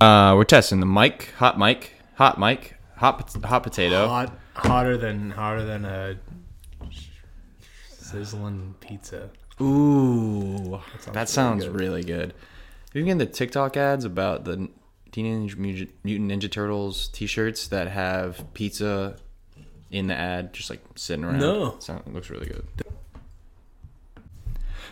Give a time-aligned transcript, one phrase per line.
[0.00, 4.06] Uh, we're testing the mic, hot mic, hot mic, hot hot potato.
[4.06, 6.18] Hot, hotter than hotter than a
[7.98, 9.30] sizzling pizza.
[9.60, 12.34] Ooh, sounds that sounds really really good.
[12.94, 14.68] You can get the TikTok ads about the
[15.10, 19.16] Teenage Mutant Ninja Turtles T-shirts that have pizza
[19.90, 21.40] in the ad, just like sitting around.
[21.40, 21.76] No.
[21.80, 22.66] Sound, it looks really good.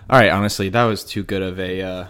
[0.08, 2.06] All right, honestly, that was too good of a uh,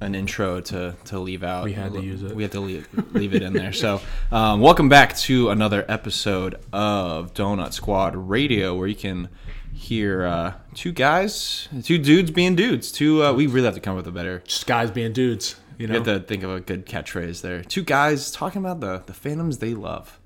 [0.00, 1.64] an intro to to leave out.
[1.64, 2.34] We had to use it.
[2.34, 3.72] We had to leave, leave it in there.
[3.72, 4.00] So,
[4.32, 9.28] um, welcome back to another episode of Donut Squad Radio, where you can
[9.72, 12.90] hear uh, two guys, two dudes being dudes.
[12.92, 14.42] Two, uh, we really have to come up with a better.
[14.46, 16.02] Just guys being dudes, you We know.
[16.02, 17.62] have to think of a good catchphrase there.
[17.62, 20.18] Two guys talking about the the fandoms they love,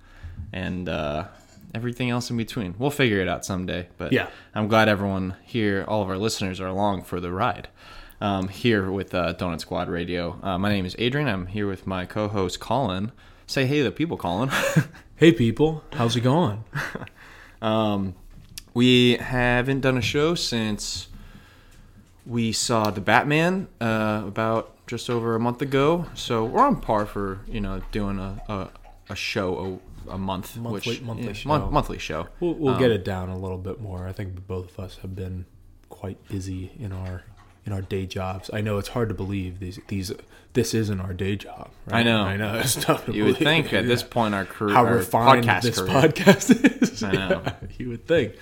[0.53, 1.25] and uh,
[1.75, 2.75] everything else in between.
[2.79, 3.89] We'll figure it out someday.
[3.99, 4.29] But Yeah.
[4.55, 7.67] I'm glad everyone here, all of our listeners, are along for the ride.
[8.21, 10.39] Um, here with uh, Donut Squad Radio.
[10.43, 11.29] Uh, my name is Adrian.
[11.29, 13.13] I'm here with my co-host Colin.
[13.47, 14.51] Say hey to the people, Colin.
[15.17, 16.65] hey people, how's it going?
[17.63, 18.15] Um,
[18.75, 21.09] we haven't done a show since
[22.27, 26.05] we saw the Batman uh, about just over a month ago.
[26.13, 28.69] So we're on par for you know doing a a,
[29.09, 31.49] a show a, a month, Monthly- which, monthly yeah, show.
[31.49, 32.27] mon- monthly show.
[32.39, 34.07] We'll, we'll Um, get it down a little bit more.
[34.07, 35.47] I think both of us have been
[35.89, 37.23] quite busy in our
[37.67, 38.51] in our day jobs.
[38.53, 40.13] I know it's hard to believe these these
[40.53, 41.71] this isn't our day job.
[41.87, 42.01] Right?
[42.01, 42.23] I know.
[42.23, 42.59] I know.
[42.61, 45.63] It's tough to You would think at this point our career, how our refined podcast
[45.63, 47.03] this career, podcast is.
[47.03, 47.43] I know.
[47.45, 48.35] Yeah, you would think,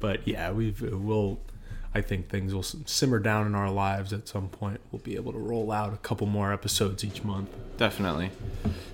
[0.00, 1.40] but yeah, we've we'll.
[1.94, 4.80] I think things will simmer down in our lives at some point.
[4.92, 7.48] We'll be able to roll out a couple more episodes each month.
[7.78, 8.30] definitely.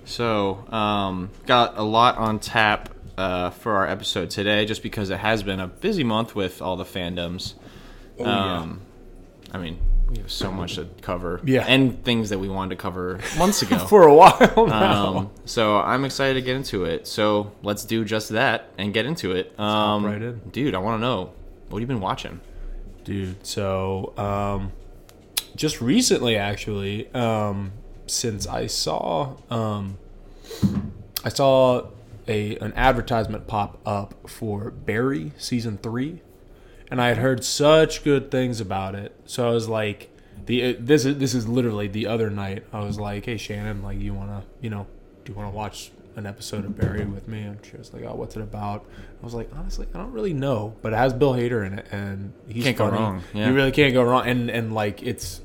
[0.05, 5.17] So, um, got a lot on tap uh, for our episode today, just because it
[5.17, 7.55] has been a busy month with all the fandoms.
[8.17, 8.73] Oh, yeah.
[9.51, 9.79] I mean,
[10.09, 11.65] we have so much to cover, Yeah.
[11.67, 13.77] and things that we wanted to cover months ago.
[13.87, 15.17] For a while now.
[15.17, 17.07] um, so I'm excited to get into it.
[17.07, 19.57] So let's do just that and get into it.
[19.59, 20.39] Um, right in.
[20.51, 21.31] dude, I want to know
[21.69, 22.41] what have you been watching?
[23.03, 24.71] dude so um
[25.55, 27.71] just recently actually um
[28.07, 29.95] since i saw um
[31.23, 31.85] i saw
[32.27, 36.19] a an advertisement pop up for barry season three
[36.91, 39.15] and i had heard such good things about it.
[39.25, 40.09] So i was like
[40.45, 43.81] the uh, this is this is literally the other night i was like hey shannon
[43.81, 44.85] like you want to you know
[45.23, 47.41] do you want to watch an episode of Barry with me?
[47.41, 48.85] And she was like oh what's it about?
[49.21, 51.87] I was like honestly i don't really know but it has bill hader in it
[51.91, 53.47] and he's Can't go wrong, yeah.
[53.47, 55.41] you really can't go wrong and and like it's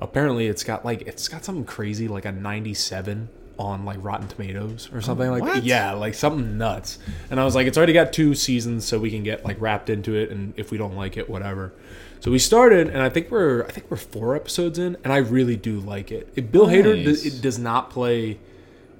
[0.00, 3.28] apparently it's got like it's got something crazy like a 97
[3.58, 5.54] on like rotten tomatoes or something like What?
[5.54, 6.98] that yeah like something nuts.
[7.30, 9.88] And i was like it's already got two seasons so we can get like wrapped
[9.90, 11.72] into it and if we don't like it whatever.
[12.20, 15.18] So we started and i think we're i think we're four episodes in and i
[15.18, 17.24] really do like it, it bill hader Nice.
[17.24, 18.38] it does not play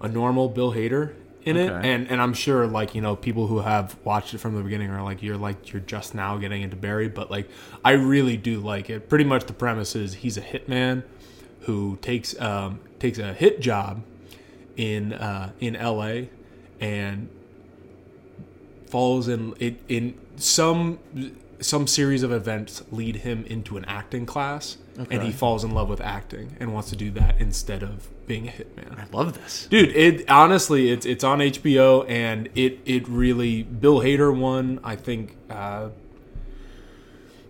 [0.02, 3.60] a normal bill hader in it and and i'm sure like you know people who
[3.60, 6.76] have watched it from the beginning are like you're like you're just now getting into
[6.76, 7.48] barry but like
[7.84, 9.08] i really do like it.
[9.08, 11.02] Pretty much the premise is he's a hitman
[11.60, 14.02] who takes um takes a hit job
[14.76, 16.20] in uh in la
[16.80, 17.28] and
[18.88, 20.98] falls in it in some
[21.60, 24.76] some series of events lead him into an acting class
[25.10, 28.48] and he falls in love with acting and wants to do that instead of being
[28.48, 29.66] a hitman I love this.
[29.70, 34.96] dude it honestly it's it's on hbo and it it really bill hader won i
[34.96, 35.88] think uh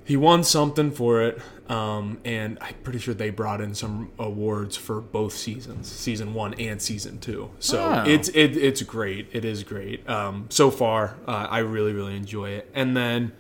[0.05, 4.77] he won something for it um and i'm pretty sure they brought in some awards
[4.77, 8.05] for both seasons season one and season two so Wow.
[8.07, 12.51] it's it, it's great it is great um so far uh, i really really enjoy
[12.51, 13.33] it and then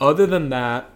[0.00, 0.90] other than that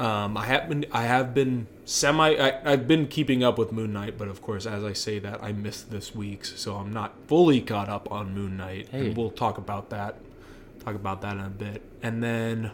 [0.00, 3.92] um, I have been I have been semi I, I've been keeping up with Moon
[3.92, 7.12] Knight, but of course, as I say that, I missed this week's, so I'm not
[7.26, 8.88] fully caught up on Moon Knight.
[8.90, 9.08] Hey.
[9.08, 10.16] And we'll talk about that.
[10.86, 12.70] Talk about that in a bit, and then,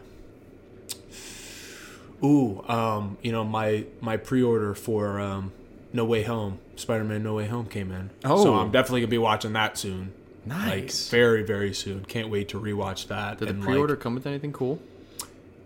[2.26, 5.52] ooh, um, you know my my pre-order for um,
[5.92, 8.42] No Way Home, Spider-Man No Way Home came in, Oh.
[8.42, 10.12] so I'm definitely gonna be watching that soon.
[10.46, 11.08] Like Nice.
[11.10, 12.04] very very soon.
[12.04, 13.38] Can't wait to rewatch that.
[13.38, 14.78] Did the and, like, pre-order come with anything cool?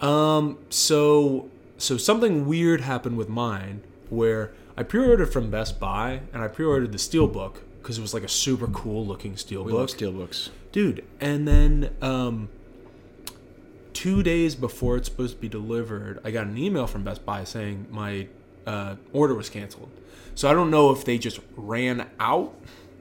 [0.01, 1.49] um, so
[1.79, 6.93] so something weird happened with mine where I pre-ordered from Best Buy and I pre-ordered
[6.93, 10.49] the Steelbook because it was like a super cool looking Steelbook, steelbooks.
[10.73, 11.05] dude.
[11.21, 12.49] And then um,
[14.01, 17.45] two days before it's supposed to be delivered, I got an email from Best Buy
[17.45, 18.29] saying my
[18.67, 19.91] uh, order was canceled.
[20.35, 22.55] So I don't know if they just ran out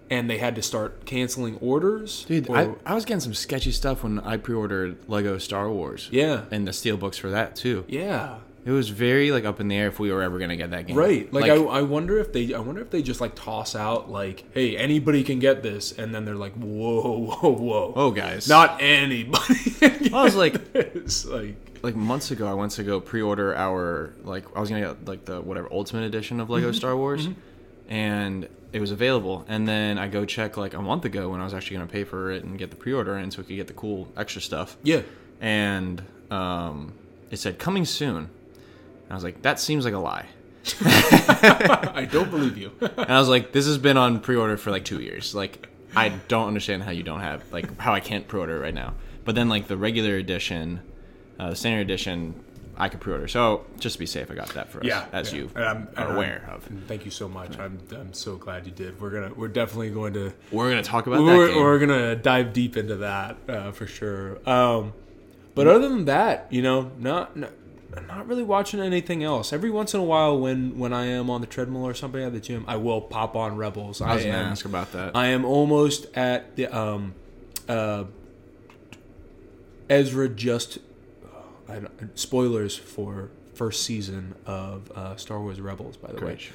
[0.09, 3.71] and they had to start canceling orders, Dude, or- I, I was getting some sketchy
[3.71, 6.09] stuff when I pre-ordered Lego Star Wars.
[6.11, 7.85] yeah, And the steelbooks for that too.
[7.87, 8.39] Yeah.
[8.65, 10.85] It was very like up in the air if we were ever gonna get that
[10.87, 10.95] game.
[10.97, 11.31] Right.
[11.33, 14.43] Like, I, I wonder if they I wonder if they just like toss out like,
[14.53, 17.93] hey, anybody can get this, and then they're like, whoa, whoa, whoa.
[17.95, 19.75] oh guys, Not anybody.
[20.13, 24.45] I was like, it's like like months ago, I went to go pre-order our like
[24.55, 27.27] I was gonna get like the whatever Ultimate Edition of Lego Star Wars,
[27.87, 29.45] and it was available.
[29.47, 32.03] And then I go check like a month ago when I was actually gonna pay
[32.03, 34.77] for it and get the pre-order in so we could get the cool extra stuff.
[34.83, 35.01] yeah.
[35.41, 36.93] And um,
[37.31, 38.29] it said coming soon.
[39.09, 40.27] And I was like, that seems like a lie.
[40.81, 42.71] I don't believe you.
[42.81, 45.33] And I was like, this has been on pre-order for like two years.
[45.33, 48.73] Like, I don't understand how you don't have like how I can't pre-order it right
[48.73, 48.93] now.
[49.25, 50.81] But then like the regular edition,
[51.39, 52.35] uh, the standard edition,
[52.77, 53.27] I could pre-order.
[53.27, 55.39] So just to be safe, I got that for us, yeah, as yeah.
[55.39, 56.63] you And I'm, are and aware I'm- of.
[56.87, 57.57] Thank you so much.
[57.57, 59.01] I'm I'm so glad you did.
[59.01, 61.57] We're gonna we're definitely going to We're gonna talk about that we're, game.
[61.57, 64.37] we're gonna dive deep into that uh, for sure.
[64.47, 64.93] Um,
[65.55, 67.51] but other than that, you know, not, not
[68.07, 69.51] not really watching anything else.
[69.51, 72.33] Every once in a while, when when I am on the treadmill or something at
[72.33, 74.01] the gym, I will pop on Rebels.
[74.01, 75.15] I was gonna am, ask about that.
[75.15, 77.13] I am almost at the um,
[77.67, 78.03] uh,
[79.89, 80.79] Ezra just.
[81.67, 86.37] I don't, spoilers for first season of uh, Star Wars Rebels, by the way.
[86.37, 86.53] Show.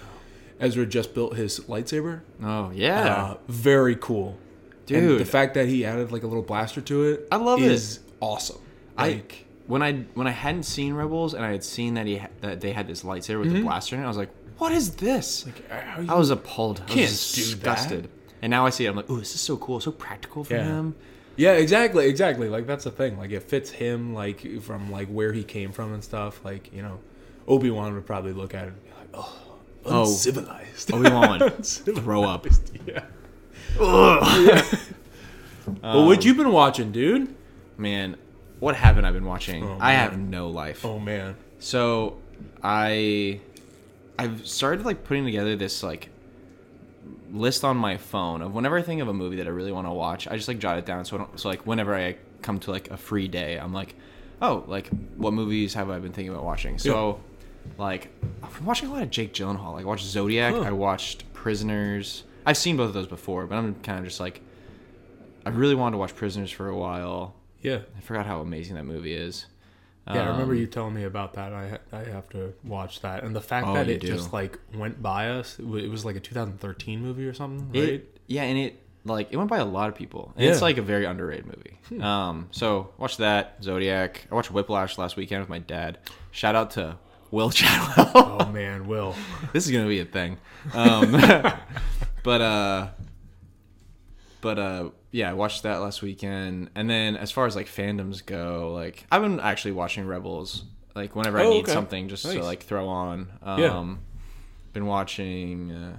[0.59, 2.21] Ezra just built his lightsaber.
[2.43, 4.39] Oh yeah, Uh, very cool,
[4.79, 5.21] And Dude.
[5.21, 8.59] the fact that he added like a little blaster to it, I love is awesome.
[8.97, 12.19] I Like, when I when I hadn't seen Rebels and I had seen that he
[12.19, 13.67] ha- that they had this lightsaber with the mm-hmm.
[13.67, 15.47] blaster in it, I was like, what is this?
[15.47, 16.83] like I was appalled.
[16.89, 18.09] I was disgusted.
[18.43, 18.91] And now I see it.
[18.91, 20.65] I'm like, oh, this is so cool, so practical for Yeah.
[20.65, 20.95] him.
[21.37, 22.49] yeah, exactly, exactly.
[22.49, 23.17] Like that's the thing.
[23.19, 26.45] Like it fits him, like from like where he came from and stuff.
[26.45, 27.01] Like you know,
[27.49, 29.41] Obi Wan would probably look at it and be like, oh,
[29.87, 30.01] Oh.
[30.03, 30.93] uncivilized.
[30.93, 32.47] Obi Wan would throw up.
[32.87, 33.05] yeah.
[35.67, 37.35] Um, but what you been watching, dude?
[37.79, 38.17] Man,
[38.61, 39.65] what haven't I been watching?
[39.65, 40.85] Oh, I have no life.
[40.85, 41.37] Oh man.
[41.59, 42.19] So
[42.63, 43.41] I
[44.19, 46.09] I've started like putting together this like
[47.33, 49.87] list on my phone of whenever I think of a movie that I really want
[49.87, 51.05] to watch, I just like jot it down.
[51.05, 53.97] So I don't, so like whenever I come to like a free day, I'm like,
[54.41, 56.79] oh, like what movies have I been thinking about watching?
[56.79, 57.21] So
[57.79, 58.11] like
[58.43, 59.73] I've been watching a lot of Jake Gyllenhaal.
[59.75, 60.55] Like I watched Zodiac.
[60.55, 60.61] Huh.
[60.61, 62.25] I watched Prisoners.
[62.47, 64.41] I've seen both of those before, but I'm kind of just like
[65.45, 67.35] I really wanted to watch Prisoners for a while.
[67.65, 67.79] Yeah.
[67.97, 69.47] I forgot how amazing that movie is.
[70.07, 71.53] Yeah, I remember Um, you telling me about that.
[71.55, 74.07] I ha- I have to watch that, and the fact Oh, that it do.
[74.07, 75.59] just like went by us.
[75.59, 78.05] It it was like a 2013 movie or something, It, right?
[78.27, 80.33] yeah, and it like it went by a lot of people.
[80.37, 80.51] And Yeah.
[80.53, 82.03] It's like a very underrated movie.
[82.03, 84.27] Um, so watch that Zodiac.
[84.31, 85.97] I watched Whiplash last weekend with my dad.
[86.33, 86.99] Shout out to
[87.31, 88.11] Will Chadwell.
[88.15, 89.15] oh man, Will.
[89.55, 90.37] this is gonna be a thing.
[90.75, 91.13] Um,
[92.23, 92.89] but uh,
[94.45, 96.71] but uh, yeah, I watched that last weekend.
[96.77, 100.65] And then as far as like fandoms go, like I've been actually watching Rebels.
[100.95, 101.73] Like whenever I Oh, need okay.
[101.73, 103.29] something just to like throw on.
[103.43, 103.95] Um, Yeah.
[104.75, 105.97] Been watching uh,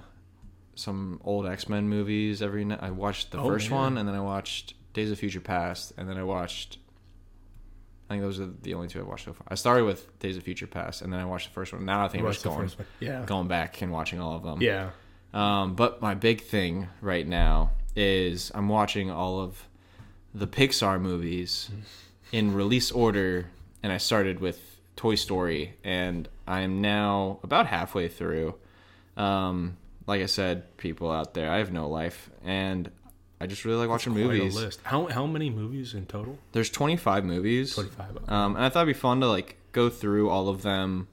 [0.74, 2.78] some old X Men movies every night.
[2.80, 3.78] I watched the Oh, first man.
[3.80, 6.78] one, and then I watched Days of Future Past, and then I watched.
[8.08, 9.46] I think those are the only two I've watched so far.
[9.50, 11.84] I started with Days of Future Past, and then I watched the first one.
[11.84, 12.70] Now I think I'm just going.
[13.00, 13.24] Yeah.
[13.26, 14.60] going back and watching all of them.
[14.62, 14.90] Yeah.
[15.34, 19.66] Um, but my big thing right now is I'm watching all of
[20.34, 21.70] the Pixar movies
[22.30, 23.50] in release order,
[23.82, 28.54] and I started with Toy Story, and I am now about halfway through.
[29.16, 32.90] Um, like I said, people out there, I have no life, and
[33.40, 34.54] I just really like watching movies.
[34.54, 34.80] list.
[34.84, 36.38] How how many movies in total?
[36.52, 37.74] There's 25 movies.
[37.74, 38.28] 25.
[38.28, 41.08] Um, and I thought it'd be fun to like go through all of them.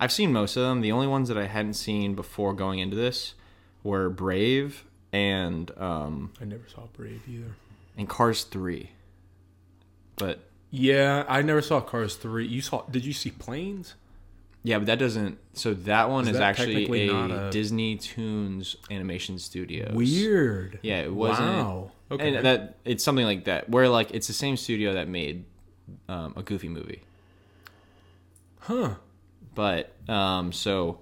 [0.00, 0.80] I've seen most of them.
[0.80, 3.34] The only ones that I hadn't seen before going into this
[3.82, 4.84] were Brave
[5.16, 7.54] and um, I never saw Brave either.
[7.96, 8.90] and Cars Three.
[10.16, 12.46] But Yeah, I never saw Cars three.
[12.46, 12.82] You saw?
[12.90, 13.94] Did you see Planes?
[14.62, 15.38] yeah, but that doesn't.
[15.52, 19.94] So that one Is is, that actually a, a- Disney Toons animation studios.
[19.94, 20.80] Weird.
[20.82, 21.48] Yeah, it wasn't.
[21.48, 21.92] Wow.
[22.10, 22.34] Okay.
[22.34, 25.44] And that it's something like that where like it's the same studio that made
[26.08, 27.02] um, a Goofy movie.
[28.60, 28.94] huh.
[29.54, 31.00] But um, so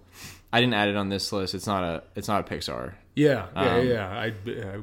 [0.55, 1.53] I didn't add it on this list.
[1.53, 2.95] It's not a it's not a Pixar.
[3.17, 3.47] Yeah.
[3.57, 3.75] Yeah.
[3.75, 4.09] Um, yeah.
[4.09, 4.79] I, I,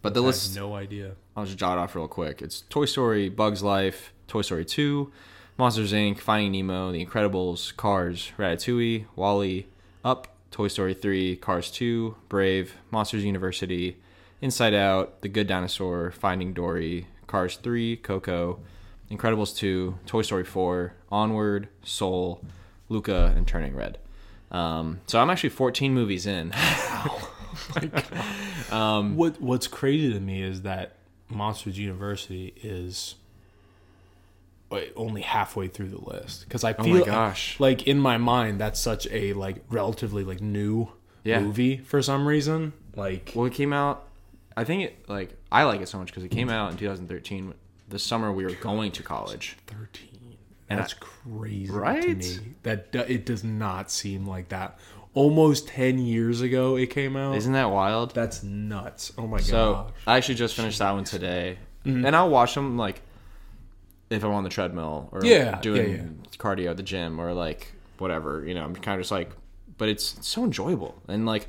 [0.00, 1.16] But the I list have no idea.
[1.36, 2.40] I'll just jot it off real quick.
[2.40, 5.10] It's Toy Story, Bugs Life, Toy Story 2,
[5.58, 9.66] Monsters Inc., Finding Nemo, The Incredibles, Cars, Ratatouille, WALL-E,
[10.04, 13.96] Up, Toy Story 3, Cars 2, Brave, Monsters University,
[14.40, 18.60] Inside Out, The Good Dinosaur, Finding Dory, Cars 3, Coco,
[19.10, 22.44] Incredibles 2, Toy Story 4, Onward, Soul,
[22.88, 23.98] Luca, and Turning Red.
[24.52, 26.52] Um, so I'm actually 14 movies in.
[28.70, 30.96] um, What What's crazy to me is that
[31.28, 33.16] Monsters University is
[34.96, 37.60] only halfway through the list because I Oh feel my gosh.
[37.60, 40.88] like in my mind that's such a like relatively like new
[41.24, 41.40] Yeah.
[41.40, 42.72] movie for some reason.
[42.96, 44.08] Like Well, it came out.
[44.56, 47.52] I think it like I like it so much because it came out in 2013,
[47.88, 49.56] the summer we were going to college.
[49.66, 50.11] thirteen.
[50.72, 52.16] And That's crazy to Right?
[52.18, 52.38] me.
[52.64, 54.78] That it does not seem like that.
[55.14, 57.36] Almost ten years ago it came out.
[57.36, 58.14] Isn't that wild?
[58.14, 59.12] That's nuts.
[59.18, 59.46] Oh my god.
[59.46, 59.92] So gosh.
[60.06, 62.06] I actually just finished that one today, Mm-hmm.
[62.06, 63.02] and I'll watch them like
[64.08, 66.02] if I'm on the treadmill or Yeah, doing yeah, yeah.
[66.38, 68.44] cardio at the gym or like whatever.
[68.46, 69.30] You know, I'm kind of just like,
[69.78, 71.48] but it's, it's so enjoyable and like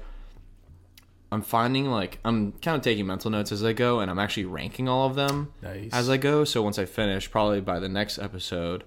[1.32, 4.46] I'm finding like I'm kind of taking mental notes as I go, and I'm actually
[4.46, 5.90] ranking all of them Nice.
[5.92, 6.44] as I go.
[6.44, 8.84] So once I finish, probably by the next episode.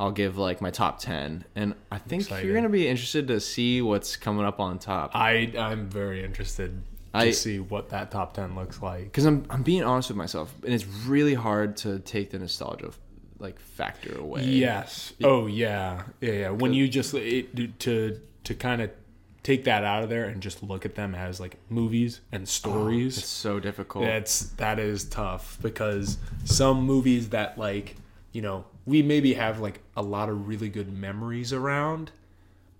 [0.00, 2.46] I'll give like my top ten, and I think Exciting.
[2.46, 5.10] you're gonna be interested to see what's coming up on top.
[5.14, 9.04] I I'm very interested to I- see what that top ten looks like.
[9.04, 12.90] because I'm I'm being honest with myself, and it's really hard to take the nostalgia
[13.40, 14.44] like factor away.
[14.44, 15.12] Yes.
[15.22, 16.02] Oh yeah.
[16.20, 16.50] Yeah yeah.
[16.50, 18.90] When you just it, to to kind of
[19.42, 22.46] take that out of there and just look at them as like movies and oh,
[22.46, 23.18] stories.
[23.18, 24.04] it's so difficult.
[24.04, 27.96] That's that is tough because some movies that like
[28.32, 32.10] you know we maybe have like a lot of really good memories around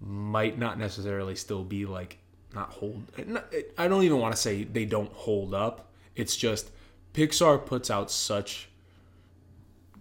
[0.01, 2.17] might not necessarily still be like
[2.55, 3.05] not hold.
[3.19, 5.91] Eh, eh, I don't even want to say they don't hold up.
[6.17, 6.71] It's just
[7.13, 8.71] Pixar puts out such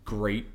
[0.06, 0.48] great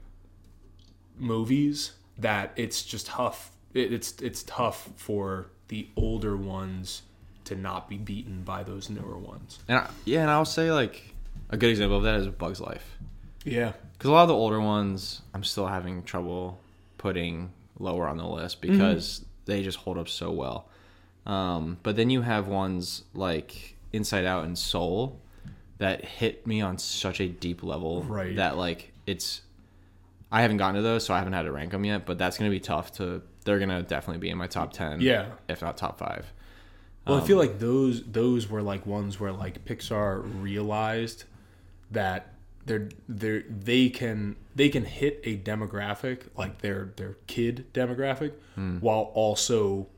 [1.18, 3.50] movies that it's just tough.
[3.74, 7.02] It's it's tough for the older ones
[7.44, 9.58] to not be beaten by those newer ones.
[9.68, 11.14] and I, yeah, and I'll say like
[11.50, 12.96] a good example of that is Bug's Life,
[13.44, 13.72] Yeah.
[13.92, 16.60] because a lot of the older ones I'm still having trouble
[16.98, 20.68] putting lower on the list because they just hold up so well.
[21.26, 25.20] Um, but then you have ones like Inside Out and Soul
[25.78, 28.36] that hit me on such a deep level Right.
[28.36, 29.42] that like it's
[30.30, 32.06] I haven't gotten to those, so I haven't had to rank them yet.
[32.06, 33.22] But that's gonna be tough to.
[33.44, 35.00] They're gonna definitely be in my top ten.
[35.00, 35.26] Yeah.
[35.48, 36.32] if not top five.
[37.06, 41.24] Well, I feel like those those were like ones where like Pixar realized
[41.90, 42.31] that
[42.66, 48.78] they're they they can they can hit a demographic like their their kid demographic hmm.
[48.78, 49.88] while also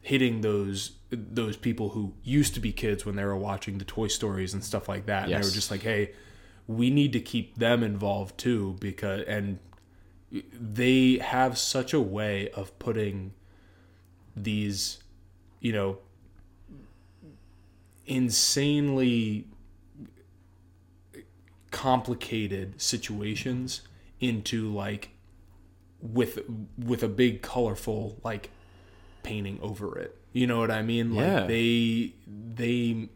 [0.00, 4.08] hitting those those people who used to be kids when they were watching the Toy
[4.08, 5.24] Stories and stuff like that.
[5.24, 6.12] And they were just like, "Hey,
[6.66, 9.58] we need to keep them involved too because and
[10.30, 13.32] they have such a way of putting
[14.36, 15.02] these
[15.60, 15.98] you know
[18.06, 19.48] insanely
[21.70, 23.82] complicated situations
[24.20, 25.10] into like
[26.00, 26.38] with
[26.78, 28.50] with a big colorful like
[29.22, 31.46] painting over it you know what i mean like Yeah.
[31.46, 33.08] they they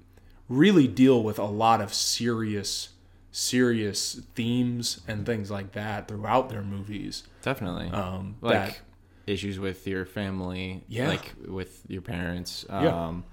[0.48, 2.90] really deal with a lot of serious
[3.32, 7.88] serious themes and things like that throughout their movies Definitely.
[7.90, 8.78] um like that
[9.26, 11.08] issues with your family, Yeah.
[11.08, 13.06] like with your parents, Yeah.
[13.06, 13.24] um,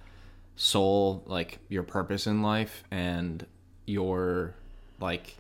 [0.56, 3.46] soul, like your purpose in life, and
[3.86, 4.56] your
[5.02, 5.36] like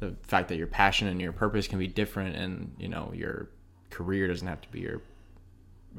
[0.00, 3.48] the fact that your passion and your purpose can be different, and you know your
[3.90, 5.00] career doesn't have to be your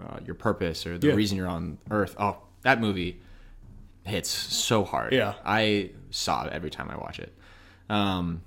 [0.03, 1.13] uh, your purpose or the Yeah.
[1.13, 2.15] reason you're on Earth.
[2.19, 3.21] Oh, that movie
[4.03, 5.13] hits so hard.
[5.13, 5.33] Yeah.
[5.45, 7.33] I sob every time I watch it.
[7.89, 8.41] Um,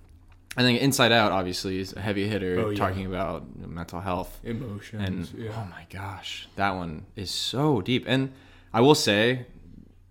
[0.57, 2.79] I think Inside Out obviously is a heavy hitter, Oh, yeah.
[2.79, 8.05] talking about mental health and emotions yeah oh my gosh, that one is so deep.
[8.07, 8.33] And
[8.73, 9.47] I will say,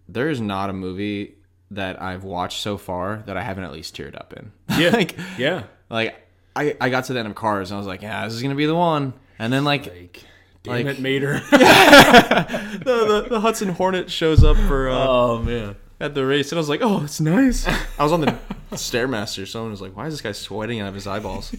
[0.10, 1.36] there is not a movie
[1.72, 4.52] that I've watched so far that I haven't at least teared up in.
[4.80, 6.16] yeah like, yeah like
[6.56, 8.42] I, I got to the end of Cars and I was like, yeah, this is
[8.42, 9.14] gonna be the one.
[9.40, 10.24] And then like like
[10.64, 15.76] damn Like- it mater the, the, the Hudson Hornet shows up for uh, oh man
[16.00, 17.68] at the race, and I was like, oh, it's nice.
[17.98, 18.38] I was on the
[18.74, 19.48] stairmaster.
[19.48, 21.56] Someone was like, why is this guy sweating out of his eyeballs?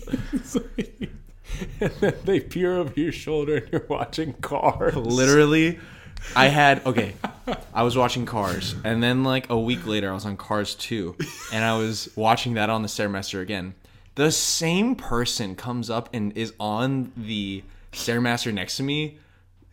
[1.80, 4.94] and then they peer over your shoulder and you're watching cars.
[4.94, 5.78] Literally,
[6.36, 7.14] I had okay.
[7.72, 11.16] I was watching Cars, and then like a week later, I was on Cars Two,
[11.52, 13.74] and I was watching that on the stairmaster again.
[14.14, 19.18] The same person comes up and is on the stairmaster next to me,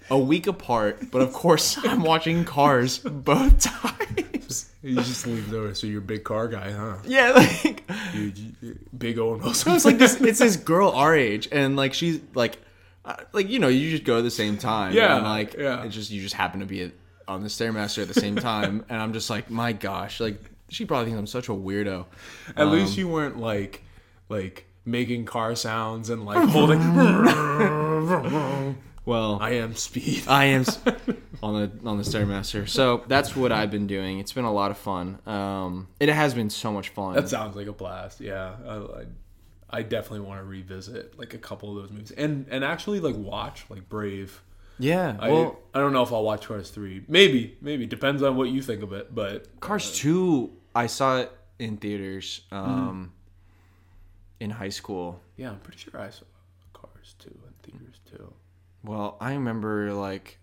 [0.09, 1.11] a week apart.
[1.11, 4.71] But of course, I'm watching Cars both times.
[4.83, 5.79] You just leave those.
[5.79, 6.97] So you're a big car guy, huh?
[7.05, 7.83] Yeah, like
[8.13, 9.71] You, you- big Owen Wilson.
[9.75, 10.21] it's like this.
[10.21, 12.59] It's this girl our age, and like she's like,
[13.05, 14.93] uh, like you know, you just go at the same time.
[14.93, 15.83] Yeah, and like yeah.
[15.83, 16.91] It's just you just happen to be at,
[17.27, 20.85] on the stairmaster at the same time, and I'm just like, my gosh, like she
[20.85, 22.05] probably thinks I'm such a weirdo.
[22.57, 23.83] At least you weren't like,
[24.27, 26.81] like making car sounds and like holding.
[29.05, 30.23] Well, I am speed.
[30.27, 30.65] I am
[31.43, 34.17] on the on the stairmaster, so that's what I've been doing.
[34.17, 35.19] It's been a lot of fun.
[35.27, 37.13] Um, it has been so much fun.
[37.13, 38.19] That sounds like a blast.
[38.19, 39.05] Yeah, I, I,
[39.69, 43.15] I definitely want to revisit like a couple of those movies and and actually like
[43.15, 44.41] watch like Brave.
[44.77, 45.15] Yeah.
[45.19, 47.03] I Well, I don't know if I'll watch Cars three.
[47.07, 49.13] Maybe maybe depends on what you think of it.
[49.13, 53.13] But Cars two, I saw it in theaters um,
[54.39, 55.21] in high school.
[55.37, 56.25] yeah, I'm pretty sure I saw
[56.73, 58.33] Cars two in theaters too.
[58.83, 60.37] Well, I remember like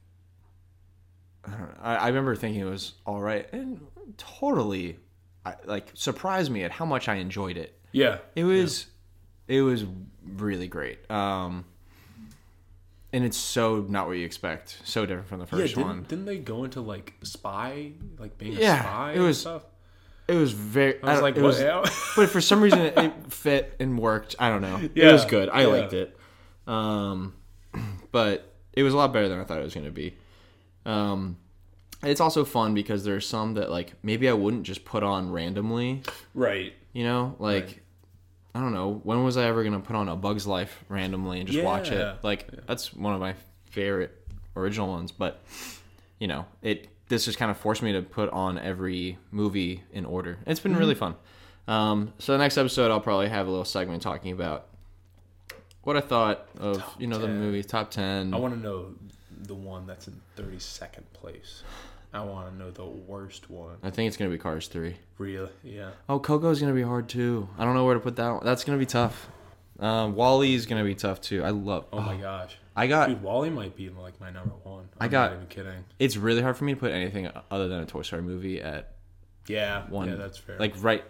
[1.45, 1.79] I don't know.
[1.81, 3.81] I, I remember thinking it was all right and
[4.17, 4.99] totally
[5.45, 7.79] I, like surprised me at how much I enjoyed it.
[7.93, 8.87] Yeah, It was
[9.53, 9.85] it was
[10.37, 11.09] really great.
[11.11, 11.65] Um
[13.13, 14.79] and it's so not what you expect.
[14.85, 15.51] So different from the yeah.
[15.63, 16.03] first Didn't, one.
[16.05, 19.11] didn't they go into like spy, like being a Yeah, spy?
[19.13, 19.65] it and was- stuff?
[20.29, 21.83] It was very I was don't- like, it what?
[21.83, 24.37] was- but for some reason it, it fit and worked.
[24.39, 24.79] I don't know.
[24.95, 25.49] Yeah, It was good.
[25.51, 25.67] I yeah.
[25.67, 26.17] liked it.
[26.67, 27.35] Um,
[28.13, 30.15] but it was a lot better than I thought it was going to be.
[30.87, 31.37] Um,
[32.03, 35.31] it's also fun because there are some that like maybe I wouldn't just put on
[35.31, 36.03] randomly.
[36.35, 36.73] right.
[36.95, 37.82] You know, like Right.
[38.55, 41.41] I don't know when was I ever going to put on a Bug's Life randomly
[41.41, 42.19] and just watch it.
[42.23, 43.35] Like that's one of my
[43.71, 44.17] favorite
[44.57, 45.11] original ones.
[45.13, 45.43] But
[46.19, 50.05] you know, it this just kind of forced me to put on every movie in
[50.05, 50.39] order.
[50.47, 51.15] It's been really fun.
[51.69, 54.67] Um, so the next episode, I'll probably have a little segment talking about
[55.83, 57.39] what I thought of you know the 10.
[57.39, 58.35] movies top ten.
[58.35, 58.95] I want to know
[59.45, 61.63] the one that's in thirty second place.
[62.15, 63.77] I want to know the worst one.
[63.83, 64.97] I think it's gonna be Cars three.
[65.19, 65.51] Really?
[65.63, 65.91] Yeah.
[66.09, 67.49] Oh, Coco's gonna be hard too.
[67.59, 68.29] I don't know where to put that.
[68.31, 68.45] One.
[68.45, 69.29] That's gonna be tough.
[69.79, 71.43] Um, is gonna be tough too.
[71.43, 71.87] I love.
[71.93, 72.57] Oh my gosh.
[72.77, 73.09] I got.
[73.09, 74.89] Dude, WALL-E might be like my number one.
[74.99, 75.85] I'm I got- not even kidding.
[75.99, 78.93] It's really hard for me to put anything other than a Toy Story movie at
[79.47, 79.89] Yeah.
[79.89, 80.09] one.
[80.09, 80.59] Yeah, that's fair.
[80.59, 81.05] Like right,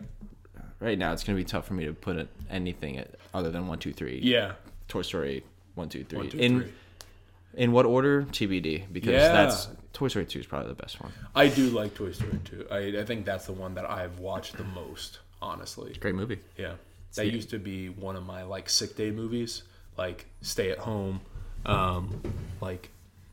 [0.81, 3.67] right now, it's gonna be tough for me to put it, anything at, other than
[3.67, 4.21] one, two, three.
[4.23, 4.53] yeah.
[4.89, 5.45] Toy Story
[5.75, 6.19] one, two, three.
[6.19, 6.73] One, two, in three.
[7.55, 8.23] in what order?
[8.25, 8.85] TBD.
[8.93, 9.29] Because Yeah.
[9.33, 11.13] that's Toy Story two is probably the best one.
[11.35, 12.67] I do like Toy Story 2.
[12.71, 15.95] I, I think that's the one that I've watched the most, honestly.
[16.01, 16.39] Great movie.
[16.57, 16.75] Yeah.
[17.15, 19.65] That used to be one of my like sick day movies,
[19.99, 21.21] like stay at home,
[21.67, 22.23] um,
[22.63, 22.89] like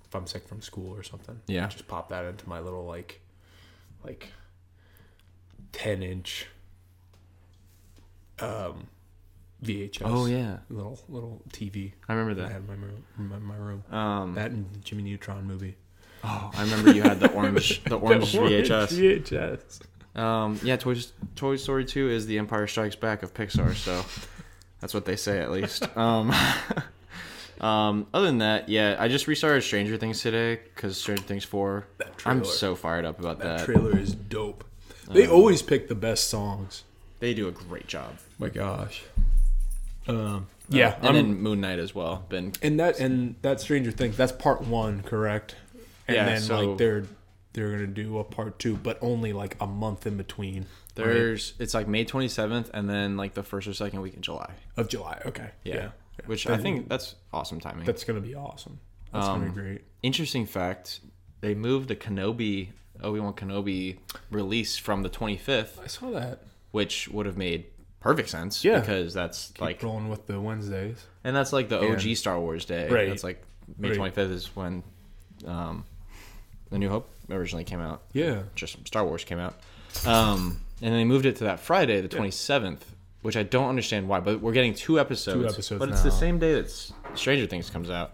[0.05, 1.39] if I'm sick from school or something.
[1.47, 1.67] Yeah.
[1.67, 3.21] Just pop that into my little like
[4.03, 4.33] like
[5.71, 6.47] 10 inch
[8.39, 8.87] um
[9.63, 10.01] VHS.
[10.05, 11.93] Oh yeah, Little little TV.
[12.07, 13.03] I remember that I had in my room.
[13.17, 13.83] In my room.
[13.91, 15.75] Um, That and Jimmy Neutron movie.
[16.23, 19.23] Oh, I remember you had the orange, the orange VHS.
[19.25, 20.19] VHS.
[20.19, 20.95] Um, yeah, Toy,
[21.35, 24.03] Toy Story 2 is the Empire Strikes Back of Pixar, so
[24.81, 25.87] that's what they say at least.
[25.97, 26.33] Um,
[27.61, 31.85] um, other than that, yeah, I just restarted Stranger Things today because Stranger Things 4.
[31.97, 33.65] That I'm so fired up about That that.
[33.65, 34.63] trailer is dope.
[35.09, 36.83] They always pick the best songs.
[37.19, 38.17] They do a great job.
[38.37, 39.03] My gosh.
[40.07, 42.25] Um, yeah, And I'm- Moon Knight as well.
[42.29, 44.15] Been and that and that Stranger Things.
[44.17, 45.55] That's part one, correct?
[46.09, 47.03] And Yeah, then so- like they're
[47.53, 50.65] they're gonna do a part two, but only like a month in between.
[50.97, 51.05] right?
[51.05, 54.53] there's it's like May 27th and then like the first or second week in July.
[54.77, 55.21] of July.
[55.25, 55.75] Okay, Yeah.
[55.75, 55.89] yeah,
[56.25, 57.85] Which Then I think that's awesome timing.
[57.85, 58.79] that's gonna be awesome.
[59.13, 59.81] That's gonna Um, be great.
[60.03, 60.99] Interesting fact,
[61.41, 62.69] they moved the Kenobi
[63.01, 63.97] Obi-Wan Kenobi
[64.29, 66.43] release from the 25th I saw that.
[66.71, 67.65] which would have made
[68.01, 68.79] perfect sense Yeah.
[68.81, 71.05] because that's Keep like rolling with the Wednesdays.
[71.23, 72.15] and that's like the OG Yeah.
[72.15, 72.89] Star Wars day.
[72.89, 73.07] Right.
[73.09, 73.41] That's like
[73.77, 73.97] May Right.
[74.13, 74.83] 25th is when
[75.45, 75.85] um,
[76.69, 78.03] The New Hope originally came out.
[78.13, 79.55] Yeah, Just Star Wars came out.
[80.05, 82.81] Um, and they moved it to that Friday, the 27th,
[83.21, 85.37] which I don't understand why, but we're getting two episodes.
[85.37, 86.15] Two episodes But it's the now.
[86.15, 86.69] same day that
[87.15, 88.13] Stranger Things comes out.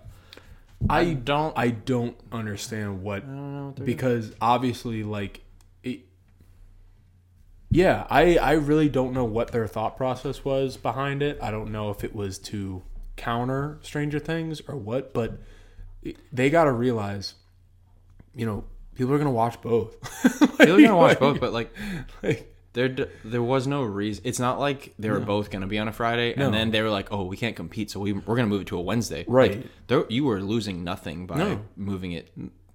[0.89, 5.41] I don't I don't understand what I don't know what they're because obviously like
[5.83, 6.01] it,
[7.71, 11.71] yeah i i really don't know what their thought process was behind it i don't
[11.71, 12.83] know if it was to
[13.15, 15.39] counter stranger things or what but
[16.03, 17.35] it, they got to realize
[18.35, 18.63] you know
[18.95, 19.95] people are gonna watch both
[20.57, 21.73] People are gonna watch both, but like
[22.23, 22.89] like, there
[23.23, 24.23] there was no reason.
[24.25, 26.45] It's not like they were both gonna be on a Friday, No.
[26.45, 28.67] and then they were like, "Oh, we can't compete, so we we're gonna move it
[28.67, 29.51] to a Wednesday." Right.
[29.57, 31.61] Like, there, you were losing nothing by No.
[31.77, 32.31] moving it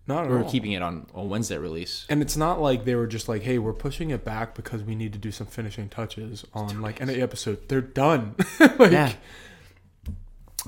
[0.06, 0.50] not at or all.
[0.50, 2.06] keeping it on a Wednesday release.
[2.08, 4.94] and it's not like they were just like hey we're pushing it back because we
[4.96, 8.34] need to do some finishing touches on like any episode they're done
[8.78, 9.12] like, Yeah.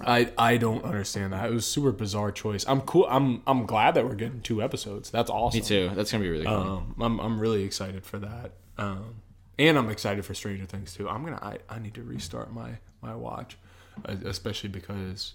[0.00, 1.44] I I don't understand that.
[1.46, 2.64] It was a super bizarre choice.
[2.66, 3.06] I'm cool.
[3.08, 5.10] I'm I'm glad that we're getting two episodes.
[5.10, 5.60] That's awesome.
[5.60, 5.90] Me too.
[5.94, 6.54] That's gonna be really cool.
[6.54, 8.52] Um, I'm I'm really excited for that.
[8.78, 9.16] Um,
[9.58, 11.08] and I'm excited for Stranger Things too.
[11.08, 13.58] I'm gonna I, I need to restart my my watch,
[14.06, 15.34] uh, especially because,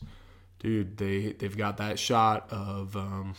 [0.59, 3.35] dude, they they've got that shot of um,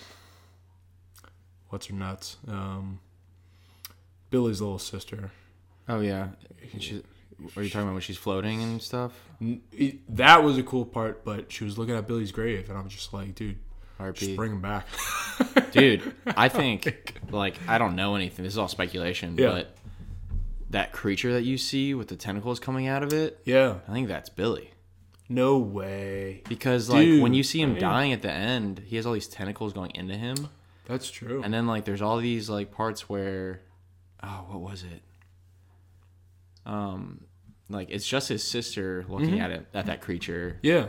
[1.68, 3.00] what's her nuts, um,
[4.30, 5.32] Billy's little sister.
[5.88, 6.28] oh yeah.
[6.78, 7.02] She's,
[7.56, 9.12] are you talking about when she's floating and stuff?
[9.40, 12.88] It- that was a cool part, but she was looking at Billy's grave, and I'm
[12.88, 13.58] just like, dude,
[14.14, 14.86] just bring him back.
[15.72, 18.44] Dude, I think like I don't know anything.
[18.44, 19.48] This is all speculation, Yeah.
[19.50, 19.76] but
[20.70, 23.76] that creature that you see with the tentacles coming out of it, Yeah.
[23.88, 24.70] I think that's Billy.
[25.28, 26.42] No way.
[26.48, 29.72] Because like when you see him dying at the end, he has all these tentacles
[29.72, 30.48] going into him,
[30.86, 31.42] That's true.
[31.44, 33.60] and then like there's all these like parts where,
[34.22, 35.02] oh, what was it?
[36.66, 37.24] Um,
[37.68, 39.40] like it's just his sister looking Mm-hmm.
[39.40, 40.86] at it at that creature yeah.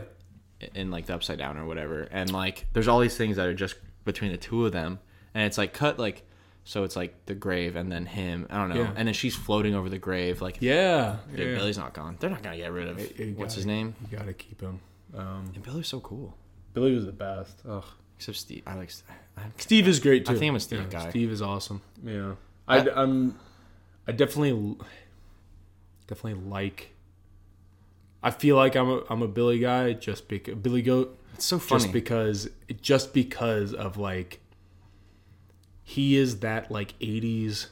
[0.74, 3.54] in like the upside down or whatever, and like there's all these things that are
[3.54, 4.98] just between the two of them,
[5.34, 6.26] and it's like cut like.
[6.62, 8.46] So it's like the grave and then him.
[8.50, 8.82] I don't know.
[8.82, 8.92] Yeah.
[8.94, 10.42] And then she's floating over the grave.
[10.42, 11.16] Like, Yeah.
[11.34, 11.54] dude, yeah.
[11.56, 12.16] Billy's not gone.
[12.20, 13.94] They're not gonna get rid of what's gotta- his name.
[14.10, 14.78] You gotta keep him.
[15.16, 16.36] Um, And Billy's so cool.
[16.74, 17.62] Billy was the best.
[17.66, 17.82] Ugh.
[18.18, 18.62] Except Steve.
[18.66, 18.92] I like.
[19.38, 20.34] I, Steve is great too.
[20.34, 21.10] I think I'm a Steve Yeah, guy.
[21.10, 21.80] Steve is awesome.
[22.04, 22.34] Yeah.
[22.68, 23.38] I, I'm.
[24.06, 24.76] I definitely,
[26.10, 26.90] definitely like.
[28.22, 31.58] I feel like I'm a I'm a Billy guy just because Billy Goat It's so
[31.58, 31.80] funny.
[31.84, 32.50] just because
[32.82, 34.40] just because of like
[35.82, 37.68] he is that like 80s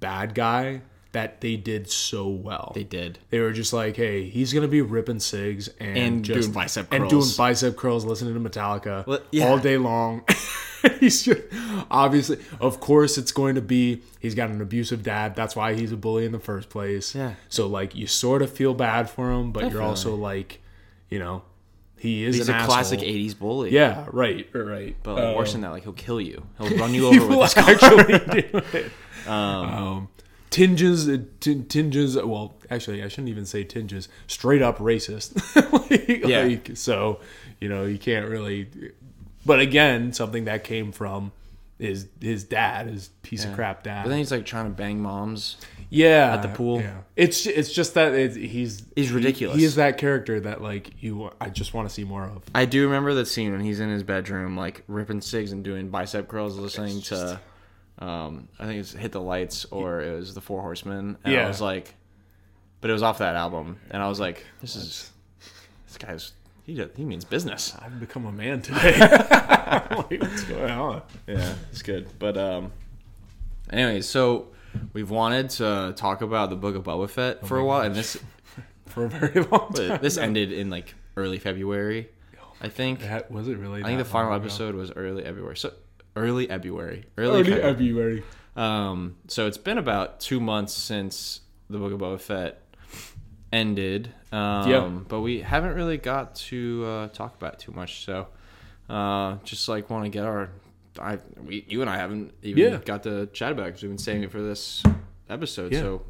[0.00, 0.80] bad guy
[1.14, 2.70] that they did so well.
[2.74, 3.18] they did.
[3.30, 6.92] They were just like, hey, he's gonna be ripping cigs and, And just doing bicep
[6.92, 7.36] and doing curls.
[7.36, 9.48] bicep curls, listening to Metallica Well, yeah.
[9.48, 10.22] all day long.
[11.00, 11.40] he's just,
[11.90, 14.02] obviously, of course, it's going to be.
[14.20, 15.34] He's got an abusive dad.
[15.34, 17.14] That's why he's a bully in the first place.
[17.14, 17.34] Yeah.
[17.48, 20.60] So like, you sort of feel bad for him, but you're also like,
[21.08, 21.42] you know,
[21.96, 23.70] he is He's a classic '80s bully.
[23.70, 24.06] Yeah.
[24.12, 24.46] Right.
[24.52, 24.94] Right.
[25.02, 26.44] But like, Um, worse than that, like he'll kill you.
[26.60, 27.70] He'll run you over with his car.
[27.70, 28.92] actually do it.
[29.26, 30.08] Um,
[30.54, 32.16] tinges, uh, tin- tinges.
[32.16, 34.08] Well, actually, I shouldn't even say tinges.
[34.28, 35.34] Straight up racist.
[35.90, 36.42] like, Yeah.
[36.44, 37.18] like, so
[37.60, 38.68] you know you can't really.
[39.44, 41.32] But again, something that came from
[41.78, 44.04] his his dad, his piece of crap dad.
[44.04, 45.56] But then he's like trying to bang moms.
[45.90, 46.80] yeah, at the pool.
[46.80, 46.98] Yeah.
[47.16, 49.58] It's it's just that it's, he's He's ridiculous.
[49.58, 51.30] He, is that character that like you.
[51.40, 52.42] I just want to see more of.
[52.54, 55.88] I do remember the scene when he's in his bedroom, like ripping cigs and doing
[55.90, 57.40] bicep curls, listening to,
[57.98, 61.48] um, I think it's "Hit the Lights" or it was "The Four Horsemen," and I
[61.48, 61.94] was like,
[62.80, 65.10] but it was off that album, and I was like, this is,
[65.86, 66.32] this guy's
[66.64, 67.76] he he means business.
[67.80, 68.98] I've become a man today.
[69.00, 71.02] like, what's going on?
[71.26, 72.08] Yeah, it's good.
[72.18, 72.72] But um,
[73.70, 74.48] anyways, so
[74.92, 78.16] we've wanted to talk about the Book of Boba Fett for a while, and this
[78.86, 79.98] For a very long time.
[80.00, 82.08] this ended in like early February,
[82.60, 83.00] I think.
[83.00, 83.82] That- was it really?
[83.82, 84.44] I think the final ago?
[84.44, 85.56] episode was early February.
[85.56, 85.72] So
[86.16, 87.04] early February.
[87.18, 87.72] Early, Early February.
[87.74, 88.22] February.
[88.56, 92.60] Um, so it's been about two months since the Book of Boba Fett
[93.52, 94.12] ended.
[94.32, 94.88] Um, Yeah.
[95.08, 98.04] But we haven't really got to uh, talk about it too much.
[98.04, 98.28] So
[98.88, 100.50] uh, just like want to get our.
[101.00, 102.78] I we you and I haven't even Yeah.
[102.84, 104.82] got to chat about because we've been saving it for this
[105.28, 105.72] episode.
[105.72, 105.80] Yeah.
[105.80, 106.02] So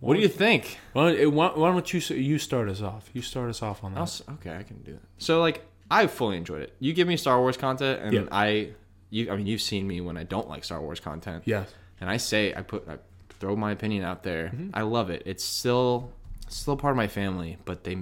[0.00, 0.78] what do you think?
[0.94, 3.10] Well, it, why, why don't you you start us off?
[3.12, 4.22] You start us off on that.
[4.28, 5.02] I'll okay, I can do that.
[5.18, 6.74] So like I fully enjoyed it.
[6.78, 8.22] You give me Star Wars content, and Yeah.
[8.30, 8.70] I,
[9.10, 11.42] you I mean you've seen me when I don't like Star Wars content.
[11.46, 11.72] Yes.
[12.00, 12.98] and I say I put I
[13.40, 14.46] throw my opinion out there.
[14.46, 14.70] Mm-hmm.
[14.74, 15.22] I love it.
[15.26, 16.10] It's still
[16.48, 17.96] still part of my family, but they,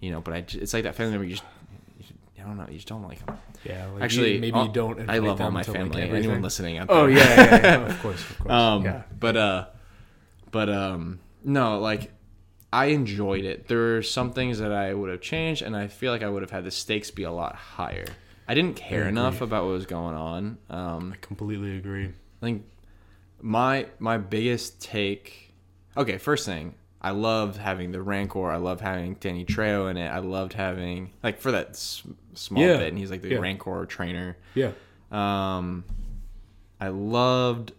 [0.00, 1.44] you know, but I it's like that family member you just.
[2.40, 2.66] I don't know.
[2.68, 3.36] You just don't like them.
[3.64, 3.86] Yeah.
[3.88, 5.10] Like Actually, you, maybe all- you don't.
[5.10, 6.02] I love all my to, like, family.
[6.02, 6.96] Anyone listening out there.
[6.96, 7.86] Oh yeah, yeah, yeah.
[7.86, 8.50] of course, of course.
[8.52, 9.02] Um, yeah.
[9.18, 9.66] but uh,
[10.52, 12.12] but um, no, like
[12.72, 13.66] I enjoyed it.
[13.66, 16.42] There are some things that I would have changed, and I feel like I would
[16.42, 18.06] have had the stakes be a lot higher.
[18.48, 19.10] I didn't care agree.
[19.10, 20.58] enough about what was going on.
[20.70, 22.06] Um, Completely agree.
[22.06, 22.64] I think
[23.42, 25.52] my my biggest take.
[25.96, 28.50] Okay, first thing, I loved having the Rancor.
[28.50, 30.08] I love having Danny Trejo in it.
[30.08, 32.02] I loved having like for that s-
[32.34, 33.38] small Yeah, bit, and he's like the yeah.
[33.38, 34.36] Rancor trainer.
[34.54, 34.70] Yeah.
[35.12, 35.84] Um,
[36.80, 37.72] I loved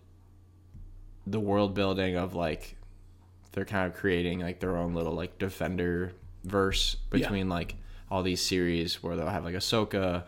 [1.25, 2.75] the world building of like
[3.51, 7.75] they're kind of creating like their own little like defender verse between like
[8.11, 10.23] all these series where they'll have like Ahsoka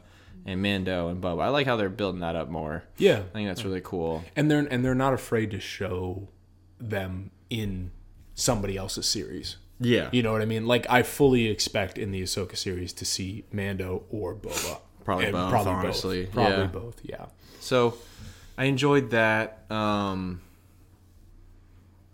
[0.45, 1.43] and Mando and Boba.
[1.43, 2.83] I like how they're building that up more.
[2.97, 3.19] Yeah.
[3.19, 4.23] I think that's really cool.
[4.35, 6.29] And they're and they're not afraid to show
[6.79, 7.91] them in
[8.35, 9.57] somebody else's series.
[9.79, 10.09] Yeah.
[10.11, 10.65] You know what I mean?
[10.67, 14.79] Like I fully expect in the Ahsoka series to see Mando or Boba.
[15.03, 16.25] Probably And both, honestly.
[16.25, 16.33] Both.
[16.33, 16.65] Probably Yeah.
[16.67, 17.01] both.
[17.03, 17.25] Yeah.
[17.59, 17.97] So
[18.57, 19.65] I enjoyed that.
[19.71, 20.41] Um,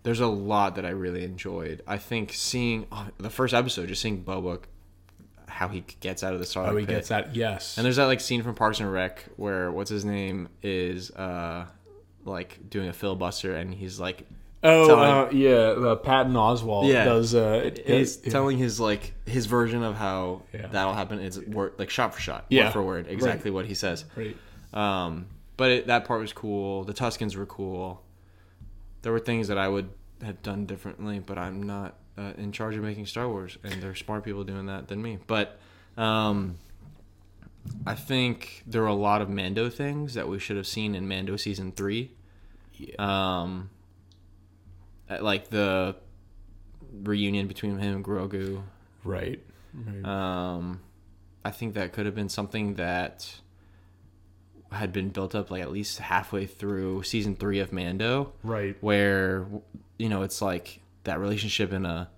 [0.02, 1.82] there's a lot that I really enjoyed.
[1.86, 4.62] I think seeing oh, the first episode, just seeing Boba,
[5.48, 6.96] how he gets out of the Sarlacc How he pit.
[6.96, 7.34] gets that?
[7.34, 7.76] Yes.
[7.78, 11.66] And there's that like scene from Parks and Rec where what's his name is uh
[12.24, 14.26] like doing a filibuster and he's like
[14.62, 15.50] oh telling- uh, yeah,
[15.88, 17.04] uh, Patton Oswalt Yeah.
[17.04, 17.34] does.
[17.34, 18.30] Uh, he's yeah.
[18.30, 20.66] telling his like his version of how Yeah.
[20.66, 21.18] that'll happen.
[21.20, 22.64] It's word like shot for shot, Yeah.
[22.66, 24.04] word for word, exactly what he says.
[24.16, 24.36] Right.
[24.74, 26.84] Um, but it, that part was cool.
[26.84, 28.02] The Tuskens were cool.
[29.02, 29.88] There were things that I would
[30.22, 33.90] have done differently, but I'm not uh, in charge of making Star Wars, and there
[33.90, 35.18] are smart people doing that than me.
[35.26, 35.58] But
[35.96, 36.56] um,
[37.86, 41.06] I think there are a lot of Mando things that we should have seen in
[41.06, 42.10] Mando season three.
[42.74, 42.94] Yeah.
[42.98, 43.70] Um,
[45.08, 45.96] uh, like the
[47.02, 48.62] reunion between him and Grogu.
[49.04, 49.40] Right.
[49.74, 50.04] right.
[50.04, 50.80] Um,
[51.44, 53.40] I think that could have been something that
[54.70, 58.76] had been built up like at least halfway through season three of Mando, right.
[58.80, 59.46] where
[59.98, 62.08] you know it's like that relationship in a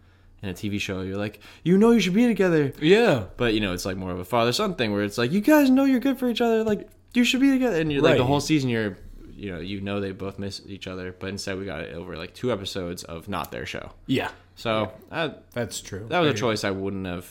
[0.43, 1.01] in a TV show.
[1.03, 3.25] You're like, you know, you should be together, Yeah.
[3.37, 5.41] but you know, it's like more of a father son thing where it's like, you
[5.41, 8.17] guys know you're good for each other, like you should be together, and you're like
[8.19, 8.97] the whole season you're.
[9.33, 12.15] You know, you know they both miss each other, but instead we got it over
[12.19, 13.93] like two episodes of not their show.
[14.07, 14.31] Yeah.
[14.55, 16.05] So uh, That's true.
[16.11, 17.27] that was a I- choice I wouldn't have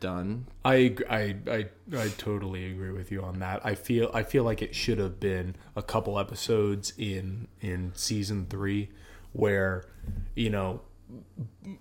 [0.00, 0.46] done.
[0.64, 3.60] I, I I I totally agree with you on that.
[3.66, 8.46] I feel I feel like it should have been a couple episodes in in season
[8.48, 8.88] 3
[9.34, 9.84] where
[10.34, 10.80] you know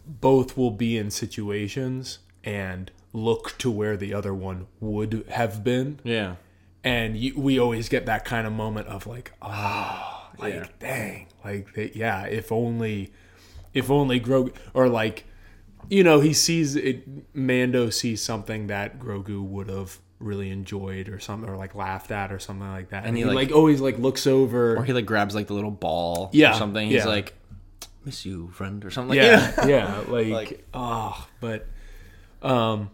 [0.06, 6.00] both will be in situations and look to where the other one would have been
[6.04, 6.36] Yeah.
[6.84, 10.67] and you, we always get that kind of moment of like ah like Yeah.
[10.80, 13.12] dang like they, yeah if only
[13.74, 15.26] if only Grogu or like
[15.89, 17.04] you know he sees it
[17.36, 22.32] Mando sees something that Grogu would have really enjoyed or something or like laughed at
[22.32, 24.94] or something like that and, he, he, like- like, always like looks over Or he
[24.94, 26.88] like grabs like the little ball Yeah, or something.
[26.88, 27.06] He's yeah.
[27.08, 27.34] like,
[28.06, 29.68] miss you, friend, or something like yeah that.
[29.70, 31.68] yeah like, Like- oh but
[32.42, 32.90] um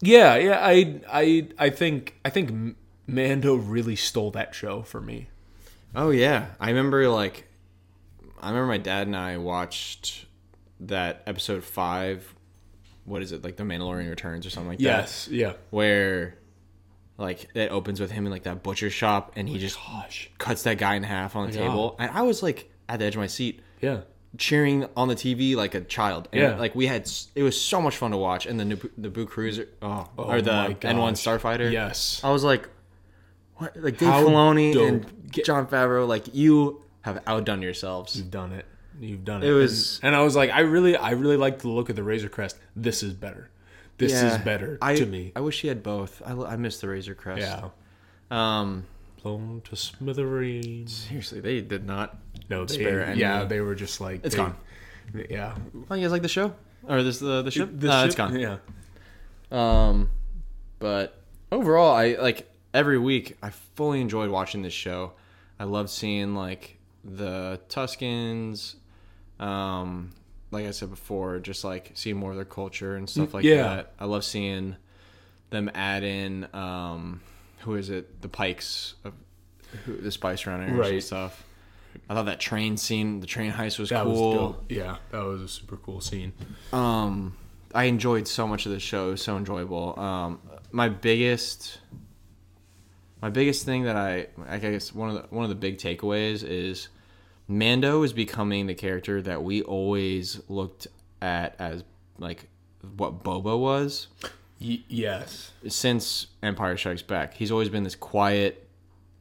[0.00, 5.28] yeah yeah I I I think I think Mando really stole that show for me
[5.94, 6.48] Oh yeah.
[6.60, 7.48] I remember like
[8.40, 10.26] I remember my dad and I watched
[10.80, 12.34] that episode five
[13.04, 14.84] what is it, like the Mandalorian Returns or something like that?
[14.84, 15.54] yes yeah.
[15.70, 16.36] Where
[17.16, 20.62] like it opens with him in like that butcher shop and he just gosh cuts
[20.64, 21.66] that guy in half on the Yeah.
[21.66, 21.96] table.
[21.98, 23.60] And I was like at the edge of my seat.
[23.80, 24.00] Yeah
[24.36, 26.28] cheering on the TV like a child.
[26.32, 26.56] And Yeah.
[26.58, 28.44] like we had, it was so much fun to watch.
[28.44, 31.12] And the Naboo- the Boo Cruiser, oh, Oh or the N1.
[31.14, 31.72] Starfighter.
[31.72, 32.68] yes I was like,
[33.56, 33.74] what?
[33.76, 34.88] Like Dave How Filoni dope.
[34.88, 38.16] and Jon Favreau, like you have outdone yourselves.
[38.16, 38.66] you've done it
[39.00, 41.60] you've done it It was- and, and I was like I really I really like
[41.60, 43.48] the look of the Razor Crest this is better
[43.96, 46.20] this is better I, to me I wish he had both.
[46.24, 47.40] I, I miss the Razor Crest.
[47.40, 47.70] yeah
[48.30, 48.84] Um.
[49.22, 52.16] Blown to smithereens Seriously, they did not.
[52.48, 54.56] no they, Spare any- yeah they were just like It's they- gone.
[55.30, 55.56] yeah
[55.90, 56.54] Oh, you guys like the show
[56.86, 57.70] or this the the ship?
[57.72, 58.38] The Uh, ship- it's gone.
[58.38, 58.58] yeah
[59.50, 60.10] Um,
[60.78, 63.36] but overall, I like every week.
[63.42, 65.12] I fully enjoyed watching this show.
[65.58, 68.74] I loved seeing like the Tuskens.
[69.40, 70.10] Um,
[70.50, 73.62] like I said before, just like seeing more of their culture and stuff like yeah.
[73.62, 73.92] that.
[73.98, 74.76] I love seeing
[75.50, 77.20] them add in um,
[77.60, 78.20] who is it?
[78.22, 79.14] The Pikes of
[79.84, 81.02] who, the Spice Runners and Right.
[81.02, 81.44] stuff.
[82.08, 84.30] I thought that train scene, the train heist was that cool.
[84.50, 86.32] was yeah that was a super cool scene
[86.72, 87.36] Um,
[87.74, 89.08] I enjoyed so much of the show.
[89.08, 89.98] It was so enjoyable.
[89.98, 90.40] Um,
[90.70, 91.78] my biggest,
[93.20, 96.42] my biggest thing that I, I guess one of the one of the big takeaways
[96.44, 96.88] is
[97.48, 100.86] Mando is becoming the character that we always looked
[101.20, 101.84] at as
[102.18, 102.48] like
[102.96, 104.06] what Boba was
[104.60, 107.34] y- yes since Empire Strikes Back.
[107.34, 108.68] He's always been this quiet,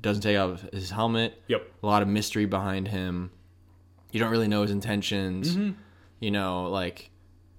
[0.02, 1.42] doesn't take off his helmet.
[1.48, 1.70] Yep.
[1.84, 3.32] A lot of mystery behind him.
[4.12, 5.56] You don't really know his intentions.
[5.56, 5.72] Mm-hmm.
[6.20, 7.12] You know, like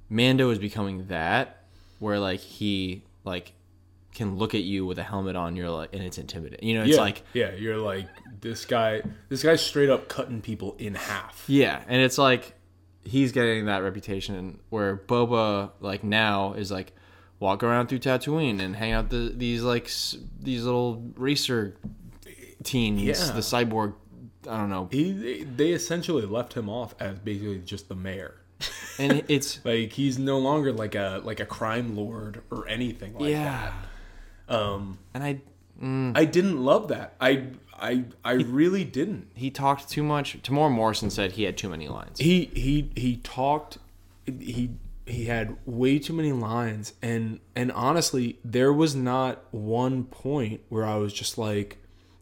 [0.08, 1.64] Mando is becoming that,
[1.98, 3.52] where like he like
[4.14, 5.54] can look at you with a helmet on.
[5.54, 6.68] You're like, and it's intimidating.
[6.68, 8.08] You know, it's yeah like yeah you're like
[8.40, 12.54] this guy this guy's straight up cutting people in half Yeah, and it's like
[13.04, 16.92] he's getting that reputation where Boba like now is like
[17.40, 21.76] walk around through Tatooine and hang out the, these like s- these little racer
[22.64, 23.14] teens, Yeah.
[23.32, 23.94] the cyborg.
[24.48, 28.34] I don't know, he they, they essentially left him off as basically just the mayor
[28.98, 33.30] and it's like he's no longer like a like a crime lord or anything like
[33.30, 33.72] yeah,
[34.48, 35.40] that um and I
[36.18, 37.44] i didn't love that i
[37.78, 40.40] i i really didn't he talked too much.
[40.42, 42.18] Temuera Morrison said he had too many lines.
[42.18, 43.78] he he he talked
[44.26, 44.70] he
[45.08, 46.92] he had way too many lines.
[47.02, 51.78] And and honestly there was not one point where i was just like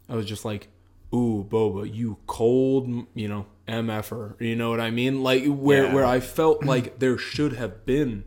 [0.09, 0.69] i was just like
[1.15, 5.23] ooh boba you cold you know mf'er you know what i mean?
[5.23, 5.95] Like where Yeah.
[5.95, 8.25] where i felt like there should have been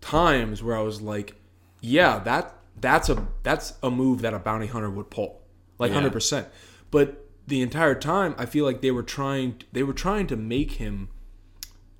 [0.00, 1.34] times where i was like
[1.80, 5.40] yeah that that's a that's a move that a bounty hunter would pull.
[5.78, 6.00] Like Yeah.
[6.02, 6.46] 100%
[6.90, 10.72] but the entire time i feel like they were trying they were trying to make
[10.72, 11.08] him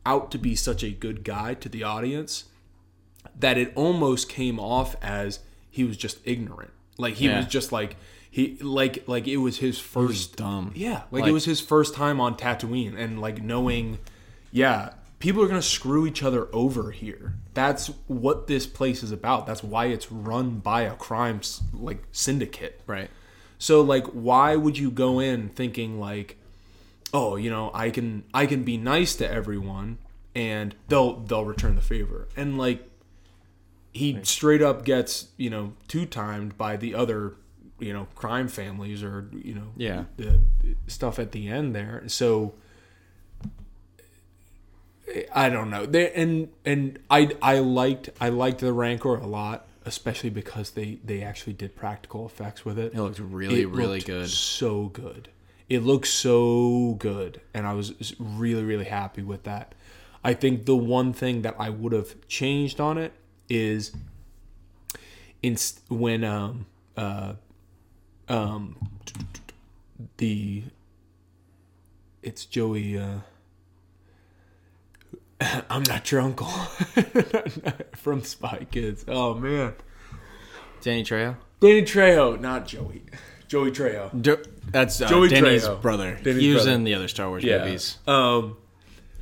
[0.05, 2.45] out to be such a good guy to the audience
[3.39, 7.39] that it almost came off as he was just ignorant like he Yeah.
[7.39, 7.97] was just like
[8.31, 10.73] he like like it was his first dumb.
[10.75, 13.99] yeah like, Like- it was his first time on Tatooine and like knowing
[14.51, 19.47] yeah people are gonna screw each other over here that's what this place is about
[19.47, 21.41] that's why it's run by a crime
[21.73, 23.09] like syndicate Right.
[23.59, 26.39] so like why would you go in thinking like
[27.15, 29.99] oh, you know, I can I can be nice to everyone
[30.35, 32.29] and they'll they'll return the favor.
[32.37, 32.89] And like
[33.93, 37.35] he straight up gets, you know, two timed by the other,
[37.79, 40.05] you know, crime families or, you know, Yeah.
[40.17, 40.41] the
[40.87, 42.03] stuff at the end there.
[42.07, 42.55] So
[45.35, 45.85] I don't know.
[45.85, 51.01] They, and and I I liked I liked the Rancor a lot, especially because they
[51.05, 52.95] they actually did practical effects with it.
[52.95, 54.31] It looked really, It really looked good.
[54.31, 55.29] So good.
[55.73, 59.75] It looks so good, and I was really, really happy with that.
[60.23, 63.15] I think the one thing that I would have changed on it
[63.49, 63.91] is,
[65.89, 67.37] when um uh
[68.29, 68.87] um
[70.19, 70.65] the
[72.23, 72.99] it's Joey.
[72.99, 73.21] uh
[75.71, 76.49] I'm not your uncle
[77.97, 79.07] from Spy Kids.
[79.09, 79.73] Oh man,
[80.83, 81.37] Danny Trejo.
[81.61, 83.05] Danny Trejo, not Joey.
[83.53, 84.23] Joey Trejo.
[84.23, 85.83] Jo- that's uh, Joey Danny's Trejo.
[85.83, 86.19] brother.
[86.23, 86.75] Danny's he was brother.
[86.75, 87.99] in the other Star Wars movies.
[88.07, 88.57] Um,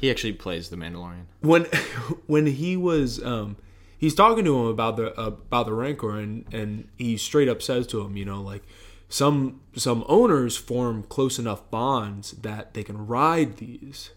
[0.00, 1.24] He actually plays the Mandalorian.
[1.40, 1.64] when
[2.28, 3.56] when he was um,
[3.98, 7.60] he's talking to him about the uh, about the Rancor, and and he straight up
[7.60, 8.62] says to him, you know, like
[9.08, 14.10] some some owners form close enough bonds that they can ride these.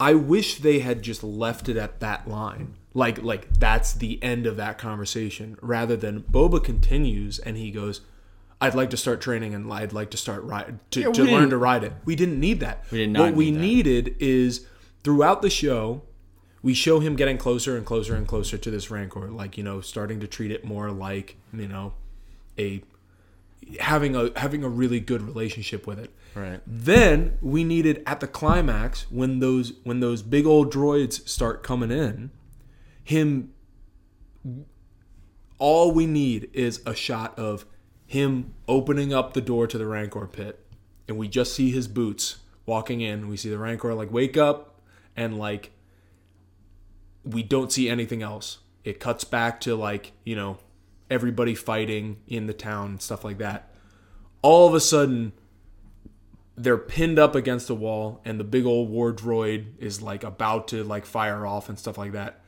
[0.00, 2.74] I wish they had just left it at that line.
[2.94, 8.00] Like like that's the end of that conversation rather than Boba continues and he goes
[8.64, 11.50] I'd like to start training and I'd like to start ride to, Yeah, to learn
[11.50, 11.92] to ride it.
[12.04, 12.84] We didn't need that.
[12.90, 13.58] We did not What we that.
[13.58, 14.66] needed is
[15.02, 16.02] throughout the show
[16.62, 19.82] we show him getting closer and closer and closer to this rancor like you know
[19.82, 21.92] starting to treat it more like you know
[22.58, 22.82] a
[23.80, 26.60] having a having a really good relationship with it Right.
[26.66, 31.90] then we needed at the climax when those when those big old droids start coming
[31.92, 32.30] in,
[33.04, 33.52] him
[35.58, 37.64] all we need is a shot of
[38.06, 40.64] him opening up the door to the Rancor pit
[41.08, 42.36] and we just see his boots
[42.66, 43.28] walking in.
[43.28, 44.80] We see the Rancor like wake up
[45.16, 45.72] and like
[47.24, 48.58] we don't see anything else.
[48.84, 50.58] It cuts back to like, you know,
[51.10, 53.70] everybody fighting in the town and stuff like that.
[54.42, 55.32] All of a sudden
[56.56, 60.68] they're pinned up against a wall and the big old war droid is like about
[60.68, 62.40] to like fire off and stuff like that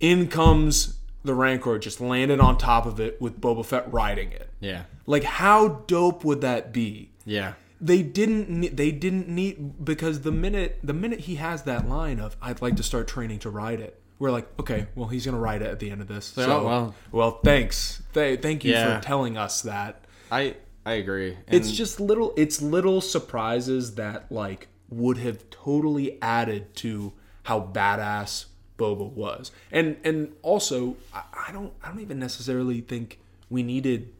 [0.00, 0.95] in comes
[1.26, 4.82] the rancor just landed on top of it with boba fett riding it Yeah.
[5.06, 7.54] like how dope would that be Yeah.
[7.80, 12.18] they didn't ne- they didn't need because the minute the minute he has that line
[12.20, 15.38] of i'd like to start training to ride it we're like okay well he's gonna
[15.38, 16.94] ride it at the end of this so oh, well.
[17.12, 18.98] well thanks Th- thank you Yeah.
[18.98, 21.32] for telling us that I I agree.
[21.48, 27.12] And it's just little it's little surprises that like would have totally added to
[27.42, 28.44] how badass
[28.78, 29.50] Boba was.
[29.72, 33.18] And and also I, I don't I don't even necessarily think
[33.50, 34.12] we needed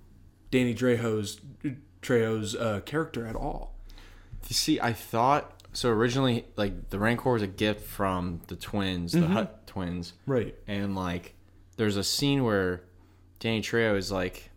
[0.51, 1.41] Danny Trejo's
[2.03, 3.75] Trejo's uh, character at all.
[4.49, 6.45] You see, I thought so originally.
[6.57, 9.21] Like the Rancor was a gift from the twins, Mm-hmm.
[9.23, 10.55] the Hut twins, Right.
[10.69, 11.35] and like
[11.77, 12.83] there's a scene where
[13.41, 14.51] Danny Trejo is like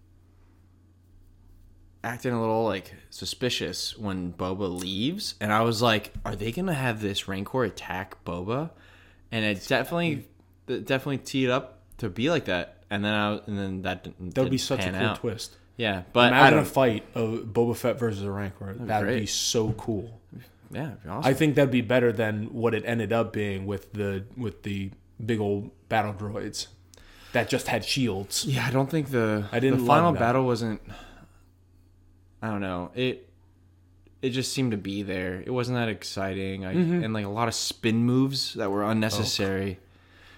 [2.03, 6.73] acting a little like suspicious when Boba leaves, and I was like, are they gonna
[6.73, 8.69] have this Rancor attack Boba?
[9.31, 10.27] And it definitely,
[10.67, 12.83] it definitely teed up to be like that.
[12.89, 15.17] And then I and then that didn't, That would be such a cool out.
[15.17, 15.55] twist.
[15.77, 18.73] Yeah, but Imagine a fight of Boba Fett versus a Rancor.
[18.79, 20.19] That would be so cool.
[20.71, 21.29] yeah, it'd be awesome.
[21.29, 24.91] I think that'd be better than what it ended up being with the with the
[25.23, 26.67] big old battle droids
[27.31, 28.43] that just had shields.
[28.45, 30.81] Yeah, I don't think the I didn't the final battle wasn't.
[32.41, 33.28] I don't know it.
[34.21, 35.41] It just seemed to be there.
[35.45, 37.03] It wasn't that exciting, I, Mm-hmm.
[37.03, 39.79] and like a lot of spin moves that were unnecessary.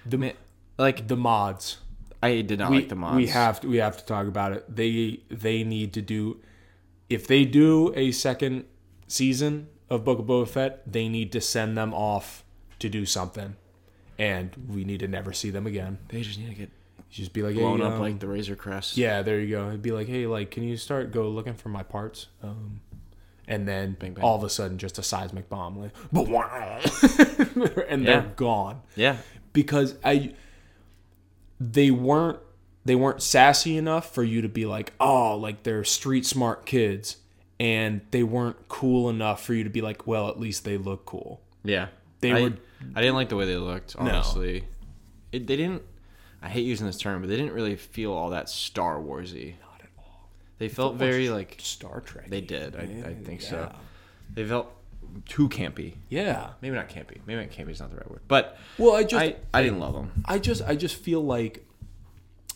[0.05, 0.31] The Ma-
[0.77, 1.77] Like the mods.
[2.23, 3.15] I did not we, like the mods.
[3.17, 4.63] we have to we have to talk about it.
[4.75, 6.37] They they need to do
[7.09, 8.65] if they do a second
[9.07, 12.43] season of Book of Boba Fett, they need to send them off
[12.79, 13.55] to do something,
[14.19, 15.97] and we need to never see them again.
[16.09, 16.69] They just need to get
[17.09, 18.95] Just be like, blown hey, up um, like the Razor Crest.
[18.97, 19.67] yeah, there you go.
[19.69, 22.27] It'd be like, hey, like, can you start go looking for my parts?
[22.41, 22.79] Um,
[23.51, 24.23] and then Bang, bang.
[24.23, 25.91] all of a sudden, just a seismic bomb, like,
[27.89, 28.19] and Yeah.
[28.21, 29.17] they're gone yeah,
[29.53, 30.33] because I
[31.59, 32.39] they weren't
[32.83, 37.17] they weren't sassy enough for you to be like, oh, like they're street smart kids,
[37.59, 41.05] and they weren't cool enough for you to be like, well, at least they look
[41.05, 41.41] cool.
[41.63, 41.87] yeah.
[42.21, 42.57] They I, were-
[42.95, 43.95] I didn't like the way they looked.
[43.97, 44.63] Honestly,
[45.31, 45.81] it, they didn't.
[46.41, 49.55] I hate using this term, but they didn't really feel all that Star Warsy.
[50.67, 50.91] Not at all.
[50.91, 52.29] They felt very like Star Trek.
[52.29, 52.75] they did.
[52.75, 53.71] I, I think so.
[54.33, 54.71] They felt
[55.27, 55.95] too campy.
[56.09, 56.51] Yeah.
[56.61, 57.19] Maybe not campy.
[57.25, 58.21] Maybe not campy is not the right word.
[58.27, 60.23] But Well, I just I, I didn't love them.
[60.25, 61.65] I just I just feel like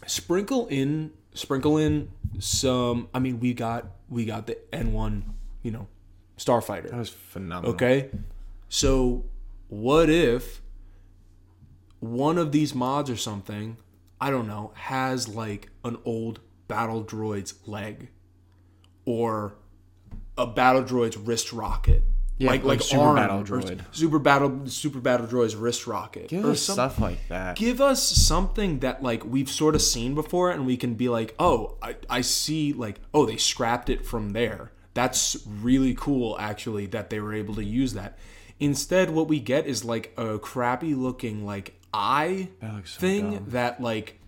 [0.07, 5.23] sprinkle in sprinkle in some I mean we got we got the N1,
[5.63, 5.87] you know,
[6.37, 6.89] Starfighter.
[6.91, 7.73] That was phenomenal.
[7.75, 8.09] Okay.
[8.69, 9.25] So,
[9.67, 10.61] what if
[11.99, 13.77] one of these mods or something,
[14.19, 18.09] I don't know, has like an old battle droid's leg
[19.05, 19.55] or
[20.37, 22.03] a battle droid's wrist rocket?
[22.37, 23.79] Yeah, like Super arm Battle Droid.
[23.95, 26.27] Super battle super battle droid's wrist rocket.
[26.27, 27.55] Give or us some- stuff like that.
[27.55, 31.33] give us something that like we've sort of seen before and we can be like
[31.39, 36.87] oh I, I see like oh they scrapped it from there that's really cool actually
[36.87, 38.17] that they were able to use that
[38.59, 43.45] instead what we get is like a crappy looking like eye That so thing dumb.
[43.51, 44.19] that like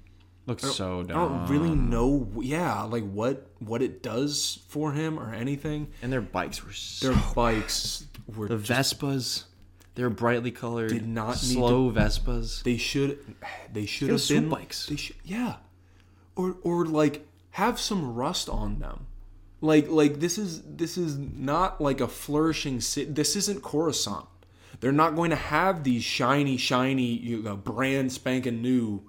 [0.47, 1.17] Looks so dumb.
[1.17, 6.11] I don't really know yeah like what what it does for him or anything And
[6.11, 7.09] their bikes were so.
[7.09, 9.43] their bikes were The Vespas,
[9.95, 10.89] they're brightly colored.
[10.89, 12.63] Did not need slow Vespas.
[12.63, 13.19] They should
[13.73, 14.85] they should have been bikes.
[14.85, 15.55] They should yeah.
[16.35, 19.07] Or or like have some rust on them.
[19.59, 23.11] Like like this is this is not like a flourishing city.
[23.11, 24.27] This isn't Coruscant.
[24.79, 29.01] They're not going to have these shiny shiny you know, brand spanking new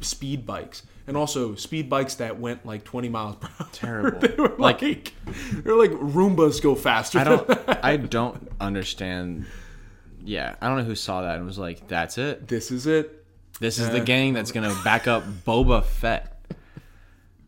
[0.00, 0.82] speed bikes.
[1.06, 3.68] And also speed bikes that went like 20 miles per hour.
[3.72, 4.20] Terrible.
[4.28, 5.12] they were like, Like-
[5.64, 7.18] they're like Roombas go faster.
[7.18, 7.50] I don't.
[7.84, 9.46] I don't understand.
[10.24, 12.46] Yeah, I don't know who saw that and was like, "That's it.
[12.46, 13.24] this is it.
[13.58, 16.40] This is the Uh, gang that's gonna back up Boba Fett."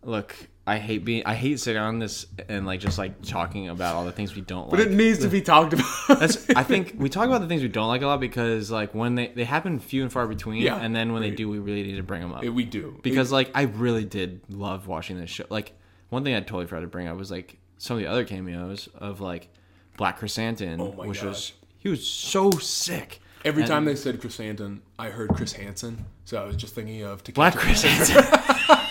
[0.03, 0.35] Look,
[0.67, 1.23] I hate being.
[1.27, 4.41] I hate sitting on this and like just like talking about all the things we
[4.41, 4.87] don't But like.
[4.89, 5.87] But it needs to be talked about.
[6.09, 6.49] That's.
[6.51, 9.15] I think we talk about the things we don't like a lot because like when
[9.15, 10.77] they they happen few and far between, Yeah.
[10.77, 12.43] and then when they do, we really need to bring them up.
[12.45, 12.99] we do.
[13.03, 15.45] because like I really did love watching this show.
[15.51, 15.73] Like
[16.09, 18.89] one thing I totally forgot to bring up was like some of the other cameos
[18.95, 19.49] of like
[19.99, 21.29] Black Chrysanthemum, Oh which God.
[21.29, 23.21] was he was so sick.
[23.45, 26.75] Every And- time they said Chris Hansen, I heard Chris Hansen, so I was just
[26.75, 28.25] thinking of to Black a- Chrysanthemum.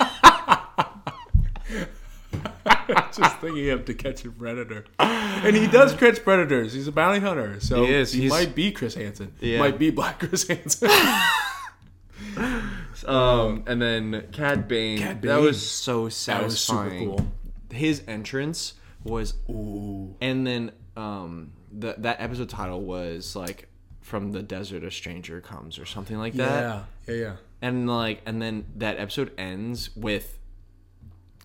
[3.11, 6.73] just thinking of to catch a predator, and he does catch predators.
[6.73, 8.11] He's a bounty hunter, so He is.
[8.13, 9.33] He might be Chris Hansen.
[9.39, 9.59] Yeah.
[9.59, 10.89] Might be Black Chris Hansen.
[13.05, 14.99] um, and then Cad Bane.
[14.99, 15.29] Cad Bane.
[15.29, 17.07] That was so That was super satisfying.
[17.09, 17.27] cool.
[17.71, 18.73] His entrance
[19.03, 23.67] was, Ooh, and then um, the, that episode title was like
[24.01, 26.85] from the desert a stranger comes or something like that.
[27.07, 27.33] yeah, yeah, yeah.
[27.61, 30.37] and like and then that episode ends with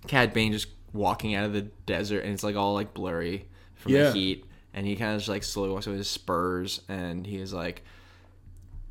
[0.06, 3.92] Cad Bane just walking out of the desert and it's like all like blurry from
[3.92, 4.04] Yeah.
[4.04, 7.36] the heat and he kind of just like slowly walks with his spurs and he
[7.38, 7.82] is like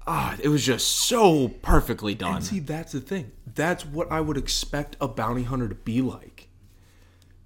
[0.06, 3.32] ah it was just so perfectly done And see, that's the thing.
[3.56, 6.48] That's what I would expect a bounty hunter to be like.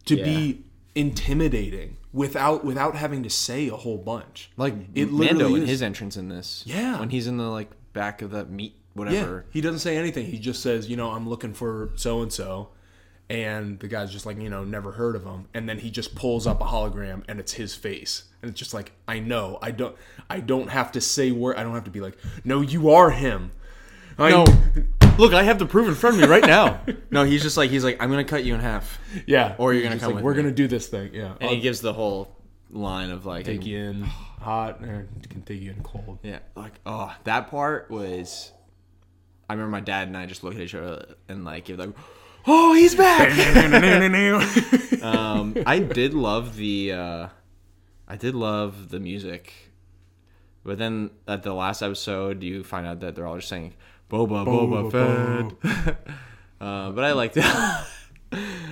[0.06, 0.24] To Yeah.
[0.26, 4.52] be intimidating without without having to say a whole bunch.
[4.58, 7.00] like it Mando in his entrance in this Yeah.
[7.00, 10.26] when he's in the like back of that meat Yeah, whatever he doesn't say anything.
[10.28, 12.70] He just says, you know, I'm looking for so and so,
[13.32, 15.48] and the guy's just like, you know, never heard of him.
[15.54, 18.74] And then he just pulls up a hologram, and it's his face, and it's just
[18.74, 19.96] like, I know, I don't,
[20.30, 21.56] I don't have to say word.
[21.56, 23.52] I don't have to be like, no, you are him.
[24.18, 24.46] I, no
[25.18, 27.72] look I have the proof in front of me right now no he's just like
[27.72, 30.34] he's like I'm gonna cut you in half yeah, Or you're gonna come like, We're
[30.34, 31.12] me." gonna do this thing.
[31.14, 32.36] Yeah, and I'll he gives the whole
[32.70, 34.02] line of like take you in
[34.42, 36.20] hot, or can take you in cold.
[36.24, 38.52] Yeah, like oh, that part was.
[39.50, 41.90] I remember my dad and I just looked at each other and like give like,
[42.48, 43.30] oh, he's back.
[45.04, 47.28] um, I did love the, uh,
[48.08, 49.54] I did love the music,
[50.64, 53.74] but then at the last episode, you find out that they're all just saying
[54.10, 55.98] Boba Boba, Fett.
[56.62, 57.46] uh, but I liked it.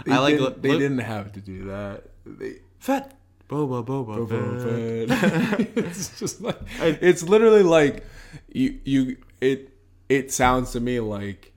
[0.05, 2.03] They I like didn't, they look- didn't have to do that.
[2.25, 3.13] They, Fett.
[3.49, 5.69] Boba Boba, Fett.
[5.75, 8.05] it's just like it's literally like
[8.47, 9.73] you you it
[10.07, 11.51] it sounds to me like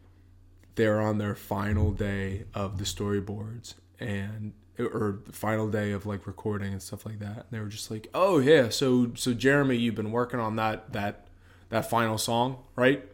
[0.74, 6.26] they're on their final day of the storyboards and or the final day of like
[6.26, 7.36] recording and stuff like that.
[7.36, 10.92] And they were just like, "Oh yeah, so so Jeremy, you've been working on that
[10.92, 11.26] that
[11.68, 13.04] that final song, right?"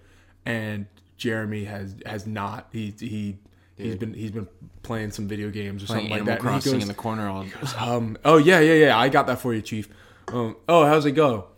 [0.47, 0.87] And
[1.17, 2.69] Jeremy has has not.
[2.73, 3.39] He he
[3.77, 4.49] he's been he's been
[4.83, 6.49] playing some video games or Playing something Animal like that.
[6.49, 7.47] Crossing goes- in the corner all.
[7.79, 8.17] um.
[8.25, 8.99] Oh yeah, yeah, yeah.
[8.99, 9.89] I got that for you, Chief.
[10.29, 10.57] Um.
[10.69, 11.49] Oh, how's it go?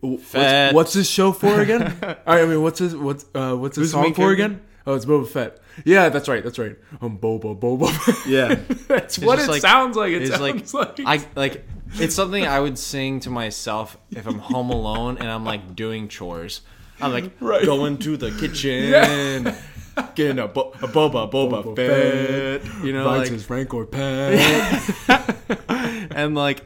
[0.00, 1.96] What's, what's this show for again?
[2.26, 2.94] I mean, what's this?
[2.94, 3.56] What's uh?
[3.56, 4.62] What's this Who's song main for again?
[4.86, 5.58] Oh, it's Boba Fett.
[5.84, 6.42] Yeah, that's right.
[6.42, 6.76] That's right.
[7.00, 7.88] Um, Boba, Boba.
[8.26, 8.56] Yeah.
[8.88, 10.12] that's what it like- sounds like.
[10.12, 11.64] It It's sounds like, like, I like
[11.94, 16.08] it's something I would sing to myself if I'm home alone and I'm like doing
[16.08, 16.62] chores.
[17.00, 17.64] I'm like Right.
[17.64, 19.54] going to the kitchen, Yeah.
[20.14, 24.80] getting a, bo- a boba boba, Boba fett, you know, Bites like Rancor pet.
[26.12, 26.64] and like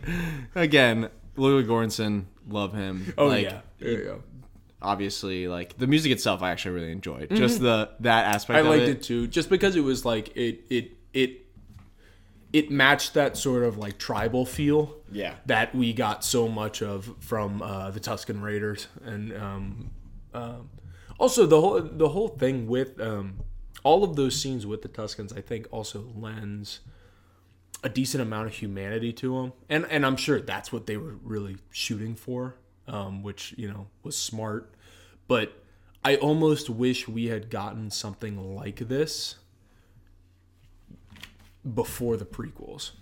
[0.55, 3.13] again, Louis Göransson, love him.
[3.19, 3.61] Oh like, yeah.
[3.81, 4.13] Yeah, yeah.
[4.83, 7.31] Obviously, like the music itself, I actually really enjoyed.
[7.31, 8.59] Just the that aspect.
[8.59, 8.69] Mm-hmm.
[8.69, 8.97] I of liked it.
[8.99, 11.47] it too, just because it was like it it it
[12.53, 15.35] it matched that sort of like tribal feel Yeah.
[15.47, 19.91] that we got so much of from uh, the Tusken Raiders, and um,
[20.33, 20.71] um,
[21.19, 23.41] also the whole the whole thing with um,
[23.83, 26.81] all of those scenes with the Tuskens, I think, also lends
[27.83, 31.17] a decent amount of humanity to them, and and I'm sure that's what they were
[31.23, 32.57] really shooting for,
[32.89, 34.75] um, which you know was smart,
[35.29, 35.53] but
[36.05, 39.37] I almost wish we had gotten something like this
[41.75, 42.93] before the prequels.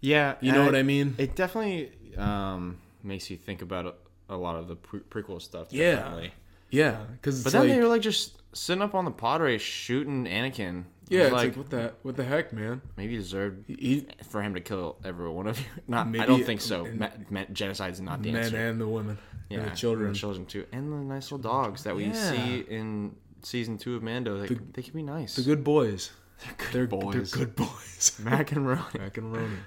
[0.00, 1.16] Yeah, You know what I mean?
[1.18, 3.86] It definitely um, makes you think about
[4.28, 5.68] a, a lot of the pre- prequel stuff.
[5.70, 5.96] Yeah.
[5.96, 6.32] Definitely.
[6.70, 10.26] Yeah, because But then they were like just sitting up on the pod race shooting
[10.26, 10.84] Anakin.
[11.10, 12.80] Yeah, it's was like, what the what the heck, man?
[12.96, 15.66] maybe you deserved He, for him to kill every one of you.
[15.88, 16.18] Not, me.
[16.20, 16.86] I don't think so.
[16.92, 18.56] Ma- ma- genocide's not the men answer.
[18.56, 20.06] and the women, yeah, and the children.
[20.08, 22.12] and the children too, and the nice little dogs that we Yeah.
[22.30, 24.38] see in season two of Mando.
[24.46, 25.36] They, they can be nice.
[25.36, 26.10] The good boys.
[26.72, 27.30] They're good boys.
[27.32, 28.20] They're good boys.
[28.22, 29.60] Mac and and Ronan.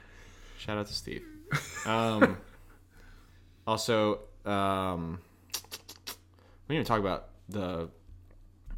[0.58, 1.24] Shout out to Steve.
[1.86, 2.38] Um,
[3.68, 5.20] also, um,
[6.68, 7.90] we need to talk about the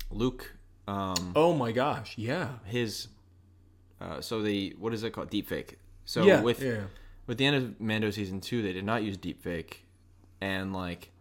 [0.10, 0.53] Luke.
[0.88, 2.50] Um, Oh my gosh, yeah.
[2.66, 3.08] his.
[4.02, 5.32] Uh, so the what is it called?
[5.32, 5.76] Deepfake.
[6.06, 6.82] So yeah, with yeah.
[7.28, 9.76] with the end of Mando season two, they did not use deepfake,
[10.42, 11.12] and like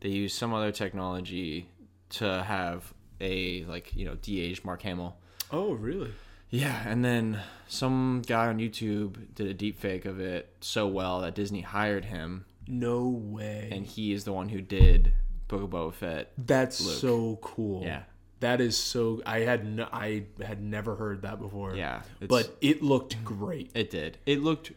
[0.00, 1.68] they used some other technology
[2.10, 5.16] to have a like you know de-aged Mark Hamill.
[5.50, 6.12] Oh really?
[6.50, 11.34] Yeah, and then some guy on YouTube did a deepfake of it so well that
[11.34, 13.68] Disney hired him, No way.
[13.72, 15.12] and he is the one who did
[15.48, 16.32] Book of Boba Fett.
[16.38, 17.82] That's so cool.
[17.82, 18.02] Yeah,
[18.40, 19.22] That is so.
[19.24, 21.74] I had no, I had never heard that before.
[21.74, 23.70] yeah, but it looked great.
[23.74, 24.18] it did.
[24.26, 24.72] It looked,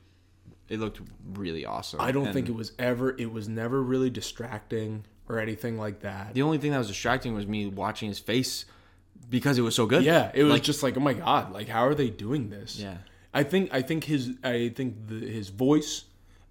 [0.70, 1.02] it looked
[1.34, 2.00] really awesome.
[2.00, 3.16] I don't And think it was ever.
[3.18, 6.34] It was never really distracting or anything like that.
[6.34, 8.66] the only thing that was distracting was me watching his face
[9.30, 10.04] because it was so good.
[10.04, 12.80] Yeah, it was Like- just like, oh my god, like how are they doing this?
[12.80, 12.98] Yeah.
[13.34, 16.06] I think I think his I think the, his voice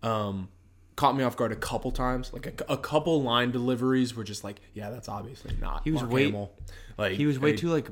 [0.05, 0.49] um,
[0.95, 2.33] caught me off guard a couple times.
[2.33, 5.83] Like a, a couple line deliveries were just like, yeah, that's obviously not.
[5.85, 6.53] He was Mark way- Hamill.
[6.99, 7.89] Like he was way hey, too like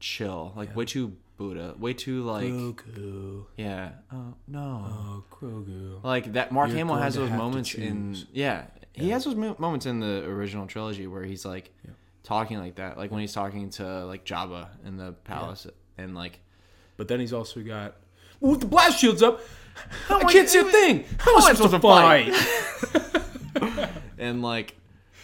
[0.00, 3.46] chill, like way too Buddha, way too like Grogu.
[3.56, 3.92] yeah.
[4.12, 4.84] Oh no.
[4.86, 6.02] Oh, Grogu.
[6.04, 8.26] Like that, Mark You're Hamill has those moments in choose.
[8.32, 11.72] yeah, he has those moments in the original trilogy where he's like
[12.22, 15.66] talking like that, like when he's talking to like Jabba in the palace
[15.98, 16.40] and like
[16.96, 17.96] But then he's also got
[18.40, 19.40] with the blast shields up.
[20.10, 21.04] I I- can't see a thing.
[21.18, 23.90] How am I supposed to fight?
[24.18, 24.76] and like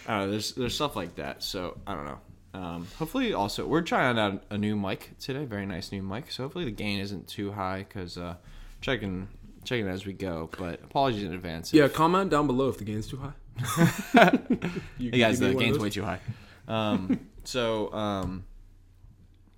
[0.07, 1.43] I don't know, there's there's stuff like that.
[1.43, 2.19] So I don't know.
[2.55, 6.31] Um, hopefully, also we're trying out a new mic today, very nice new mic.
[6.33, 8.37] So hopefully the gain isn't too high because uh,
[8.81, 9.29] checking
[9.65, 10.49] checking as we go.
[10.59, 11.73] But apologies in advance.
[11.73, 13.33] if- Yeah, comment down below if the gain's too high.
[14.99, 16.21] you Hey guys, the gain's way too high.
[16.67, 18.45] Um, so, um,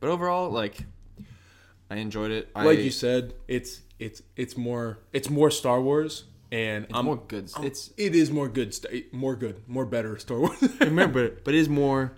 [0.01, 0.85] but overall, like,
[1.91, 2.49] I enjoyed it.
[2.55, 7.05] I, like you said, it's it's it's more it's more Star Wars, and it's I'm
[7.05, 7.51] more good.
[7.63, 8.75] It's it is more good,
[9.13, 10.57] more good, more better Star Wars.
[10.81, 12.13] I remember, but it is more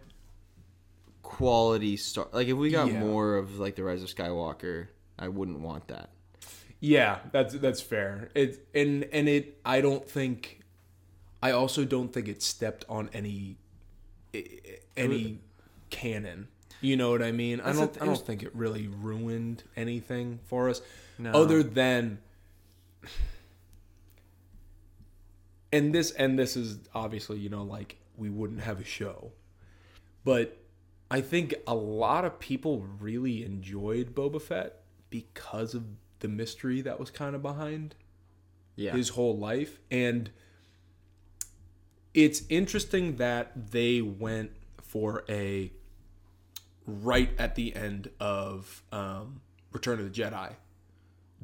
[1.37, 2.29] quality star.
[2.33, 3.01] Like, if we got Yeah.
[3.01, 6.11] more of like the Rise of Skywalker, I wouldn't want that.
[6.81, 8.31] yeah, that's that's fair.
[8.35, 9.59] It and and it.
[9.65, 10.61] I don't think.
[11.43, 13.57] I also don't think it stepped on any
[14.97, 15.39] any
[15.91, 16.49] canon.
[16.81, 17.61] You know what I mean?
[17.61, 17.93] I don't.
[17.93, 20.83] the- I don't think it really ruined anything for us,
[21.19, 21.31] No.
[21.33, 22.19] other than.
[25.73, 29.33] And this and this is obviously you know like we wouldn't have a show,
[30.25, 30.59] but
[31.13, 35.85] I think a lot of people really enjoyed Boba Fett because of
[36.21, 37.95] the mystery that was kind of behind
[38.77, 40.31] Yeah, his whole life and
[42.15, 45.71] it's interesting that they went for a
[46.87, 49.41] right at the end of um,
[49.73, 50.55] Return of the Jedi.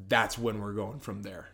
[0.08, 1.48] That's when we're going from there.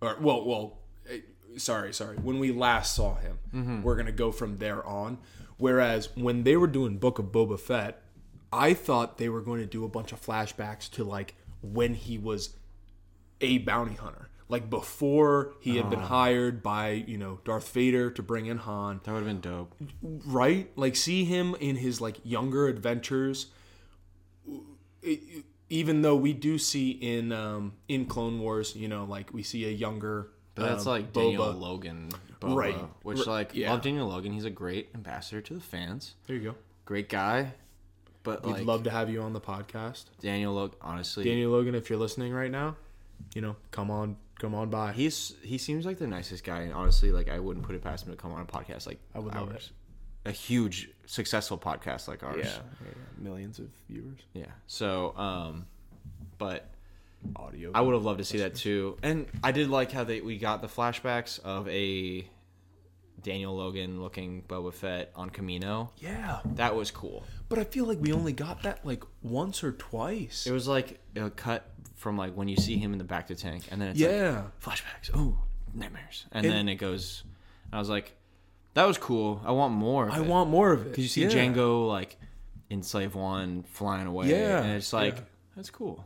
[0.00, 0.78] Or well, well,
[1.08, 1.18] eh,
[1.56, 2.16] sorry, sorry.
[2.16, 3.38] When we last saw him,
[3.82, 5.18] we're gonna go from there on.
[5.58, 8.02] Whereas when they were doing Book of Boba Fett,
[8.52, 12.18] I thought they were going to do a bunch of flashbacks to like when he
[12.18, 12.56] was
[13.40, 14.28] a bounty hunter.
[14.48, 19.00] Like before he had been hired by, you know, Darth Vader to bring in Han.
[19.02, 19.74] that would have been dope.
[20.02, 20.70] Right?
[20.76, 23.46] Like see him in his like younger adventures.
[25.02, 29.42] It- even though we do see in um in Clone Wars, you know, like we
[29.42, 31.60] see a younger But that's um, like Daniel Boba.
[31.60, 32.74] Logan, Boba, Right.
[33.02, 33.70] Which like yeah.
[33.70, 34.32] love Daniel Logan.
[34.32, 36.14] He's a great ambassador to the fans.
[36.26, 36.54] There you go.
[36.84, 37.52] Great guy.
[38.22, 40.06] But We'd like love to have you on the podcast.
[40.20, 42.76] Daniel Logan, honestly, Daniel Logan, if you're listening right now,
[43.34, 44.92] you know, come on come on by.
[44.92, 48.06] He's he seems like the nicest guy, and honestly, like I wouldn't put it past
[48.06, 49.70] him to come on a podcast like I would love ours.
[50.24, 52.44] A huge successful podcast like ours.
[52.44, 54.18] yeah, millions of viewers.
[54.34, 54.46] Yeah.
[54.66, 55.66] So, um,
[56.38, 56.68] but
[57.34, 57.70] audio.
[57.74, 58.96] I would have loved to see that too.
[59.02, 62.28] And I did like how they we got the flashbacks of a
[63.22, 65.90] Daniel Logan looking Boba Fett on Camino.
[65.98, 67.24] yeah, That was cool.
[67.48, 70.46] but I feel like we only got that like once or twice.
[70.46, 73.34] It was like a cut from like when you see him in the back to
[73.34, 75.10] tank, and then it's yeah, like flashbacks.
[75.14, 75.38] Oh,
[75.74, 77.24] nightmares, and, And- then it goes.
[77.72, 78.14] I was like,
[78.74, 79.40] that was cool.
[79.44, 80.08] I want more.
[80.08, 80.26] I it.
[80.26, 80.90] want more of it.
[80.90, 81.30] because you see Yeah.
[81.44, 82.16] Jango like
[82.70, 84.28] in Slave One flying away.
[84.30, 85.22] Yeah, and it's like yeah.
[85.56, 86.04] that's cool,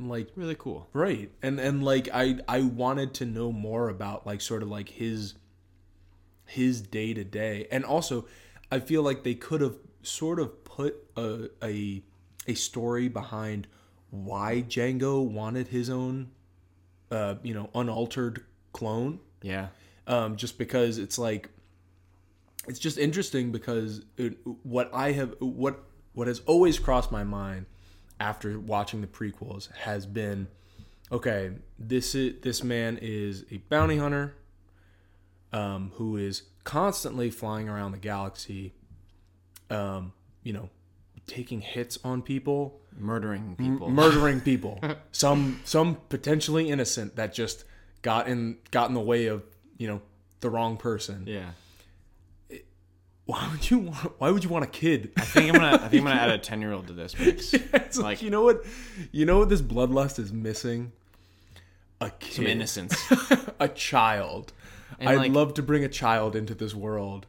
[0.00, 0.88] like really cool.
[0.92, 1.30] Right.
[1.42, 5.34] And and like I I wanted to know more about like sort of like his
[6.46, 7.66] his day to day.
[7.70, 8.26] And also
[8.70, 12.02] I feel like they could have sort of put a a
[12.46, 13.66] a story behind
[14.10, 16.30] why Jango wanted his own
[17.10, 19.20] uh you know unaltered clone.
[19.42, 19.68] Yeah,
[20.06, 21.50] Um just because it's like
[22.68, 25.80] it's just interesting because it, what I have what
[26.12, 27.66] what has always crossed my mind
[28.20, 30.48] after watching the prequels has been
[31.10, 34.34] okay this is this man is a bounty hunter
[35.52, 38.74] um, who is constantly flying around the galaxy
[39.70, 40.12] um,
[40.42, 40.68] you know
[41.28, 42.80] taking hits on people.
[42.98, 43.88] Murdering people.
[43.90, 44.80] murdering people.
[45.12, 47.64] Some some potentially innocent that just
[48.02, 49.44] got in got in the way of
[49.76, 50.00] you know
[50.40, 51.24] the wrong person.
[51.26, 51.50] Yeah,
[53.28, 55.74] why would you want why would you want a kid I think I'm gonna.
[55.84, 57.52] I think I'm gonna add a ten year old to this mix.
[57.54, 58.64] it's like, Like- you know what
[59.12, 60.92] you know what this bloodlust is missing
[62.00, 62.96] a kid Some innocence.
[63.60, 64.52] a child
[64.98, 67.26] And, i'd like- love to bring a child into this world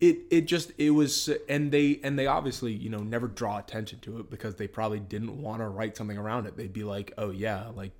[0.00, 4.00] it it just it was and they and they obviously you know never draw attention
[4.00, 7.12] to it because they probably didn't want to write something around it they'd be like
[7.16, 7.92] oh yeah like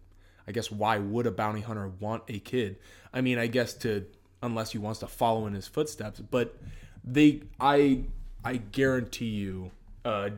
[0.48, 2.76] i guess why would a bounty hunter want a kid
[3.14, 4.04] i mean i guess to
[4.42, 6.56] unless he wants to follow in his footsteps but
[7.04, 8.00] they i
[8.44, 9.70] i guarantee you
[10.04, 10.30] uh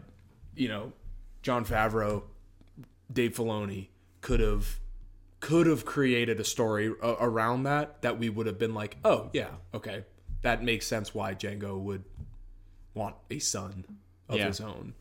[0.57, 0.93] you know
[1.43, 2.23] jon favreau
[3.13, 3.89] dave filoni
[4.21, 4.79] could have
[5.41, 9.29] could have created a story a- around that that we would have been like, oh
[9.35, 10.03] yeah, okay,
[10.41, 12.03] that makes sense why Jango would
[12.95, 13.85] want a son
[14.27, 14.47] of Yeah.
[14.47, 14.95] his own.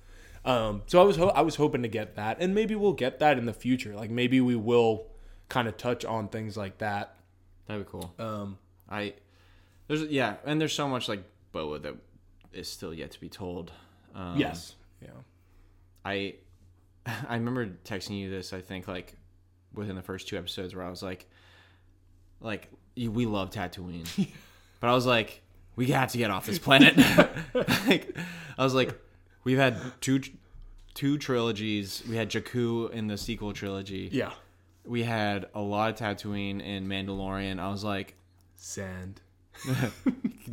[0.43, 3.20] Um, so I was ho- I was hoping to get that, and maybe we'll get
[3.20, 3.95] that in the future.
[3.95, 5.07] Like maybe we will
[5.47, 7.16] kind of touch on things like that.
[7.68, 8.14] That'd be cool.
[8.20, 8.57] Um,
[8.89, 9.14] I
[9.88, 11.95] there's yeah, and there's so much like Boa that
[12.51, 13.71] is still yet to be told.
[14.13, 15.09] Um, yes, yeah,
[16.03, 16.35] I
[17.05, 18.51] I remember texting you this.
[18.51, 19.15] I think like
[19.73, 21.29] within the first two episodes where I was like,
[22.41, 24.07] like we love Tatooine,
[24.79, 25.41] but I was like,
[25.75, 26.97] we got to get off this planet.
[27.87, 28.17] like,
[28.57, 28.99] I was like,
[29.43, 30.21] we've had two
[30.93, 32.03] two trilogies.
[32.07, 34.09] We had Jakku in the sequel trilogy.
[34.11, 34.31] yeah.
[34.85, 37.57] We had a lot of Tatooine in Mandalorian.
[37.57, 38.15] I was like,
[38.57, 39.21] Sand.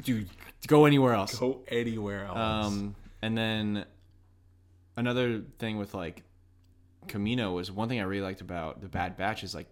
[0.05, 0.29] dude,
[0.67, 1.39] go anywhere else.
[1.39, 2.37] Go anywhere else.
[2.67, 3.85] Um, and then
[4.97, 6.23] another thing with like
[7.09, 9.67] Camino was one thing I really liked about the Bad Batch is like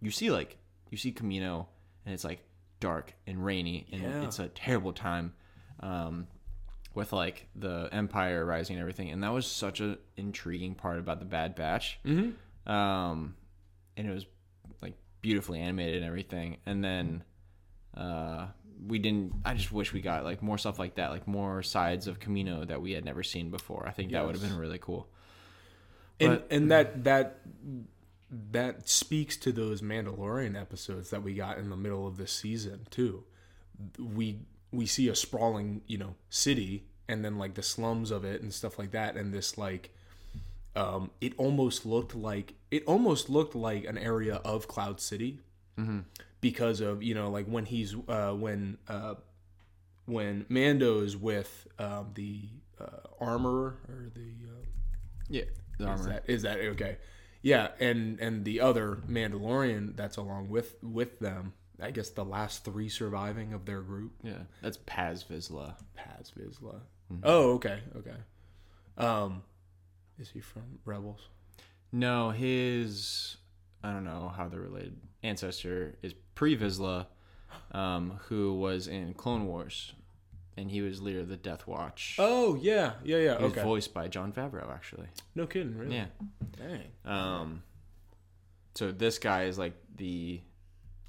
[0.00, 0.56] you see like
[0.90, 1.68] you see Camino
[2.04, 2.40] and it's like
[2.80, 4.24] dark and rainy and Yeah.
[4.24, 5.32] it's a terrible time
[5.80, 6.26] um,
[6.94, 11.18] with like the Empire rising and everything and that was such an intriguing part about
[11.18, 11.98] the Bad Batch.
[12.04, 12.70] mm-hmm.
[12.70, 13.34] Um,
[13.96, 14.26] and it was
[14.82, 17.22] like beautifully animated and everything and then
[17.96, 18.46] uh
[18.86, 22.06] we didn't i just wish we got like more stuff like that like more sides
[22.06, 23.84] of camino that we had never seen before.
[23.86, 25.08] I think that would have been really cool.
[26.20, 27.40] And But- and that that
[28.52, 32.86] that speaks to those Mandalorian episodes that we got in the middle of this season
[32.90, 33.24] too.
[33.98, 34.40] We
[34.72, 38.52] we see a sprawling, you know, city and then like the slums of it and
[38.52, 39.94] stuff like that and this like
[40.74, 45.40] um it almost looked like it almost looked like an area of Cloud City
[46.44, 49.14] because of, you know, like when he's uh when uh
[50.04, 54.66] when Mando is with um, the uh, armorer or the uh,
[55.30, 55.44] yeah
[55.78, 56.98] the is that is that okay?
[57.40, 61.54] Yeah, and and the other Mandalorian that's along with with them.
[61.80, 66.80] I guess the last three surviving of their group, yeah that's paz vizsla Paz Vizsla.
[67.22, 68.16] Oh, okay, okay.
[68.98, 69.44] Um,
[70.18, 71.28] is he from Rebels?
[71.90, 73.36] no his
[73.84, 77.06] i don't know how they're related ancestor is pre vizsla
[77.72, 79.92] um who was in clone wars
[80.56, 83.38] and he was leader of the death watch Oh yeah, yeah, yeah.
[83.38, 85.06] he was Okay, voiced by jon favreau actually
[85.36, 85.94] no kidding, really.
[85.94, 86.06] yeah
[86.56, 86.82] Dang.
[87.04, 87.62] Um,
[88.74, 90.40] so this guy is like the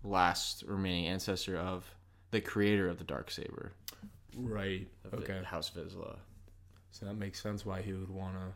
[0.04, 1.86] last remaining ancestor of
[2.32, 3.72] the creator of the dark saber.
[4.38, 4.88] Right.
[5.06, 5.40] Of Okay.
[5.40, 6.18] the House Vizsla.
[6.92, 8.54] So that makes sense why he would want to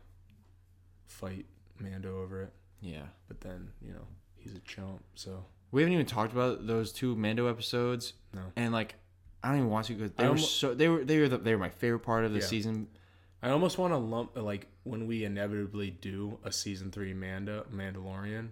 [1.07, 1.45] fight
[1.80, 2.53] Mando over it.
[2.82, 3.04] Yeah.
[3.28, 7.16] But then you know he's a chump, so We haven't even talked about those two
[7.16, 8.42] Mando episodes, no.
[8.56, 8.96] and like
[9.44, 11.28] I don't even want to because they I were almo- so they were they were
[11.30, 12.46] the, they were my favorite part of the Yeah.
[12.46, 12.88] season.
[13.42, 18.50] I almost want to lump like when we inevitably do a season three Manda Mandalorian.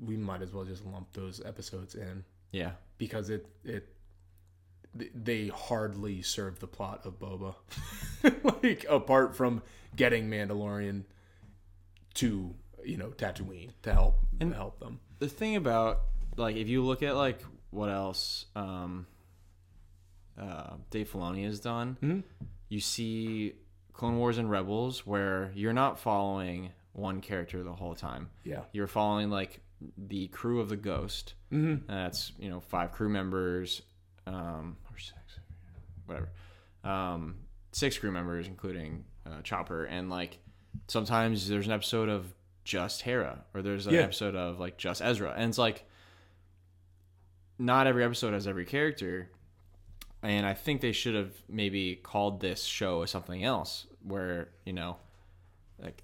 [0.00, 2.72] we might as well just lump those episodes in Yeah.
[2.98, 3.88] because it it
[4.96, 7.56] th- they hardly serve the plot of Boba.
[8.62, 9.62] like apart from
[9.96, 11.02] getting Mandalorian
[12.14, 15.00] to you know Tatooine to help And- help them.
[15.18, 16.02] the thing about
[16.36, 19.06] like if you look at like what else um
[20.38, 22.20] uh Dave Filoni has done, Mm-hmm.
[22.68, 23.54] you see
[23.92, 28.30] Clone Wars and Rebels where you're not following one character the whole time.
[28.44, 28.62] Yeah.
[28.72, 29.60] You're following like
[29.98, 31.34] the crew of the Ghost.
[31.52, 31.86] Mm-hmm.
[31.92, 33.82] That's you know five crew members,
[34.26, 35.18] um, or six,
[36.06, 36.30] whatever.
[36.82, 37.36] Um,
[37.72, 40.38] six crew members, including uh, Chopper, and like
[40.88, 42.34] sometimes there's an episode of
[42.64, 44.00] just Hera, or there's an Yeah.
[44.00, 45.84] episode of like just Ezra, and it's like
[47.58, 49.30] not every episode has every character.
[50.22, 54.96] And I think they should have maybe called this show something else, where you know,
[55.78, 56.02] like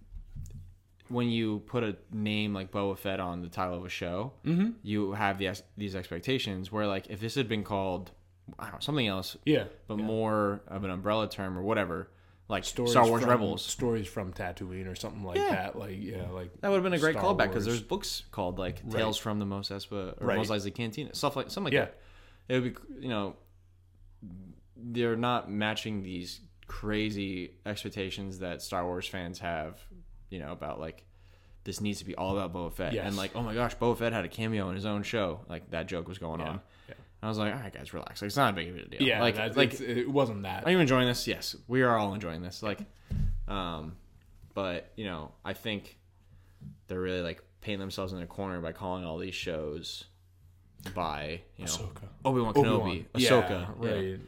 [1.08, 4.70] when you put a name like Boba Fett on the title of a show, Mm-hmm.
[4.82, 6.70] you have these these expectations.
[6.70, 8.10] Where like if this had been called
[8.58, 10.04] I don't know, something else, Yeah, but yeah.
[10.04, 12.10] more of an umbrella term or whatever,
[12.50, 15.50] like Stories Star Wars from- Rebels, stories from Tatooine or something like Yeah.
[15.50, 15.78] that.
[15.78, 18.58] Like yeah, like that would have been a great Star callback because there's books called
[18.58, 20.36] like Tales from the Mos Espa or Right.
[20.36, 21.84] Mos Eisley Cantina, stuff like something like Yeah.
[21.86, 21.98] that.
[22.48, 23.36] It would be you know
[24.76, 29.80] they're not matching these crazy expectations that Star Wars fans have,
[30.30, 31.04] you know, about like
[31.64, 33.06] this needs to be all about Boba Fett Yes.
[33.06, 35.70] and like oh my gosh, Boba Fett had a cameo in his own show, like
[35.70, 36.60] that joke was going on.
[37.20, 37.26] Yeah.
[37.26, 38.22] I was like, all right, guys, relax.
[38.22, 39.02] Like it's not a big of a deal.
[39.02, 40.64] yeah, like that's, like it wasn't that.
[40.66, 41.26] are you enjoying this?
[41.26, 42.62] Yes, we are all enjoying this.
[42.62, 42.80] Like,
[43.48, 43.96] um,
[44.54, 45.98] but you know, I think
[46.88, 50.04] they're really like painting themselves in a corner by calling all these shows
[50.94, 52.08] by you know Ahsoka.
[52.24, 53.04] Obi Wan Kenobi, Obi-Wan.
[53.14, 53.50] Ahsoka,
[53.82, 54.10] Yeah, yeah.
[54.10, 54.20] right.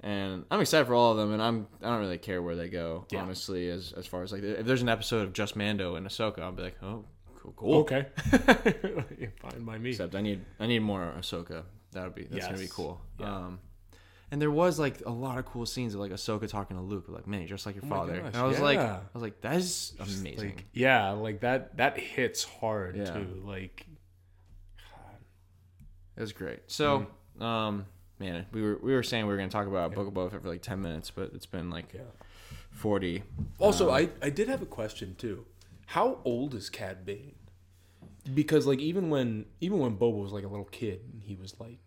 [0.00, 2.68] And I'm excited for all of them, and I'm I don't really care where they
[2.68, 3.22] go, Yeah.
[3.22, 3.70] honestly.
[3.70, 6.52] As as far as like if there's an episode of just Mando and Ahsoka, I'll
[6.52, 7.74] be like, oh, cool, cool.
[7.76, 8.06] Okay,
[9.40, 9.90] fine by me.
[9.90, 11.62] Except I need I need more Ahsoka.
[11.94, 13.00] That would be that's gonna be cool.
[13.18, 13.34] Yeah.
[13.34, 13.60] Um,
[14.30, 17.04] and there was like a lot of cool scenes of like Ahsoka talking to Luke,
[17.08, 18.14] like man, just like your Oh father.
[18.16, 18.78] gosh, and I was like.
[18.78, 20.38] I was like, that is amazing.
[20.50, 23.04] Like yeah, like that that hits hard Yeah.
[23.12, 23.42] too.
[23.44, 23.86] Like
[26.16, 26.60] it was great.
[26.68, 27.06] So,
[27.38, 27.42] Mm-hmm.
[27.42, 27.86] um,
[28.18, 30.42] man, we were we were saying we were gonna talk about Book of Boba Fett
[30.42, 32.00] for like ten minutes, but it's been like yeah.
[32.70, 33.22] forty.
[33.58, 35.46] Also, I I did have a question too.
[35.86, 37.34] How old is Cad Bane?
[38.32, 41.54] Because like even when even when Boba was like a little kid, and he was
[41.60, 41.78] like,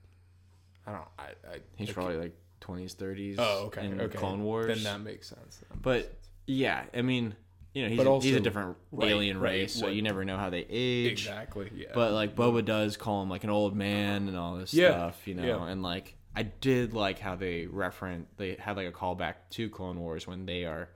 [0.88, 3.36] I don't know, I, I He's I probably like twenties, thirties.
[3.38, 3.86] Oh, okay.
[3.86, 4.18] In okay.
[4.18, 4.68] Clone Wars.
[4.68, 5.58] Then that makes sense.
[5.58, 6.30] That makes But sense.
[6.48, 7.36] yeah, I mean,
[7.74, 10.02] you know, he's, a, also- he's a different right, alien right, race, so what- you
[10.02, 11.12] never know how they age.
[11.28, 11.90] exactly, yeah.
[11.94, 15.28] But like Boba does call him like an old man and all this Yeah, stuff,
[15.28, 15.46] you know.
[15.46, 15.68] yeah.
[15.68, 20.00] And like I did like how they reference they had like a callback to Clone
[20.00, 20.90] Wars when they are,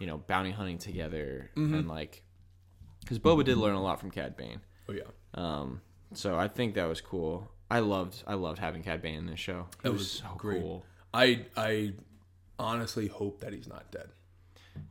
[0.00, 1.74] you know, bounty hunting together Mm-hmm.
[1.74, 2.22] and like
[3.00, 4.60] because Boba did learn a lot from Cad Bane.
[4.88, 5.02] oh yeah,
[5.34, 5.80] Um,
[6.12, 7.50] so I think that was cool.
[7.70, 9.66] I loved I loved having Cad Bane in this show.
[9.82, 10.60] It was, was so great.
[10.62, 10.84] cool.
[11.12, 11.92] I I
[12.58, 14.08] honestly hope that he's not dead.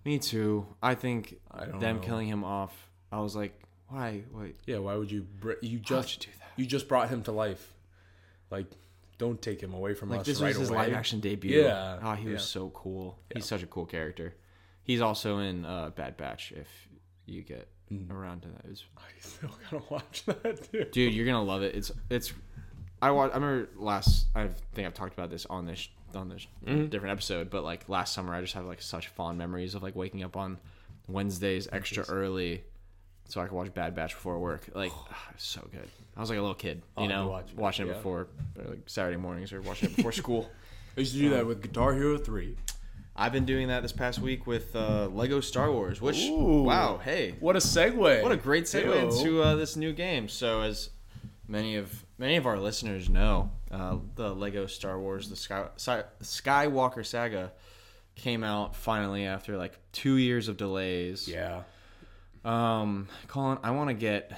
[0.06, 0.66] Me too.
[0.82, 2.02] I think I them know.
[2.02, 2.74] killing him off.
[3.12, 3.60] I was like,
[3.90, 4.24] why?
[4.32, 4.56] Wait.
[4.66, 5.22] Yeah, why would you?
[5.24, 6.50] Br- you just you do that?
[6.56, 7.74] You just brought him to life.
[8.50, 8.68] Like,
[9.18, 11.62] don't take him away from Like us this right was his live action debut.
[11.64, 12.46] Yeah, Oh, he was yeah.
[12.48, 13.20] so cool.
[13.34, 14.36] He's such a cool character.
[14.84, 16.52] He's also in uh, Bad Batch.
[16.56, 16.68] If
[17.26, 18.10] you get Mm.
[18.12, 20.86] around to that, was- I still gotta watch that too.
[20.92, 21.76] dude, you're gonna love it.
[21.76, 22.34] It's it's.
[23.04, 24.28] I wa- I remember last.
[24.36, 26.86] I think I've talked about this on this on this Mm-hmm.
[26.88, 29.96] different episode, but like last summer, I just have like such fond memories of like
[29.96, 30.58] waking up on
[31.08, 32.64] Wednesdays extra early.
[33.30, 34.70] So I could watch Bad Batch before work.
[34.74, 34.92] Like,
[35.34, 35.88] was so good.
[36.16, 37.96] I was like a little kid, you Oh, know, watch, watching it yeah.
[37.96, 38.28] before
[38.60, 40.50] or like Saturday mornings or watching it before school.
[40.96, 42.56] I used to do that with Guitar Hero Three.
[43.16, 46.64] I've been doing that this past week with uh, Lego Star Wars, which Ooh.
[46.64, 48.24] wow, hey, What a segue!
[48.24, 48.94] what a great segue Ew.
[49.26, 50.28] into uh, this new game.
[50.30, 50.90] So as
[51.48, 56.04] many of many of our listeners know, uh, the Lego Star Wars, the Sky, Sky,
[56.22, 57.52] Skywalker saga,
[58.16, 61.28] came out finally after like two years of delays.
[61.28, 61.64] yeah.
[62.46, 64.38] Um, Colin, I want to get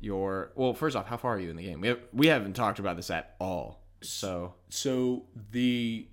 [0.00, 0.74] your well.
[0.74, 1.80] First off, how far are you in the game?
[1.80, 3.82] We have, we haven't talked about this at all.
[4.00, 6.08] So So the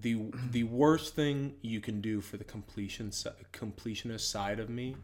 [0.00, 3.10] the the worst thing you can do for the completion
[3.52, 4.96] completionist side of me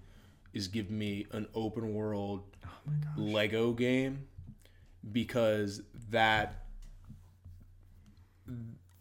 [0.53, 2.43] is give me an open world
[3.17, 4.27] Lego game
[5.13, 6.65] because that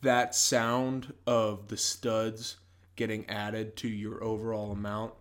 [0.01, 2.57] that sound of the studs
[2.95, 5.13] getting added to your overall amount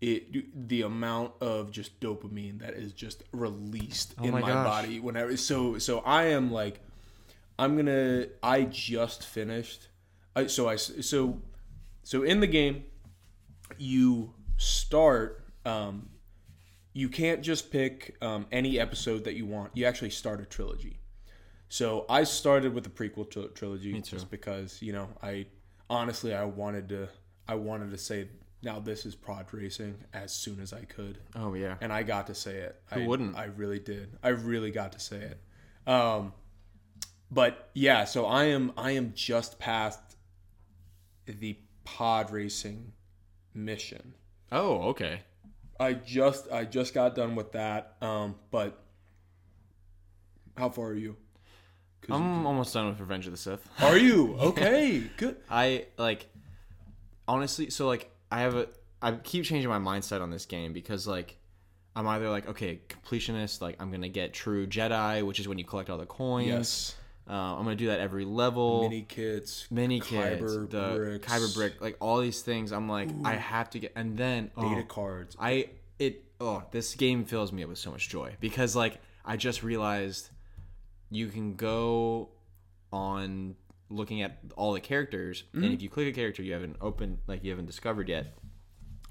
[0.00, 5.36] it the amount of just dopamine that is just released in my my, body whenever
[5.36, 6.80] so so I am like
[7.58, 8.26] I'm gonna.
[8.42, 9.88] I just finished.
[10.34, 11.40] I, so I so
[12.02, 12.84] so in the game,
[13.78, 15.44] you start.
[15.64, 16.10] Um,
[16.94, 19.76] you can't just pick um, any episode that you want.
[19.76, 21.00] You actually start a trilogy.
[21.68, 25.46] So I started with the prequel tr- trilogy just because you know I
[25.90, 27.08] honestly I wanted to
[27.48, 28.28] I wanted to say
[28.62, 31.18] now this is pod racing as soon as I could.
[31.34, 31.76] Oh yeah.
[31.80, 32.80] and I got to say it.
[32.92, 33.36] Who I, wouldn't?
[33.36, 34.16] I really did.
[34.22, 35.40] I really got to say it.
[35.90, 36.32] Um,
[37.30, 39.98] but yeah, so I am I am just past
[41.26, 42.92] the pod racing
[43.52, 44.14] mission.
[44.52, 45.22] Oh okay.
[45.78, 47.96] I just I just got done with that.
[48.00, 48.80] Um, but
[50.56, 51.16] how far are you?
[52.10, 53.66] I'm almost done with Revenge of the Sith.
[53.82, 55.02] are you okay?
[55.16, 55.36] Good.
[55.50, 56.26] I like
[57.26, 58.68] honestly so like I have a
[59.00, 61.36] I keep changing my mindset on this game because like
[61.96, 65.64] I'm either like okay completionist like I'm gonna get true Jedi which is when you
[65.64, 66.48] collect all the coins.
[66.48, 66.94] Yes.
[67.28, 68.82] Uh, I'm gonna do that every level.
[68.82, 69.66] Mini kits.
[69.70, 72.70] Mini kids, Kyber the bricks, Kyber brick, like all these things.
[72.72, 75.34] I'm like I have to get, and then oh, data cards.
[75.40, 79.36] I it oh this game fills me up with so much joy because like I
[79.36, 80.28] just realized
[81.10, 82.28] you can go
[82.92, 83.54] on
[83.90, 87.44] looking at all the characters and if you click a character you haven't opened like
[87.44, 88.34] you haven't discovered yet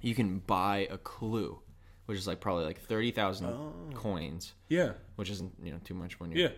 [0.01, 1.59] you can buy a clue
[2.05, 4.93] which is like probably like 30,000 coins Yeah.
[5.15, 6.53] which isn't you know too much when you're Yeah.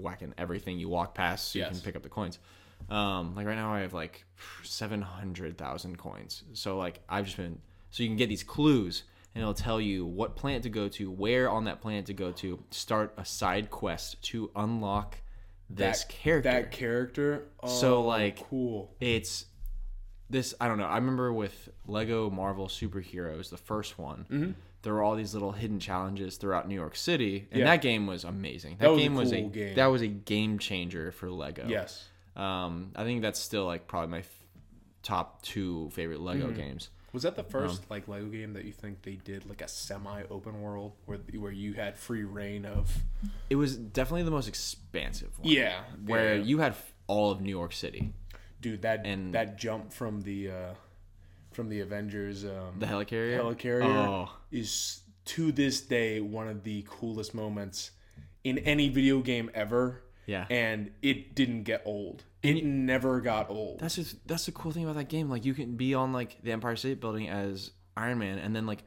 [0.00, 1.72] Whacking everything you walk past so you Yes.
[1.72, 2.38] can pick up the coins.
[2.90, 4.24] Um, like right now I have like
[4.62, 6.44] seven hundred thousand coins.
[6.52, 7.58] So like I've just been
[7.90, 11.10] so you can get these clues and it'll tell you what planet to go to,
[11.10, 15.18] where on that planet to go to, start a side quest to unlock
[15.68, 16.50] this That- character.
[16.50, 17.48] That character.
[17.62, 18.94] Oh, So, like- cool.
[19.00, 19.46] it's
[20.30, 20.86] this I don't know.
[20.86, 24.50] I remember with Lego Marvel Superheroes, the first one, Mm-hmm.
[24.86, 27.64] There were all these little hidden challenges throughout New York City, and Yeah.
[27.66, 28.76] that game was amazing.
[28.78, 29.74] That, was a game was a game.
[29.74, 31.66] that was a game changer for Lego.
[31.68, 32.08] Yes.
[32.36, 34.46] Um, I think that's still like probably my f-
[35.02, 36.56] top two favorite Lego Mm-hmm.
[36.56, 36.90] games.
[37.12, 39.66] Was that the first Um, like Lego game that you think they did like a
[39.68, 43.02] semi open world where where you had free reign of?
[43.50, 45.48] It was definitely the most expansive one.
[45.50, 46.42] Yeah, Where yeah.
[46.44, 46.74] you had
[47.08, 48.12] all of New York City,
[48.60, 50.74] dude that and- that jump from the uh,
[51.56, 53.40] from the Avengers um, the helicarrier.
[53.40, 57.90] helicarrier Oh, is to this day one of the coolest moments
[58.44, 60.02] in any video game ever.
[60.26, 60.44] Yeah.
[60.50, 62.24] and it didn't get old.
[62.42, 63.78] It never got old.
[63.80, 65.30] that's just that's the cool thing about that game.
[65.30, 68.66] Like you can be on like the Empire State Building as Iron Man, and then
[68.66, 68.82] like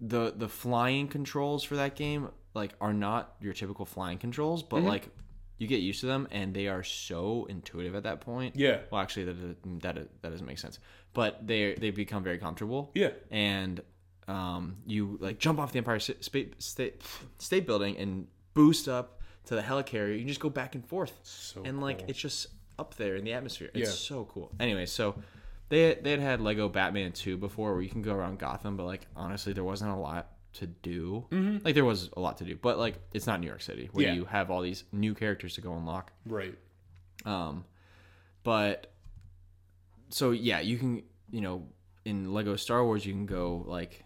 [0.00, 4.78] the the flying controls for that game like are not your typical flying controls, but
[4.78, 4.88] Mm-hmm.
[4.88, 5.08] like
[5.58, 8.56] you get used to them, and they are so intuitive at that point.
[8.56, 8.80] Yeah.
[8.90, 10.78] Well, actually, that that that doesn't make sense,
[11.14, 12.90] but they they become very comfortable.
[12.94, 13.10] Yeah.
[13.30, 13.80] and
[14.28, 16.24] um, you like jump off the Empire State
[16.62, 17.02] State
[17.38, 20.12] State Building and boost up to the helicarrier.
[20.14, 22.10] You can just go back and forth, So and like cool.
[22.10, 22.48] it's just
[22.78, 23.70] up there in the atmosphere.
[23.72, 23.94] It's Yeah.
[23.94, 24.50] so cool.
[24.58, 25.14] Anyway, so
[25.68, 28.84] they they had had Lego Batman 2 before where you can go around Gotham, but
[28.84, 31.26] like honestly, there wasn't a lot to do.
[31.64, 34.04] Like there was a lot to do, but like it's not New York City where
[34.06, 34.14] Mm-hmm.
[34.14, 34.20] Yeah.
[34.20, 36.12] you have all these new characters to go unlock.
[36.26, 36.54] right.
[37.24, 37.64] Um,
[38.44, 38.92] but
[40.10, 41.66] so yeah, you can you know
[42.04, 44.04] in Lego Star Wars you can go like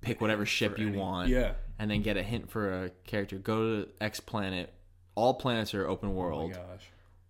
[0.00, 1.52] pick whatever ship you any- want, yeah.
[1.78, 3.38] and then get a hint for a character.
[3.38, 4.72] Go to X planet.
[5.14, 6.50] All planets are open Oh world.
[6.50, 6.84] my gosh.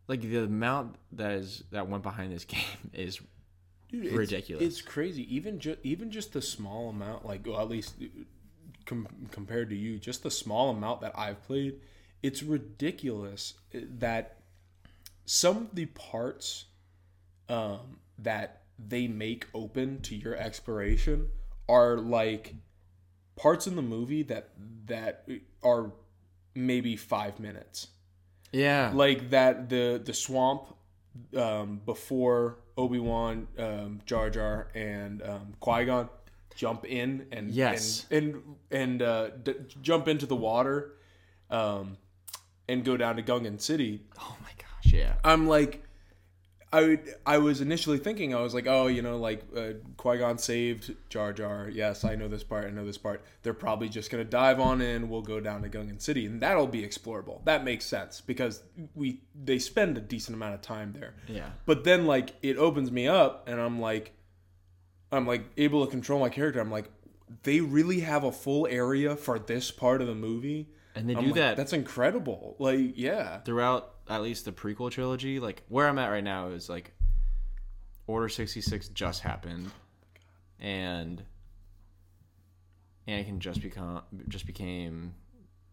[0.09, 2.61] like the amount that is that went behind this game
[2.93, 3.21] is
[3.89, 4.65] Dude, it's- Ridiculous.
[4.65, 5.33] It's, crazy.
[5.35, 7.95] Even just even just the small amount, like well, at least
[8.87, 11.81] com- compared to you, just the small amount that I've played,
[12.23, 14.39] it's ridiculous that
[15.27, 16.67] some of the parts
[17.49, 21.29] um, that they make open to your exploration
[21.69, 22.55] are like
[23.37, 24.51] parts in the movie that
[24.87, 25.29] that
[25.63, 25.93] are
[26.55, 27.89] maybe five minutes.
[28.53, 28.93] Yeah.
[28.95, 30.75] Like that the the swamp
[31.37, 36.09] um, before Obi Wan, um, Jar Jar, and um, Qui Gon
[36.57, 38.07] jump in and Yes.
[38.11, 40.95] and and, and uh, d- jump into the water,
[41.51, 41.97] um,
[42.69, 44.03] and go down to Gungan City.
[44.19, 45.83] oh my gosh yeah I'm like,
[46.73, 50.19] I would- I was initially thinking I was like, oh, you know, like uh, Qui
[50.19, 51.69] Gon saved Jar Jar.
[51.73, 52.67] Yes, I know this part.
[52.67, 53.25] I know this part.
[53.43, 55.09] They're probably just gonna dive on in.
[55.09, 57.45] We'll go down to Gungan City, and that'll be explorable.
[57.45, 58.63] That makes sense because
[58.95, 61.15] we they spend a decent amount of time there.
[61.29, 61.51] Yeah.
[61.67, 64.13] But then like it opens me up, and I'm like,
[65.13, 66.61] I'm like able to control my character.
[66.61, 66.91] I'm like,
[67.43, 70.69] they really have a full area for this part of the movie.
[70.95, 72.57] And they I'm do like, that- That's incredible.
[72.59, 73.41] Like, yeah.
[73.41, 76.93] throughout at least the prequel trilogy like where i'm at right now is like
[78.07, 79.71] order 66 just happened
[80.61, 81.23] and
[83.09, 85.15] anakin just become just became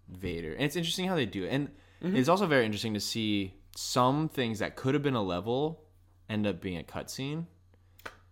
[0.10, 1.68] vader and it's interesting how they do it and
[2.04, 2.16] mm-hmm.
[2.16, 5.84] it's also very interesting to see some things that could have been a level
[6.30, 7.46] end up being a cutscene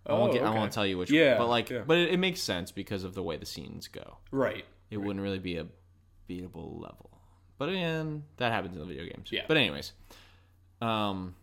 [0.05, 1.11] I won't Oh, get, I won't tell you which.
[1.11, 1.83] Yeah, but like, yeah.
[1.85, 4.17] but it, it makes sense because of the way the scenes go.
[4.31, 4.65] Right.
[4.89, 5.65] It wouldn't really be a
[6.29, 7.09] beatable level.
[7.57, 9.29] But again, that happens in the video games.
[9.31, 9.43] Yeah.
[9.47, 9.93] But anyways,
[10.81, 11.35] um,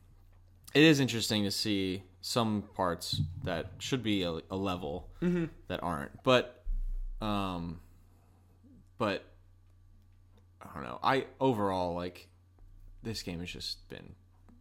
[0.74, 5.44] it is interesting to see some parts that should be a, a level Mm-hmm.
[5.68, 6.22] that aren't.
[6.24, 6.62] But,
[7.20, 7.80] um,
[8.98, 9.24] but
[10.60, 10.98] I don't know.
[11.02, 12.28] I overall like
[13.04, 14.14] this game has just been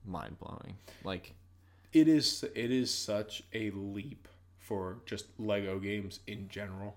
[0.05, 0.77] mind blowing.
[1.03, 1.33] Like,
[1.93, 4.27] It is it is such a leap
[4.59, 6.95] for just Lego games in general.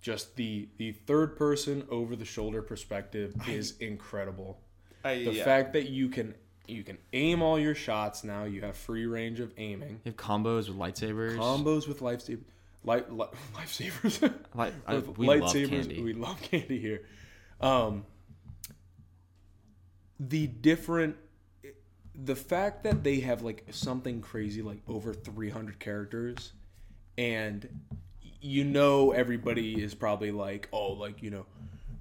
[0.00, 4.58] Just the the third person over the shoulder perspective is incredible.
[5.04, 6.34] I, The fact that you can
[6.66, 10.00] you can aim all your shots now, you have free range of aiming.
[10.04, 11.36] you have combos with lightsabers.
[11.36, 12.40] Combos with lifesaver
[12.84, 14.22] light li- lifesavers.
[14.54, 16.02] Li- I- we love candy.
[16.02, 17.02] We love candy here.
[17.60, 18.04] Um,
[20.18, 21.16] the different,
[22.14, 26.52] the fact that they have like something crazy like over 300 characters,
[27.16, 27.68] and
[28.40, 31.46] you know everybody is probably like, oh, like you know,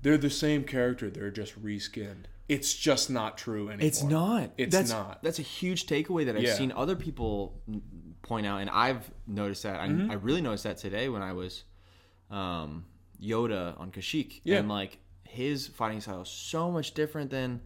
[0.02, 2.26] they're the same character, they're just reskinned.
[2.50, 3.88] It's just not true anymore.
[3.88, 4.50] It's not.
[4.58, 5.24] It's that's, not.
[5.24, 6.56] That's a huge takeaway that I've Yeah.
[6.56, 7.62] seen other people
[8.24, 9.80] point out, and I've noticed that.
[9.80, 10.12] I, Mm-hmm.
[10.12, 11.64] I really noticed that today when I was
[12.30, 12.86] um,
[13.22, 14.58] Yoda on Kashyyyk, Yeah.
[14.58, 17.62] and like his fighting style is so much different than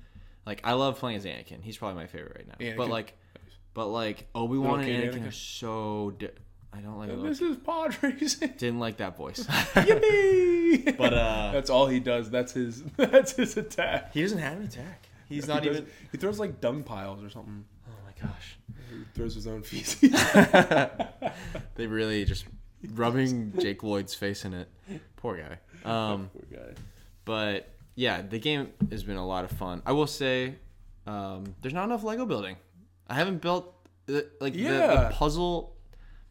[0.46, 1.62] like I love playing as Anakin.
[1.62, 2.56] He's probably my favorite right now.
[2.66, 2.78] Anakin.
[2.78, 3.14] But like,
[3.74, 5.28] but like Obi Wan and Anakin, Anakin.
[5.28, 6.14] are so.
[6.18, 6.30] Di-
[6.74, 7.10] I don't like.
[7.24, 8.54] This is pod racing.
[8.58, 9.46] Didn't like that voice.
[9.76, 10.98] Yippee!
[10.98, 12.30] but uh, That's all he does.
[12.30, 12.84] That's his.
[12.98, 14.14] That's his attack.
[14.14, 15.08] he doesn't have an attack.
[15.30, 15.90] He's not he does- even.
[16.12, 17.64] He throws like dung piles or something.
[17.88, 18.58] Oh my gosh.
[18.90, 20.12] He throws his own feces.
[21.76, 22.46] They really just
[22.94, 24.70] rubbing Jake Lloyd's face in it.
[25.18, 25.60] Poor guy.
[25.90, 26.74] Um, Poor guy.
[27.26, 29.82] but yeah, the game has been a lot of fun.
[29.86, 30.56] I will say,
[31.08, 32.58] um, there's not enough Lego building.
[33.08, 33.74] I haven't built
[34.06, 35.10] the, like the, Yeah.
[35.10, 35.76] the puzzle,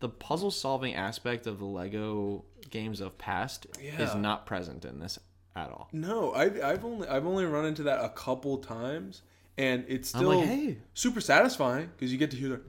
[0.01, 5.19] the puzzle solving aspect of the Lego games of past is not present in this
[5.57, 5.89] at all.
[5.93, 9.23] No, I've, I've only I've only run into that a couple times,
[9.57, 10.79] and it's still like, hey.
[10.95, 12.61] super satisfying because you get to hear the.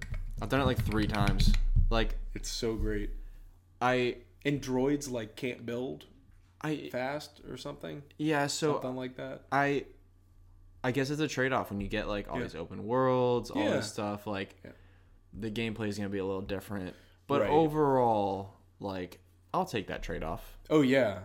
[0.42, 1.52] I've done it like three times.
[1.90, 3.10] Like It's so great.
[3.82, 6.06] I, And droids like can't build
[6.62, 8.48] I fast or something, yeah.
[8.48, 9.44] So something like that.
[9.52, 9.86] I
[10.84, 12.44] I guess it's a trade off when you get like all Yeah.
[12.44, 13.72] these open worlds, all Yeah.
[13.78, 14.28] this stuff.
[14.28, 14.72] Like Yeah.
[15.34, 16.96] the gameplay is gonna be a little different,
[17.28, 17.50] but Right.
[17.50, 19.20] overall, like
[19.54, 20.58] I'll take that trade off.
[20.70, 21.20] Oh yeah,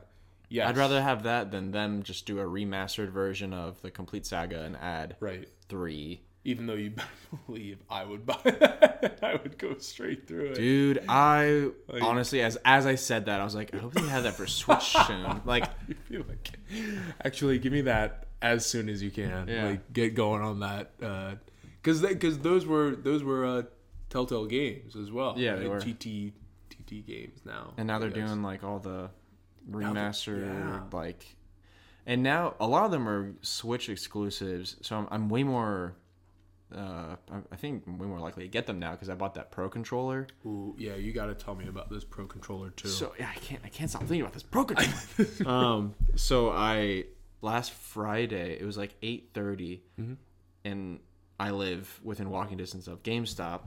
[0.48, 0.68] yeah.
[0.68, 4.62] I'd rather have that than them just do a remastered version of the complete saga
[4.62, 5.48] and add right.
[5.68, 6.22] three.
[6.44, 7.08] Even though you better
[7.46, 10.54] believe I would buy that, I would go straight through it.
[10.54, 14.00] Dude, I Like- honestly, as as I said that, I was like, I hope they
[14.08, 15.42] have that for Switch soon.
[15.44, 15.68] Like,
[16.10, 16.50] like,
[17.24, 19.48] actually, give me that as soon as you can.
[19.48, 19.66] Yeah.
[19.68, 20.92] Like, get going on that,
[21.82, 23.62] because because those were those were uh,
[24.08, 25.34] Telltale games as well.
[25.36, 25.92] Yeah, they Like were.
[25.92, 26.32] TT
[26.70, 27.74] TT games now.
[27.76, 29.10] and now they're doing like all the
[29.70, 30.80] remastered yeah.
[30.90, 31.36] like
[32.06, 35.94] and now a lot of them are switch exclusives so i'm, I'm way more
[36.76, 37.16] uh
[37.52, 40.26] I- think way more likely to get them now because i bought that pro controller
[40.46, 42.88] Ooh, yeah, you got to tell me about this Pro controller too.
[42.88, 47.04] so yeah i can't i can't stop thinking about this pro controller um so i
[47.42, 50.12] last friday it was like 8.30 Mm-hmm.
[50.64, 51.00] and
[51.38, 53.62] i live within walking distance of gamestop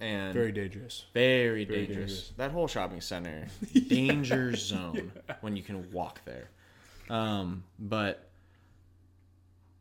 [0.00, 1.06] and very dangerous.
[1.12, 1.88] very dangerous.
[1.88, 2.32] dangerous.
[2.36, 3.48] That whole shopping center,
[3.88, 6.50] danger zone when you can walk there.
[7.10, 8.27] Um, but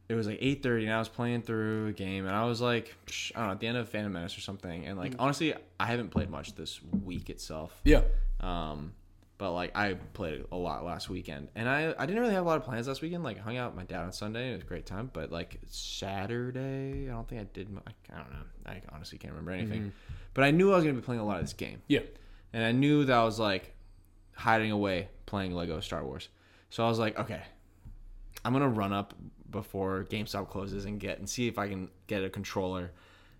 [0.10, 2.62] it was like eight thirty, and I was playing through a game, and I was
[2.62, 4.86] like, psh, I don't know, at the end of Phantom Menace or something.
[4.86, 7.80] And like honestly, I haven't played much this week itself.
[7.84, 8.02] Yeah,
[8.40, 8.94] Um,
[9.38, 12.48] but like I played a lot last weekend, and I I didn't really have a
[12.48, 13.24] lot of plans last weekend.
[13.24, 15.10] Like I hung out with my dad on Sunday, and it was a great time.
[15.14, 17.70] But like Saturday, I don't think I did.
[17.70, 18.46] mu- I, I don't know.
[18.66, 19.92] I honestly can't remember anything.
[20.34, 22.02] But I knew I was gonna be playing a lot of this game, yeah.
[22.54, 23.74] and I knew that I was like
[24.36, 26.30] hiding away playing Lego Star Wars.
[26.70, 27.42] So I was like, okay,
[28.46, 29.14] I'm gonna run up
[29.50, 32.92] before GameStop closes and get and see if I can get a controller.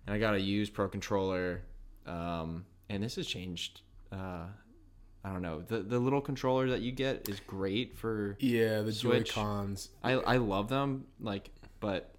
[0.06, 1.62] And I got a used Pro controller,
[2.06, 3.82] um, and this has changed.
[4.10, 4.46] Uh,
[5.24, 5.60] I don't know.
[5.60, 8.36] The the little controller that you get is great for.
[8.40, 9.22] Yeah, the Joy.
[9.24, 9.90] Cons.
[10.02, 11.50] I I love them, like,
[11.80, 12.14] but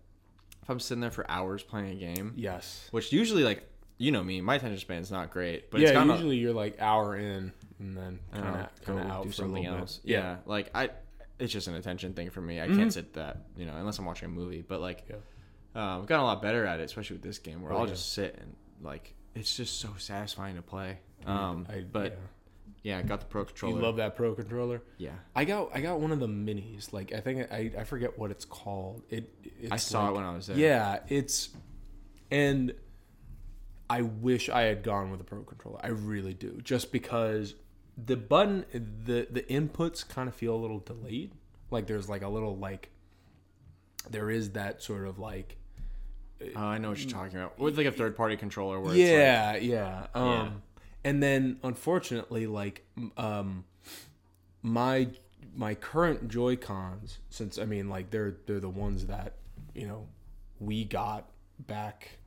[0.61, 2.87] if I'm sitting there for hours playing a game, Yes.
[2.91, 3.63] which usually like
[3.97, 6.53] you know me, my attention span's not great, but yeah, it's kind of usually you're
[6.53, 9.97] like hour in and then kind of kind of out do for something else.
[10.05, 10.11] Bit.
[10.11, 10.37] Yeah.
[10.45, 10.89] like I,
[11.39, 12.59] it's just an attention thing for me.
[12.61, 12.77] I Mm-hmm.
[12.77, 14.61] can't sit that, you know, unless I'm watching a movie.
[14.61, 15.15] But like, Yeah.
[15.75, 17.85] um, I've gotten a lot better at it, especially with this game where Oh, I'll
[17.85, 17.93] yeah.
[17.93, 20.99] just sit and like, it's just so satisfying to play.
[21.25, 22.19] Um, I, but
[22.83, 22.95] yeah.
[22.95, 22.99] yeah.
[22.99, 23.75] I got the pro controller.
[23.77, 24.81] you love that Pro controller.
[24.97, 26.91] yeah, I got I got one of the minis.
[26.93, 29.03] Like I think I I forget what it's called.
[29.09, 30.57] It it's I saw like- it when I was there.
[30.57, 31.49] Yeah, it's
[32.31, 32.73] and
[33.89, 35.79] I wish I had gone with a pro controller.
[35.83, 37.53] I really do, just because
[38.05, 41.33] the button, the the inputs kind of feel a little delayed.
[41.71, 42.89] Like there's like a little like
[44.09, 45.57] there is that sort of like
[46.55, 47.59] Oh, I know what you're talking about.
[47.59, 50.07] With like a third party controller where it's yeah, yeah.
[50.13, 50.49] Um, Yeah.
[51.03, 52.85] And then unfortunately, like
[53.17, 53.65] um,
[54.61, 55.09] my
[55.55, 59.35] my current Joy Cons, since I mean, like they're they're the ones that
[59.73, 60.07] you know
[60.59, 61.29] we got
[61.59, 62.19] back.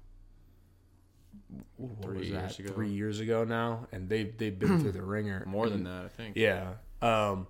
[1.76, 2.72] What Three was years ago.
[2.72, 5.44] Three years ago now, and they've they've been through the ringer.
[5.46, 6.36] more than that, I think.
[6.36, 6.74] Yeah.
[7.00, 7.46] Um,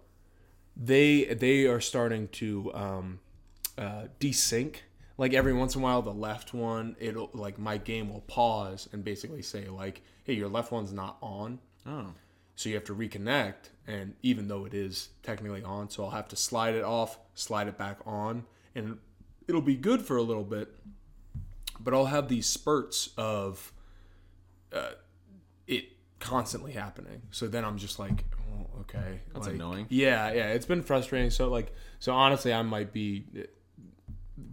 [0.76, 3.20] they they are starting to um,
[3.76, 4.76] uh, desync.
[5.18, 8.88] Like every once in a while, the left one, it'll like my game will pause
[8.92, 12.14] and basically say like, "Hey, your left one's not on." Oh.
[12.54, 16.28] So you have to reconnect, and even though it is technically on, so I'll have
[16.28, 18.44] to slide it off, slide it back on,
[18.74, 18.98] and
[19.48, 20.68] it'll be good for a little bit.
[21.80, 23.72] But I'll have these spurts of
[24.72, 24.92] uh,
[25.66, 25.84] it
[26.20, 27.22] constantly happening.
[27.30, 29.86] So then I'm just like, oh, okay, That's like, annoying.
[29.88, 31.30] Yeah, yeah, it's been frustrating.
[31.30, 33.24] So like, so honestly, I might be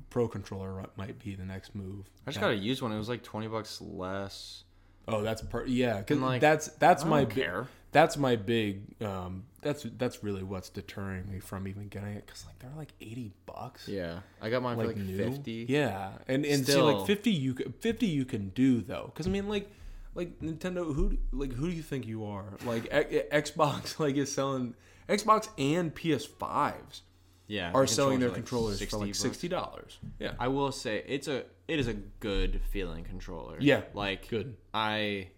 [0.10, 2.10] pro controller might be the next move.
[2.26, 2.92] I just got to use one.
[2.92, 4.64] It was like 20 bucks less.
[5.08, 6.02] Oh, that's per yeah.
[6.04, 10.70] Cause like, that's that's my don't bi- that's my big um that's that's really what's
[10.70, 13.88] deterring me from even getting it because like they're like eighty bucks.
[13.88, 14.20] Yeah.
[14.40, 15.18] I got mine Like, for like new.
[15.18, 15.66] 50.
[15.68, 19.50] Yeah, and and see like fifty you fifty you can do though because I mean
[19.50, 19.72] like
[20.16, 24.32] like Nintendo who do- like who do you think you are like Xbox like is
[24.32, 24.76] selling
[25.08, 27.02] Xbox and PS5s
[27.48, 27.72] Yeah.
[27.74, 29.98] are the selling their controllers controllers for like sixty dollars.
[30.20, 33.58] Yeah, I will say it's a it is a good feeling controller.
[33.60, 34.56] Yeah, like good.
[34.74, 35.30] I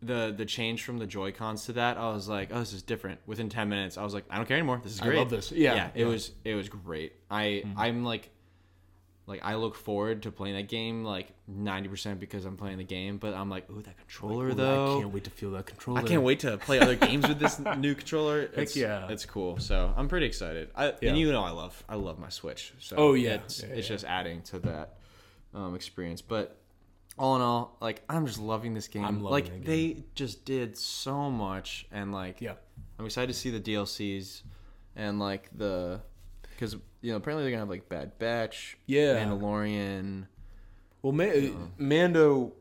[0.00, 2.82] the the change from the Joy Cons to that, I was like, oh, this is
[2.82, 3.20] different.
[3.26, 4.80] Within ten minutes, I was like, I don't care anymore.
[4.82, 5.18] This is I great.
[5.18, 5.50] love this.
[5.50, 5.86] Yeah, yeah.
[5.86, 6.02] It yeah.
[6.04, 6.12] Mm-hmm.
[6.12, 7.12] was it was great.
[7.30, 8.30] I I'm like.
[9.28, 12.84] Like I look forward to playing that game like ninety percent because I'm playing the
[12.84, 14.96] game, but I'm like, ooh, that controller Ooh, though.
[14.96, 16.00] I can't wait to feel that controller.
[16.00, 18.48] I can't wait to play other games with this new controller.
[18.56, 19.06] It's, yeah.
[19.10, 19.58] it's cool.
[19.58, 20.70] So I'm pretty excited.
[20.74, 21.10] I, Yeah.
[21.10, 22.72] And you know I love I love my Switch.
[22.80, 23.34] So Oh, yeah.
[23.34, 23.94] it's, Yeah, it's yeah.
[23.96, 24.94] just adding to that
[25.52, 26.22] um, experience.
[26.22, 26.56] But
[27.18, 29.04] all in all, like I'm just loving this game.
[29.04, 29.62] I'm loving like game.
[29.64, 32.54] they just did so much, and like Yeah.
[32.98, 34.40] I'm excited to see the DLCs
[34.96, 36.00] and like the
[36.58, 39.14] because you know apparently they're gonna have like Bad Batch, Yeah.
[39.24, 40.26] Mandalorian.
[41.02, 42.54] Well, Ma- Mando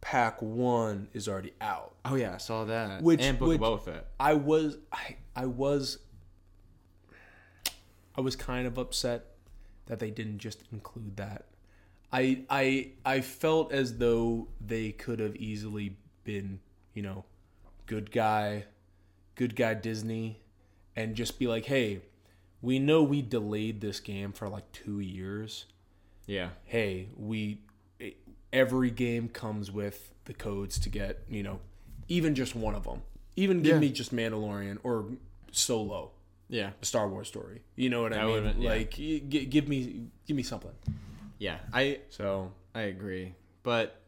[0.00, 1.94] Pack One is already out.
[2.06, 3.02] Oh yeah, I saw that.
[3.02, 4.06] Which- and Book which- of Boba Fett.
[4.18, 5.98] I was I I was
[8.16, 9.26] I was kind of upset
[9.86, 11.46] that they didn't just include that.
[12.12, 16.60] I I I felt as though they could have easily been,
[16.94, 17.24] you know,
[17.86, 18.64] good guy,
[19.34, 20.40] good guy Disney
[20.96, 22.02] and just be like, "Hey,
[22.64, 25.66] we know we delayed this game for like 2 years.
[26.26, 26.50] Yeah.
[26.64, 27.60] Hey, we
[28.52, 31.60] every game comes with the codes to get, you know,
[32.08, 33.02] even just one of them.
[33.36, 33.80] Even give Yeah.
[33.80, 35.06] me just Mandalorian or
[35.50, 36.12] Solo,
[36.48, 36.70] Yeah.
[36.80, 37.62] a Star Wars story.
[37.76, 38.32] You know what I That mean?
[38.34, 38.70] would've been- yeah.
[38.70, 40.70] Like, y- g- give me, give me something.
[41.38, 41.58] Yeah.
[41.72, 43.34] I So I agree,
[43.64, 44.00] but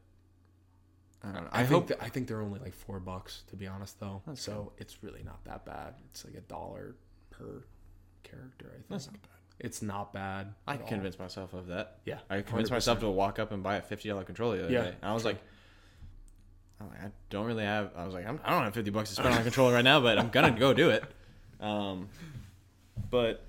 [1.22, 1.50] I don't know.
[1.52, 3.98] I, I, think hope that, I think they're only like four bucks to be honest,
[4.00, 4.22] though.
[4.34, 5.94] so it's really not that bad.
[6.10, 6.94] It's like a dollar
[7.30, 7.64] per
[8.36, 8.66] character.
[8.68, 9.30] I think That's not bad.
[9.58, 10.54] It's not bad.
[10.66, 10.86] I at all.
[10.88, 11.98] convinced myself of that.
[12.04, 12.74] Yeah, I convinced 100%.
[12.74, 15.10] myself to walk up and buy a fifty dollar controller the other Yeah, day, and
[15.10, 15.38] I was like,
[16.80, 17.90] I'm like, I don't really have.
[17.96, 19.84] I was like, I'm, I don't have fifty bucks to spend on a controller right
[19.84, 21.04] now, but I'm gonna go do it.
[21.60, 22.08] Um,
[23.10, 23.44] but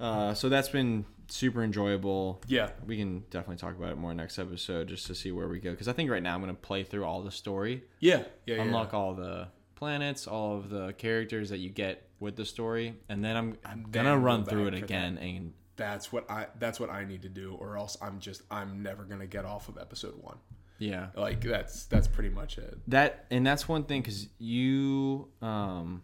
[0.00, 2.42] uh, so that's been super enjoyable.
[2.46, 2.70] Yeah.
[2.86, 5.70] we can definitely talk about it more next episode just to see where we go.
[5.70, 8.62] Because I think right now I'm gonna play through all the story, Yeah, yeah, yeah.
[8.62, 13.22] unlock all the planets, all of the characters that you get with the story, and
[13.22, 16.46] then I'm I'm gonna go run through it again and That's what I.
[16.58, 18.42] That's what I need to do, or else I'm just.
[18.50, 20.38] I'm never gonna get off of episode one.
[20.78, 21.08] yeah.
[21.14, 22.78] Like that's that's pretty much it.
[22.88, 26.02] that and that's one thing because you um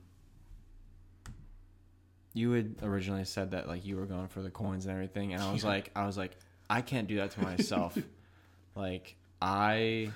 [2.35, 5.43] you had originally said that like you were going for the coins and everything and
[5.43, 6.37] i was like i was like
[6.71, 7.99] i can't do that to myself
[8.77, 10.13] like i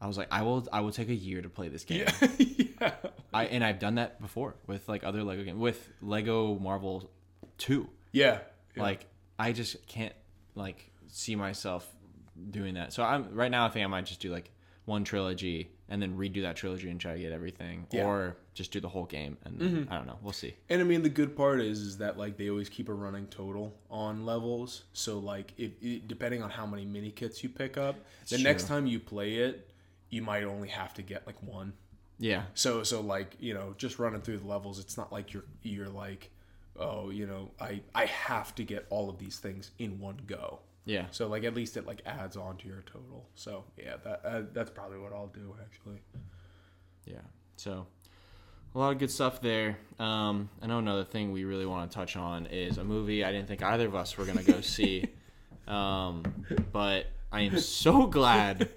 [0.00, 2.06] i was like i will i will take a year to play this game
[2.38, 2.92] yeah.
[3.32, 7.10] i and i've done that before with like other lego games with lego marvel
[7.58, 8.38] 2 Yeah.
[8.76, 8.82] yeah.
[8.82, 9.06] like
[9.38, 10.14] i just can't
[10.54, 11.86] like see myself
[12.50, 14.50] doing that so i'm right now i think i might just do like
[14.84, 18.00] one trilogy and then redo that trilogy and try to get everything Yeah.
[18.00, 18.08] Mm-hmm.
[18.08, 21.02] or just do the whole game and i don't know we'll see And I mean,
[21.02, 24.82] the good part is, is that like they always keep a running total on levels.
[24.92, 27.96] So like, it depending on how many mini kits you pick up,
[28.28, 28.44] the true.
[28.44, 29.67] next time you play it,
[30.10, 31.72] you might only have to get like one.
[32.18, 35.44] yeah So so like you know, just running through the levels, it's not like you're
[35.62, 36.30] you're like,
[36.78, 40.60] oh, you know, I I have to get all of these things in one go.
[40.84, 41.06] Yeah.
[41.10, 43.28] So like at least it like adds on to your total.
[43.34, 46.00] So yeah, that uh, that's probably what I'll do actually.
[47.04, 47.20] Yeah.
[47.56, 47.86] So
[48.74, 49.78] a lot of good stuff there.
[49.98, 53.32] Um, I know another thing we really want to touch on is a movie I
[53.32, 55.04] didn't think either of us were gonna go see,
[55.68, 56.22] um,
[56.72, 58.68] but I am so glad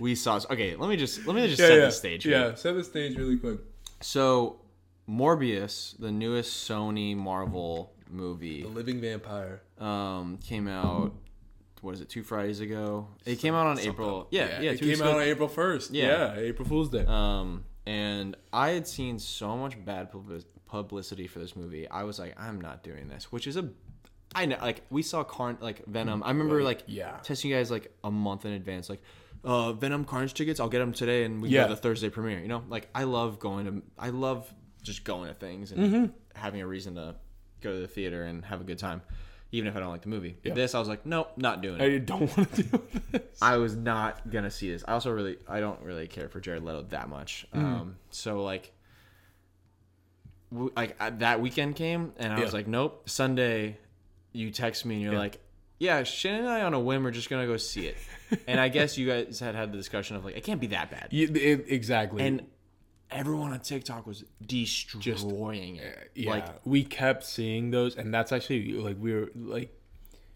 [0.00, 0.40] we saw.
[0.50, 2.24] Okay, let me just let me just set the stage.
[2.24, 2.32] here.
[2.38, 3.60] Yeah, set the stage really quick.
[4.00, 4.60] So,
[5.08, 9.62] Morbius, the newest Sony Marvel movie, The Living Vampire.
[9.78, 11.14] um, came out.
[11.80, 12.08] What is it?
[12.08, 13.08] Two Fridays ago.
[13.26, 14.26] It came out on April.
[14.30, 14.70] Yeah, yeah.
[14.72, 15.90] it came out on April first.
[15.92, 16.34] Yeah.
[16.34, 16.40] Yeah.
[16.40, 17.04] April Fool's Day.
[17.06, 20.08] Um, and I had seen so much bad
[20.66, 21.86] publicity for this movie.
[21.88, 23.30] I was like, I'm not doing this.
[23.30, 23.68] Which is a,
[24.34, 26.22] I know, like we saw Carn like Venom.
[26.24, 27.18] I remember like Yeah.
[27.22, 29.02] testing you guys like a month in advance, like.
[29.44, 30.58] Uh, Venom Carnage tickets.
[30.58, 31.62] I'll get them today, and we Yeah.
[31.64, 32.40] go to the Thursday premiere.
[32.40, 33.82] You know, like I love going to.
[33.98, 34.52] I love
[34.82, 36.04] just going to things and Mm-hmm.
[36.34, 37.16] having a reason to
[37.60, 39.00] go to the theater and have a good time,
[39.52, 40.36] even if I don't like the movie.
[40.42, 40.54] Yeah.
[40.54, 41.84] This, I was like, nope, not doing it.
[41.94, 43.22] I don't want to do this.
[43.42, 44.84] I was not gonna see this.
[44.86, 47.46] I also really, I don't really care for Jared Leto that much.
[47.54, 47.64] Mm-hmm.
[47.66, 48.72] Um, so like,
[50.52, 53.08] w- like uh, that weekend came, and I was like, nope.
[53.08, 53.78] Sunday,
[54.32, 55.18] you text me, and you're Yeah.
[55.18, 55.40] like,
[55.78, 57.96] yeah, Shannon and I on a whim are just gonna go see it.
[58.46, 60.90] And I guess you guys had had the discussion of like, it can't be that
[60.90, 61.08] bad.
[61.10, 62.22] It- exactly.
[62.24, 62.46] And
[63.10, 66.10] everyone on TikTok was destroying it.
[66.14, 69.78] yeah, Like, we kept seeing those, and that's actually like we were like,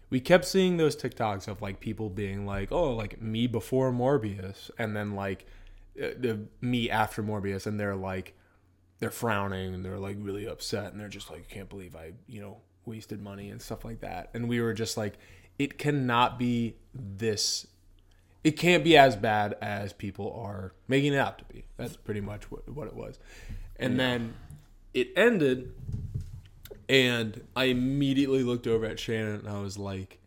[0.09, 4.71] we kept seeing those TikToks of like people being like, oh, like me before Morbius,
[4.77, 5.45] and then like
[6.01, 8.35] uh, the me after Morbius, and they're like,
[8.99, 12.41] they're frowning and they're like really upset, and they're just like, can't believe I, you
[12.41, 15.15] know, wasted money and stuff like that, and we were just like,
[15.57, 17.67] it cannot be this.
[18.43, 21.65] It can't be as bad as people are making it out to be.
[21.77, 23.19] That's pretty much what, what it was.
[23.77, 24.33] And then
[24.93, 25.73] it ended,
[26.87, 30.19] and I immediately looked over at Shannon and I was like,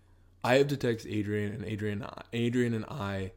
[0.45, 3.33] I have to text Adrian, and Adrian, Adrian and I,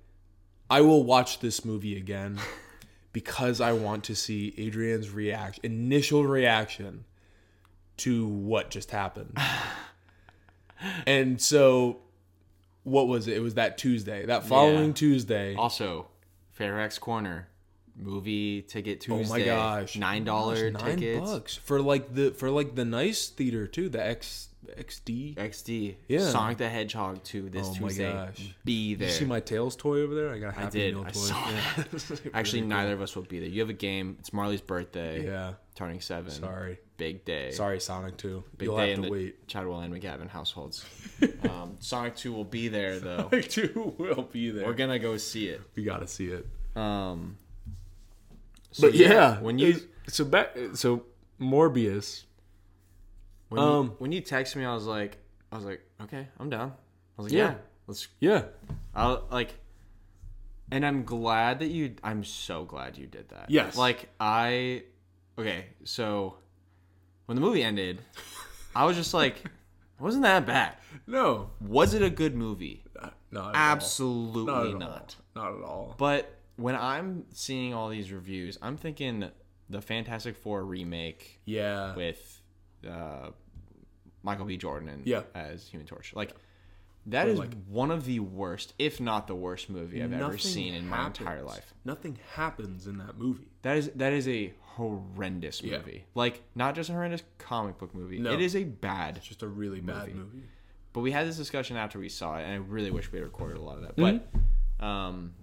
[0.70, 2.40] I will watch this movie again
[3.14, 7.06] because I want to see Adrian's reaction, initial reaction
[7.98, 9.38] to what just happened.
[11.08, 12.00] and so,
[12.86, 13.36] what was it?
[13.36, 14.94] It was that Tuesday, that following Yeah.
[14.94, 15.56] Tuesday.
[15.56, 16.08] also,
[16.52, 17.50] Fairfax Corner
[17.98, 19.26] movie ticket Tuesday.
[19.26, 21.20] Oh my gosh, nine dollar tickets.
[21.20, 25.36] bucks for like the for like the nice theater too, the X XD.
[25.36, 25.96] XD.
[26.08, 26.20] Yeah.
[26.30, 28.12] Sonic the Hedgehog 2 this Oh my Tuesday.
[28.12, 28.56] gosh.
[28.64, 29.08] Be there.
[29.08, 30.32] Did you see my Tails toy over there?
[30.32, 30.96] I got a I Happy did.
[30.96, 31.20] Meal I toy.
[31.20, 32.18] saw Yeah.
[32.34, 33.50] Actually, Really neither of us will be there.
[33.50, 34.18] You have a game.
[34.20, 35.26] It's Marley's birthday.
[35.26, 35.54] Yeah.
[35.76, 36.32] Turning seven.
[36.32, 36.80] Sorry.
[36.98, 37.52] Big day.
[37.52, 38.44] Sorry, Sonic 2.
[38.58, 39.48] Big You'll day have in to the wait.
[39.48, 40.86] Chadwell and McGavin households.
[41.50, 43.28] um, Sonic 2 will be there, though.
[43.30, 44.66] Sonic 2 will be there.
[44.66, 45.62] We're going to go see it.
[45.76, 46.48] we got to see it.
[46.76, 47.38] Um,
[48.72, 51.04] so But yeah, when you so back so
[51.40, 52.24] Morbius.
[53.56, 55.18] When, um, you when you text me, I was like,
[55.52, 56.74] I was like, okay, I'm down.
[57.18, 57.50] I was like, Yeah.
[57.52, 57.56] yeah,
[57.88, 58.44] let's Yeah.
[58.94, 59.56] I'll like
[60.72, 63.50] and I'm glad that you I'm so glad you did that.
[63.50, 63.78] Yes.
[63.78, 64.84] Like I
[65.38, 66.38] okay, so
[67.26, 68.00] when the movie ended,
[68.76, 69.44] I was just like
[70.00, 70.76] wasn't that bad.
[71.08, 71.52] No.
[71.62, 72.84] Was it a good movie?
[73.32, 74.74] Not at Absolutely.
[74.74, 75.16] Not not.
[75.36, 75.96] Not at all.
[75.98, 79.30] But when I'm seeing all these reviews, I'm thinking
[79.70, 81.96] the Fantastic Four remake Yeah.
[81.96, 82.42] with
[82.90, 83.30] uh,
[84.26, 84.58] Michael B.
[84.58, 85.22] Jordan and Yeah.
[85.34, 86.14] as Human Torch.
[86.16, 86.34] Like
[87.06, 90.38] that Or, is like- one of the worst, if not the worst movie I've ever
[90.38, 91.74] seen in my entire life.
[91.86, 93.48] Nothing happens in that movie.
[93.62, 95.78] That is that is a horrendous Yeah.
[95.78, 96.06] movie.
[96.16, 98.20] Like not just a horrendous comic book movie.
[98.20, 98.34] No.
[98.34, 99.16] It is a bad.
[99.18, 100.44] It's just a really bad movie.
[100.92, 103.26] But we had this discussion after we saw it, and I really wish we had
[103.26, 103.96] recorded a lot of that.
[103.98, 104.18] Mm-hmm.
[104.80, 105.34] But um,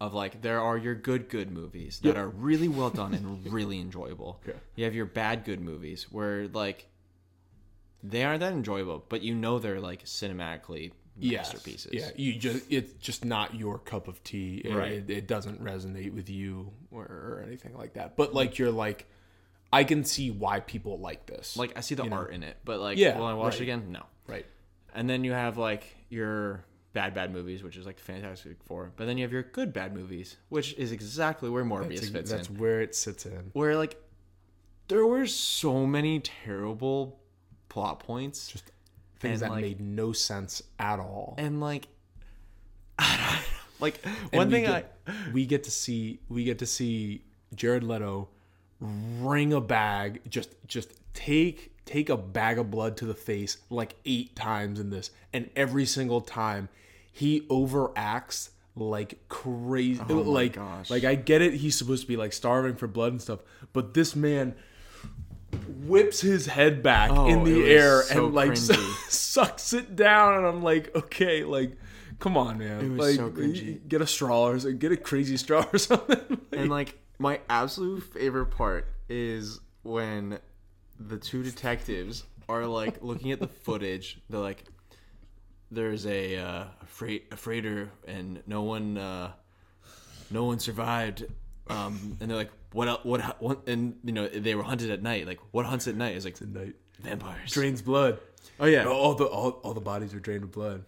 [0.00, 2.16] of like there are your good good movies that Yep.
[2.16, 4.40] are really well done and really enjoyable.
[4.46, 4.54] Yeah.
[4.74, 6.86] You have your bad good movies where like
[8.06, 11.52] they aren't that enjoyable, but you know they're like cinematically Yes.
[11.52, 11.92] masterpieces.
[11.92, 14.62] Yeah, you just it's just not your cup of tea.
[14.64, 14.92] It, Right.
[14.94, 18.16] it, it doesn't resonate with you or, or anything like that.
[18.16, 19.06] But like you're like,
[19.72, 21.56] I can see why people like this.
[21.56, 23.60] Like I see the art in it, but like Yeah, will I watch right.
[23.60, 23.92] it again?
[23.92, 24.02] No.
[24.26, 24.44] right,
[24.92, 26.64] And then you have like your
[26.94, 28.92] bad bad movies, which is like Fantastic Four.
[28.96, 32.30] But then you have your good bad movies, which is exactly where Morbius that's, fits
[32.32, 32.58] that's in.
[32.58, 33.50] where it sits in.
[33.52, 34.02] Where like
[34.88, 37.20] there were so many terrible
[37.74, 38.70] plot points, Just
[39.18, 41.34] things that like- made no sense at all.
[41.38, 41.88] and like
[43.80, 43.98] like
[44.32, 44.84] one thing I
[45.32, 47.22] we get to see we get to see
[47.54, 48.28] Jared Leto
[48.80, 53.96] ring a bag just just take take a bag of blood to the face like
[54.04, 56.68] eight times in this and every single time
[57.10, 60.90] he overacts like crazy oh like gosh.
[60.90, 63.40] like I get it he's supposed to be like starving for blood and stuff
[63.72, 64.54] but this man
[65.68, 68.56] whips his head back Oh, in the air so and like
[69.08, 71.76] sucks it down, and I'm like, okay, like,
[72.18, 73.86] come on, man, It was like, so cringy.
[73.88, 76.38] get a straw or get a crazy straw or something.
[76.52, 80.38] And like my absolute favorite part is when
[80.98, 84.20] the two detectives are like looking at the footage.
[84.30, 84.64] They're like,
[85.70, 89.32] "There's a uh, a freight a freighter, and no one uh,
[90.30, 91.24] no one survived."
[91.68, 92.88] Um, and they're like, "What?
[92.88, 93.40] el- What?
[93.42, 95.26] What?" And you know they were hunted at night.
[95.26, 97.52] Like, what hunts at night is like night vampires.
[97.52, 98.18] drains blood.
[98.60, 100.84] Oh yeah, All the all, all the bodies are drained of blood.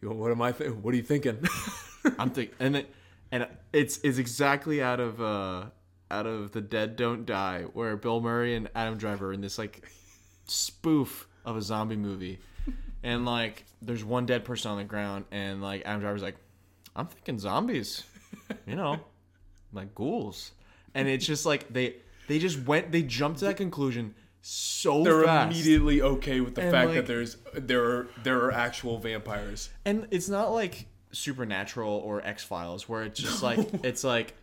[0.00, 0.52] You know, what am I?
[0.52, 1.38] Th- what are you thinking?
[2.18, 2.94] I'm thinking, and it,
[3.32, 5.64] and it's it's exactly out of uh
[6.10, 9.58] out of the Dead Don't Die, where Bill Murray and Adam Driver are in this
[9.58, 9.84] like
[10.46, 12.38] spoof of a zombie movie,
[13.02, 16.36] and like there's one dead person on the ground, and like Adam Driver's like,
[16.96, 18.04] I'm thinking zombies,
[18.66, 19.00] you know,
[19.72, 20.52] like ghouls,
[20.94, 21.96] and it's just like they
[22.28, 25.52] they just went they jumped to that conclusion so They're fast.
[25.52, 29.68] immediately okay with the And, fact like- that there's there are there are actual vampires.
[29.84, 34.34] And it's not like Supernatural or X Files where it's just like it's like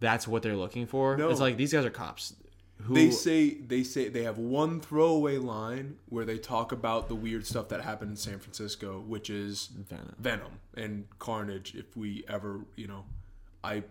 [0.00, 1.16] that's what they're looking for.
[1.16, 1.28] No.
[1.30, 2.34] It's like these guys are cops.
[2.82, 7.14] Who They say they say they have one throwaway line where they talk about the
[7.14, 10.14] weird stuff that happened in San Francisco, which is Venom.
[10.18, 11.74] Venom and Carnage.
[11.76, 13.04] If we ever, you know,
[13.62, 13.84] I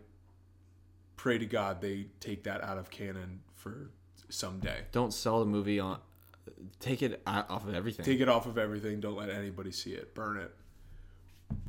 [1.21, 3.91] pray to God they take that out of canon for
[4.29, 4.79] someday.
[4.91, 5.99] don't sell the movie on.
[6.79, 8.03] Take it off of everything.
[8.03, 8.99] Take it off of everything.
[8.99, 10.15] Don't let anybody see it.
[10.15, 10.51] Burn it.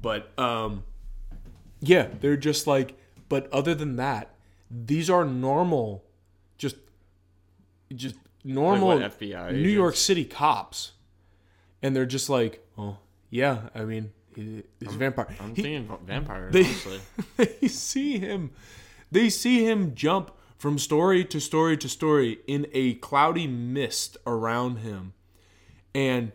[0.00, 0.84] But um,
[1.80, 2.94] yeah, they're just like.
[3.28, 4.30] But other than that,
[4.70, 6.02] these are normal,
[6.56, 6.76] just,
[7.94, 9.96] just normal what, FBI New York?
[9.96, 10.92] City cops,
[11.82, 12.96] and they're just like, oh
[13.28, 15.26] yeah, I mean, he, he's a vampire.
[15.40, 16.50] I'm He- thinking vampire.
[16.50, 17.00] they- honestly,
[17.36, 18.50] they see him
[19.12, 24.76] they see him jump from story to story to story in a cloudy mist around
[24.78, 25.12] him.
[25.94, 26.32] And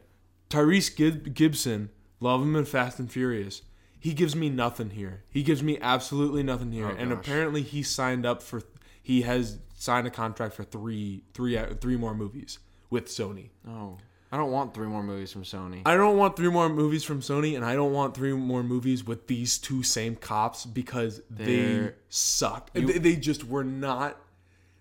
[0.49, 1.89] tyrese gibson
[2.19, 3.63] love him in fast and furious
[3.99, 5.23] he gives me nothing here.
[5.29, 6.87] He gives me absolutely nothing here.
[6.87, 7.19] Oh, and gosh.
[7.19, 8.61] apparently he signed up for
[9.01, 12.59] he has signed a contract for three three three more movies
[12.89, 13.49] with sony.
[13.67, 13.97] Oh,
[14.31, 15.81] I don't want three more movies from Sony.
[15.85, 19.05] I don't want three more movies from Sony, and I don't want three more movies
[19.05, 22.73] with these two same cops because they They're- suck.
[22.73, 24.19] they, they just were not.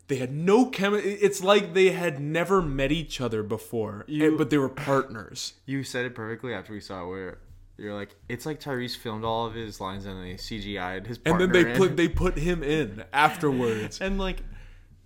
[0.08, 1.12] They had no chemistry.
[1.14, 4.68] It's like they had never met each other before, eh, You- and- but they were
[4.68, 5.54] partners.
[5.64, 7.08] you said it perfectly after we saw it.
[7.08, 7.38] Where
[7.76, 11.40] you're like, it's like Tyrese filmed all of his lines and they CGI'd his And
[11.40, 11.76] then they in.
[11.76, 14.00] put they put him in afterwards.
[14.00, 14.42] and like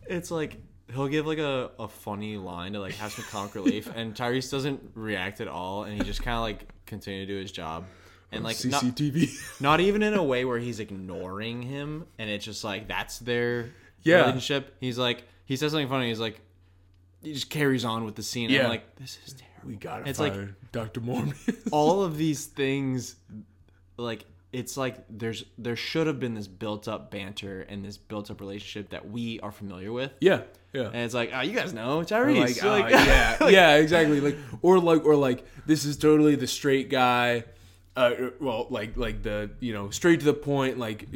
[0.07, 0.57] it's like
[0.93, 4.51] he'll give like a, a funny line to like have some comic relief and Tyrese
[4.51, 7.85] doesn't react at all and he just kind of like continue to do his job
[8.33, 9.61] and like not, CCTV.
[9.61, 13.71] not even in a way where he's ignoring him and it's just like that's their
[14.03, 14.21] Yeah.
[14.21, 16.41] relationship he's like he says something funny he's like
[17.23, 18.65] he just carries on with the scene Yeah.
[18.65, 21.01] I'm like this is terrible we got to It's fire like- Dr.
[21.01, 21.35] Mormon.
[21.73, 23.17] all of these things
[23.97, 28.31] like it's like there's there should have been this built up banter and this built
[28.31, 30.87] up relationship that we are familiar with yeah, yeah.
[30.87, 32.63] and it's like, oh, you guys know Tyrese.
[32.63, 34.21] like, uh, Like, yeah, yeah, exactly.
[34.21, 37.45] Like, or like, or like, this is totally the straight guy.
[37.97, 41.07] Uh, well, like, like the you know, straight to the point, like,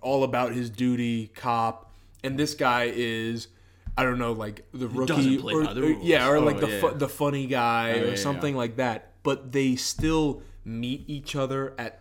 [0.00, 1.92] all about his duty, cop.
[2.24, 3.48] And this guy is,
[3.96, 6.80] I don't know, like the rookie, or, or- yeah, or Oh, like the yeah.
[6.80, 8.58] fu- the funny guy Oh, or yeah, something yeah.
[8.58, 9.12] like that.
[9.24, 12.00] But they still meet each other at.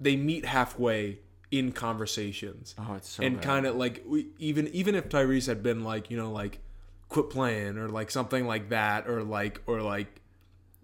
[0.00, 1.18] They meet halfway
[1.50, 5.62] in conversations Oh, it's so and kind of like we, even even if Tyrese had
[5.62, 6.60] been like you know like
[7.08, 10.20] quit playing or like something like that or like or like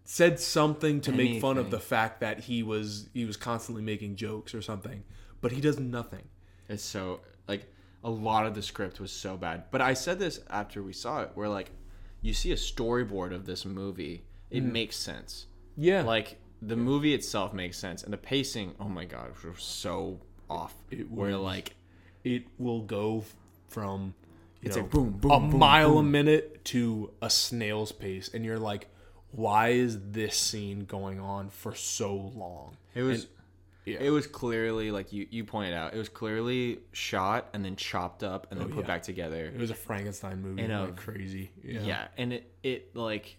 [0.04, 4.16] said something to make fun of the fact that he was he was constantly making
[4.16, 5.02] jokes or something
[5.40, 6.24] but he does nothing
[6.68, 7.66] It's so like
[8.04, 9.64] a lot of the script was so bad.
[9.72, 11.70] But I said this after we saw it, where like
[12.22, 14.72] you see a storyboard of this movie, it Mm-hmm.
[14.72, 15.46] makes sense.
[15.76, 20.20] yeah Like the movie itself makes sense, and the pacing, oh my god, was so
[20.48, 20.74] off.
[20.90, 21.74] It like
[22.24, 23.24] it will go
[23.68, 24.14] from
[24.62, 28.44] It's know, like boom, boom, a boom, mile a minute to a snail's pace and
[28.44, 28.88] you're like
[29.32, 33.22] why is this scene going on for so long it was.
[33.22, 33.30] And-
[33.84, 33.98] yeah.
[34.00, 35.94] It was clearly like you, you pointed out.
[35.94, 38.86] It was clearly shot and then chopped up and then oh, put Oh, yeah.
[38.88, 39.44] back together.
[39.46, 42.08] it was a frankenstein movie And, like um, crazy yeah.
[42.18, 43.36] and it it like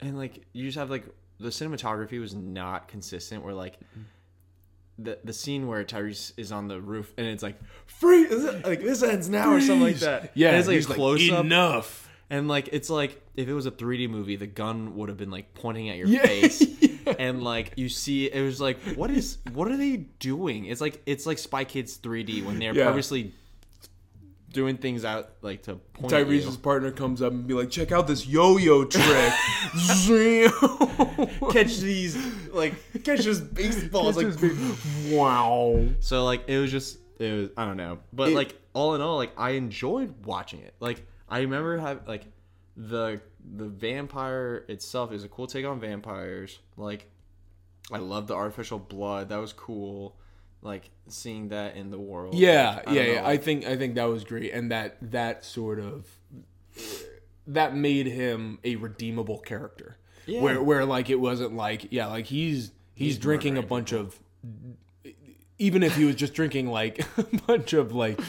[0.00, 1.04] and like you just have like
[1.42, 3.78] the cinematography was not consistent where like
[4.98, 9.02] the the scene where Tyrese is on the roof and it's like free like this
[9.02, 12.08] ends now or something like that Yeah, and it's like he's close up enough.
[12.30, 15.30] and like it's like if it was a 3D movie the gun would have been
[15.30, 16.22] like pointing at your Yeah.
[16.26, 16.62] face
[17.18, 21.02] and like you see it was like what is what are they doing it's like
[21.06, 22.84] it's like Spy Kids 3D when they're Yeah.
[22.90, 23.32] purposely
[24.52, 27.92] doing things out like to point Tyrese's at partner comes up and be like, "Check
[27.92, 29.32] out this yo-yo trick."
[31.52, 32.16] catch these
[32.52, 34.08] like catch this baseball.
[34.08, 34.52] It's like
[35.10, 35.86] wow.
[36.00, 39.00] so like it was just it was I don't know, but It- like all in
[39.00, 40.74] all, like I enjoyed watching it.
[40.80, 42.24] Like I remember have like
[42.76, 43.20] the
[43.56, 46.58] the vampire itself is a cool take on vampires.
[46.76, 47.10] Like
[47.90, 49.28] I love the artificial blood.
[49.28, 50.16] That was cool.
[50.62, 52.34] Like seeing that in the world.
[52.34, 53.20] Yeah, Like, yeah, don't yeah.
[53.22, 53.26] know.
[53.26, 56.06] I think I think that was great, and that that sort of
[57.48, 59.96] that made him a redeemable character.
[60.26, 60.40] Yeah.
[60.40, 64.18] Where where like it wasn't like yeah, like he's he's, drinking a bunch of
[65.58, 68.20] even if he was just drinking like a bunch of like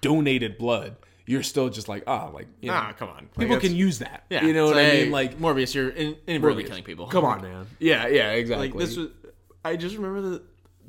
[0.00, 0.96] donated blood,
[1.26, 3.28] you're still just like ah like you know, Nah, come on.
[3.36, 4.24] Like, people can use that.
[4.30, 5.10] Yeah, you know what I mean?
[5.10, 6.68] Like Morbius, you're in, inadvertently Morbius.
[6.68, 7.06] killing people.
[7.08, 7.66] Come on, man.
[7.78, 8.70] Yeah, yeah, exactly.
[8.70, 9.08] Like this was.
[9.64, 10.42] I just remember the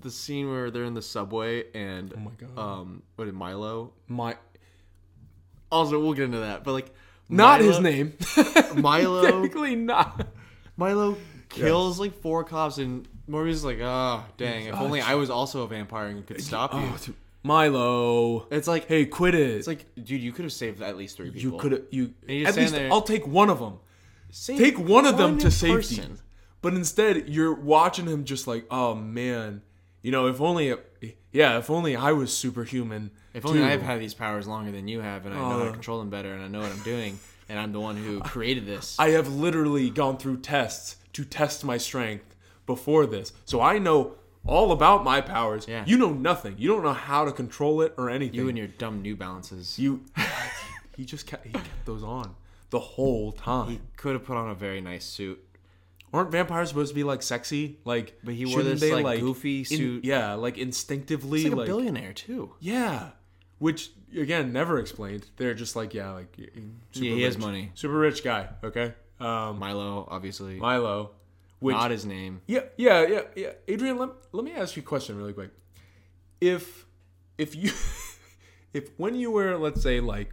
[0.03, 2.57] the scene where they're in the subway and oh my God.
[2.57, 3.93] um, what did Milo?
[4.07, 4.35] my
[5.71, 6.91] Also, we'll get into that, but like
[7.29, 8.13] not Milo- his name.
[8.75, 9.23] Milo.
[9.25, 10.27] Technically not.
[10.77, 11.17] Milo
[11.49, 14.65] kills like four cops, and Morbius is like, ah, dang!
[14.65, 16.79] If Oh, only I was also a vampire and could stop you.
[16.81, 17.15] Oh, dude.
[17.45, 18.47] Milo.
[18.51, 19.49] It's like, Hey, quit it.
[19.57, 21.41] it's like, dude, you could have saved at least three people.
[21.53, 23.79] you could have you at least there- I'll take one of them.
[24.31, 26.01] Save Take one of them one to safety.
[26.61, 29.61] But instead, you're watching him just like, oh man,
[30.03, 30.75] you know, if only,
[31.31, 33.09] yeah, if only I was superhuman.
[33.33, 33.65] If only too.
[33.65, 35.73] I've had these powers longer than you have, and I know how to Oh.
[35.73, 37.17] control them better, and I know what I'm doing,
[37.49, 38.95] and I'm the one who created this.
[38.99, 42.35] I have literally gone through tests to test my strength
[42.67, 44.13] before this, so I know
[44.45, 45.65] all about my powers.
[45.67, 45.83] Yeah.
[45.87, 46.55] You know nothing.
[46.57, 48.35] You don't know how to control it or anything.
[48.35, 49.79] you and your dumb New Balances.
[49.79, 50.03] you.
[50.97, 52.35] he just kept he kept those on
[52.69, 53.69] the whole time.
[53.69, 55.39] He could have put on a very nice suit.
[56.13, 57.79] Aren't vampires supposed to be like sexy?
[57.85, 60.05] Like, But he wore this, like, goofy suit.
[60.05, 62.53] yeah, like instinctively, He's like a like billionaire too.
[62.59, 63.09] yeah,
[63.57, 65.25] which again never explained.
[65.37, 66.37] They're just like yeah, like
[66.91, 67.43] super Yeah, he has rich.
[67.43, 67.71] money.
[67.73, 68.49] super rich guy.
[68.63, 71.11] Okay, um, Milo, obviously, Milo,
[71.59, 72.41] which not his name.
[72.45, 73.51] yeah, yeah, yeah, yeah.
[73.67, 75.49] Adrian, let, let me ask you a question really quick.
[76.39, 76.85] If
[77.39, 77.71] if you
[78.73, 80.29] if when you were let's say like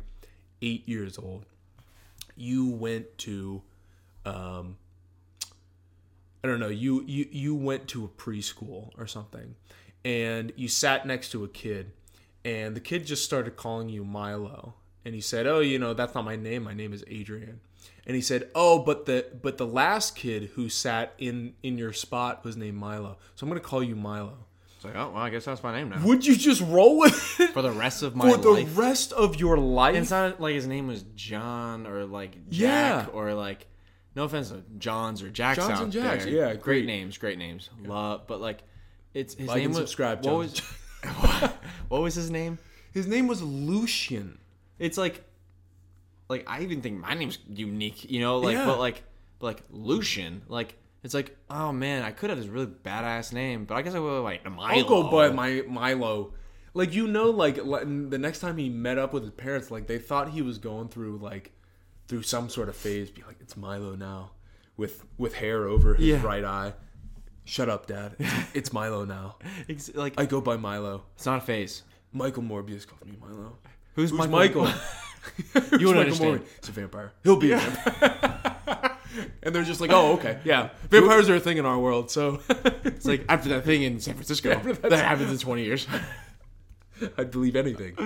[0.61, 1.47] eight years old,
[2.37, 3.63] you went to
[4.27, 4.77] um
[6.43, 9.55] I don't know, you you you went to a preschool or something
[10.05, 11.93] and you sat next to a kid
[12.45, 16.15] and the kid just started calling you Milo and he said, "Oh, you know, that's
[16.15, 16.65] not my name.
[16.65, 17.61] My name is Adrian."
[18.07, 21.93] And he said, "Oh, but the but the last kid who sat in in your
[21.95, 23.17] spot was named Milo.
[23.35, 24.37] So I'm going to call you Milo."
[24.77, 26.03] It's like, oh well, I guess that's my name now.
[26.05, 28.79] Would you just roll with it For the rest of my for the life.
[28.79, 29.95] rest of your life?
[29.95, 33.03] And it's not like his name was John or like Yeah.
[33.05, 33.67] Jack or like
[34.15, 36.33] no offense to Johns or Jacks Johns and Jacks, there.
[36.35, 36.87] yeah, great, great.
[36.87, 37.71] names, great names.
[37.85, 38.63] Love, but like
[39.15, 40.59] it's his Like name and was subscribe, What was
[41.89, 42.59] what was his name?
[42.93, 44.39] His name was Lucien.
[44.79, 45.25] It's like
[46.29, 48.67] like I even think my name's unique, you know, like Yeah.
[48.67, 49.03] but like
[49.39, 53.65] but like Lucien, like it's like oh man, I could have this really badass name,
[53.65, 54.69] but I guess I would like Milo.
[54.79, 56.35] I'll go by my Milo.
[56.75, 59.99] Like you know, like the next time he met up with his parents, like they
[59.99, 61.53] thought he was going through like
[62.11, 63.09] through some sort of phase.
[63.11, 64.33] Be like, it's Milo now,
[64.77, 66.23] with with hair over his Yeah.
[66.23, 66.75] right eye.
[67.45, 68.17] Shut up, Dad.
[68.19, 69.37] It's, it's Milo now.
[69.69, 71.05] It's like I go by Milo.
[71.15, 71.85] it's not a phase.
[72.13, 73.57] Michael Morbius calls me Milo.
[73.95, 74.65] Who's, Who's Michael?
[74.65, 74.69] Michael?
[75.79, 76.43] You would understand.
[76.59, 77.13] It's a vampire.
[77.23, 78.97] He'll be a vampire.
[79.43, 80.71] and they're just like, oh, okay, yeah.
[80.89, 82.41] Vampires are a thing in our world, so
[82.85, 85.87] It's like after that thing in San Francisco that happens in 20 years.
[87.19, 87.97] I'd believe anything.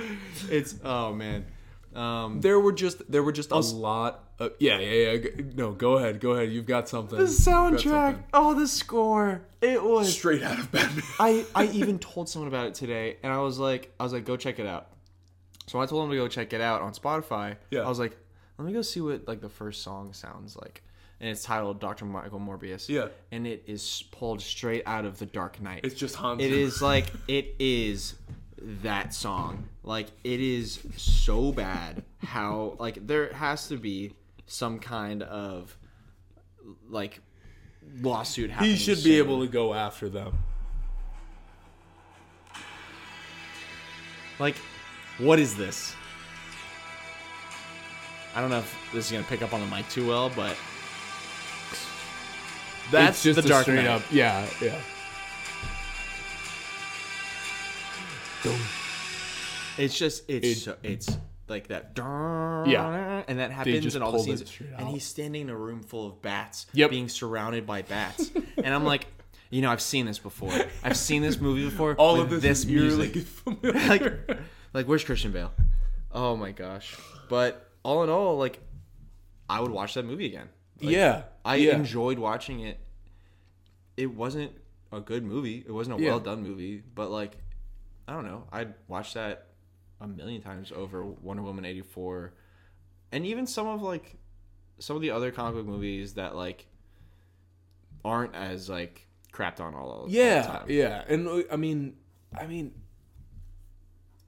[0.50, 1.46] It's oh man.
[1.94, 4.20] Um, There were just there were just a lot.
[4.38, 5.28] Of, yeah, yeah, yeah.
[5.54, 6.50] No, go ahead, go ahead.
[6.50, 7.16] You've got something.
[7.16, 7.82] the soundtrack.
[7.82, 8.24] something.
[8.34, 9.42] Oh, the score.
[9.60, 10.12] It was.
[10.12, 11.04] straight out of Batman.
[11.20, 14.24] I I even told someone about it today, and I was like, I was like,
[14.24, 14.88] go check it out.
[15.66, 17.56] So I told him to go check it out on Spotify.
[17.70, 17.80] Yeah.
[17.82, 18.16] I was like,
[18.58, 20.82] let me go see what like the first song sounds like,
[21.20, 22.88] and it's titled Doctor Michael Morbius.
[22.88, 23.08] Yeah.
[23.30, 25.80] And it is pulled straight out of The Dark Knight.
[25.84, 26.18] It's just.
[26.20, 28.14] It is like it is
[28.82, 29.68] that song.
[29.82, 34.14] Like it is so bad how like there has to be
[34.46, 35.76] some kind of
[36.88, 37.20] like
[38.00, 38.72] lawsuit happening.
[38.72, 40.38] He should be able to go after them.
[44.38, 44.56] like
[45.18, 45.94] what is this?
[48.34, 50.56] I don't know if this is gonna pick up on the mic too well, but
[52.90, 53.86] that's It's just the a Dark straight Knight.
[53.86, 54.02] up.
[54.10, 54.80] Yeah, yeah.
[59.78, 61.16] It's just it's It- so, it's
[61.48, 61.92] like that.
[61.96, 63.22] Yeah.
[63.28, 64.50] and that happens just in all the pulled it scenes.
[64.50, 64.92] straight And out.
[64.92, 66.90] he's standing in a room full of bats, Yep.
[66.90, 68.30] being surrounded by bats.
[68.56, 69.06] and I'm like,
[69.50, 70.52] you know, I've seen this before.
[70.82, 71.94] I've seen this movie before.
[71.98, 73.16] All with of this, this is music.
[73.26, 74.24] familiar.
[74.28, 74.38] like,
[74.72, 75.52] like where's Christian Bale?
[76.12, 76.96] Oh my gosh.
[77.28, 78.60] But all in all, like,
[79.48, 80.48] I would watch that movie again.
[80.80, 81.74] Like, yeah, I yeah.
[81.76, 82.78] enjoyed watching it.
[83.96, 84.52] It wasn't
[84.92, 85.62] a good movie.
[85.66, 86.10] It wasn't a Yeah.
[86.10, 87.32] well done movie, but like,
[88.06, 88.44] I don't know.
[88.52, 89.46] I'd watch that
[90.00, 92.34] a million times over Wonder Woman eighty four,
[93.12, 94.16] and even some of like
[94.78, 96.66] some of the other comic book movies that like
[98.04, 100.66] aren't as like crapped on all, the Yeah, time.
[100.68, 101.96] yeah, and I mean,
[102.38, 102.72] I mean,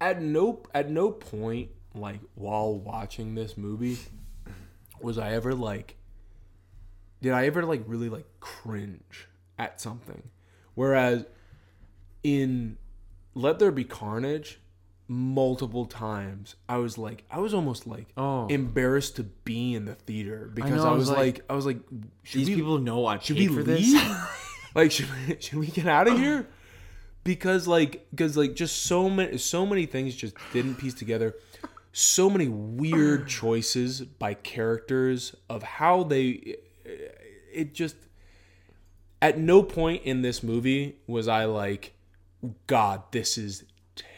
[0.01, 3.99] at no at no point like while watching this movie
[5.01, 5.97] was I ever like,
[7.21, 9.29] did I ever like really like cringe
[9.59, 10.23] at something?
[10.75, 11.27] Whereas
[12.23, 12.79] in
[13.37, 14.59] Let There Be Carnage,
[15.09, 18.47] multiple times I was like, I was almost like Oh.
[18.49, 21.67] embarrassed to be in the theater because know, I I was like, like, I was
[21.67, 21.79] like,
[22.25, 23.67] should These we- people know I should we for leave?
[23.67, 23.95] this.
[24.75, 26.49] like should we, should we get out of here?
[27.25, 31.35] Because like because like just so many so many things just didn't piece together.
[31.93, 36.57] So many weird choices by characters of how they
[37.53, 37.97] it just
[39.21, 41.93] at no point in this movie was I like
[42.67, 43.65] god this is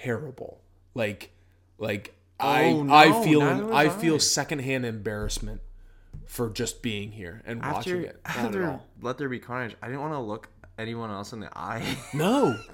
[0.03, 0.61] terrible.
[0.95, 1.31] Like
[1.79, 3.89] like I Oh, I no, feel neither I I.
[3.89, 5.61] feel secondhand embarrassment
[6.27, 8.21] for just being here and watching it.
[8.25, 8.81] After.
[9.01, 10.49] Let There Be Carnage, I didn't want to look
[10.79, 11.85] anyone else in the eye.
[12.15, 12.59] No.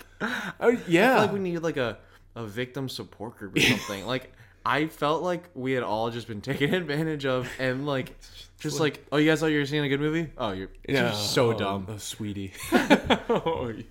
[0.61, 1.21] Uh, yeah.
[1.21, 1.99] like we need like a,
[2.35, 4.07] a victim support group or something.
[4.07, 4.33] like
[4.65, 8.17] I felt like we had all just been taken advantage of and like
[8.59, 10.31] just like oh you guys thought you were seeing a good movie?
[10.39, 11.03] Oh you're, yeah.
[11.09, 11.87] you're so oh, dumb.
[11.91, 12.53] oh, sweetie.
[12.73, 13.85] oh, you-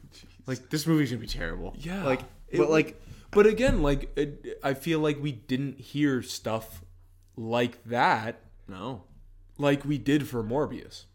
[0.45, 1.75] Like this movie's gonna be terrible.
[1.79, 2.03] yeah.
[2.03, 3.01] Like It- but like
[3.31, 6.83] but again, like it, I feel like we didn't hear stuff
[7.35, 9.03] like that no.
[9.57, 11.05] like we did for Morbius.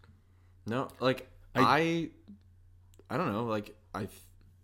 [0.66, 2.10] No, like I,
[3.08, 3.44] I, don't know.
[3.44, 4.08] Like I,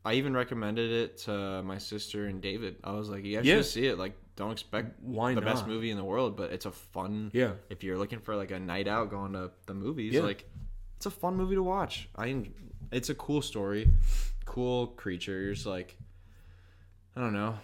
[0.04, 2.76] I even recommended it to my sister and David.
[2.84, 3.56] I was like, "You guys Yeah.
[3.56, 3.98] should see it.
[3.98, 5.54] Like, don't expect Why the not?
[5.54, 7.30] best movie in the world, but it's a fun.
[7.32, 7.52] Yeah.
[7.70, 10.20] If you're looking for like a night out, going to the movies, Yeah.
[10.22, 10.44] like
[10.96, 12.08] it's a fun movie to watch.
[12.16, 12.48] I,
[12.92, 13.88] it's a cool story,
[14.44, 15.66] cool creatures.
[15.66, 15.96] Like,
[17.16, 17.58] I don't know.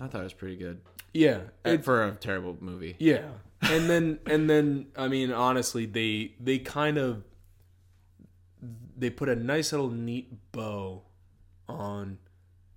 [0.00, 0.80] I thought it was pretty good
[1.12, 1.40] Yeah.
[1.64, 2.96] Uh, It, for a terrible movie.
[2.98, 3.28] yeah.
[3.62, 7.22] And then and then I mean honestly they they kind of
[8.96, 11.02] they put a nice little neat bow
[11.68, 12.18] on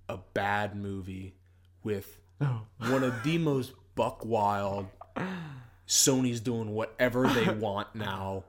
[0.08, 1.34] a bad movie
[1.82, 2.18] with
[2.78, 4.86] one of the most buck wild
[5.86, 8.44] Sony's doing whatever they want now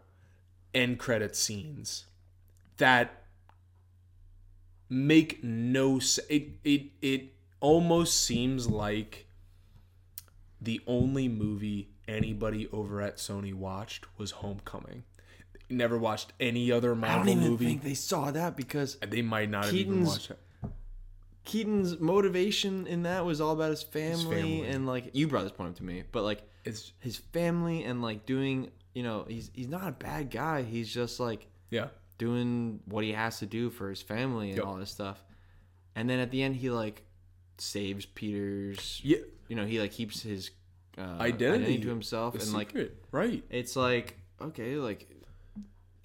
[0.73, 2.05] end credit scenes
[2.77, 3.23] that
[4.89, 6.27] make no sense.
[6.29, 9.27] It, it, it almost seems like
[10.61, 15.03] the only movie anybody over at Sony watched was Homecoming.
[15.69, 17.65] Never watched any other I Marvel don't even movie.
[17.65, 20.39] think they saw that because they might not have even watched it.
[21.45, 24.63] Keaton's motivation in that was all about his family, family.
[24.65, 28.01] and like you brought this point up to me, but like It's his family and
[28.01, 30.63] like doing, you know, he's he's not a bad guy.
[30.63, 31.87] He's just like yeah,
[32.19, 34.65] doing what he has to do for his family and Yep.
[34.67, 35.23] all this stuff.
[35.95, 37.01] And then at the end, he like
[37.57, 39.01] saves Peter's.
[39.03, 39.17] yeah.
[39.47, 40.51] You know, he like keeps his
[40.99, 41.79] uh, Identity.
[41.79, 42.75] to himself, The and like
[43.11, 43.43] right?
[43.49, 45.09] it's like okay, like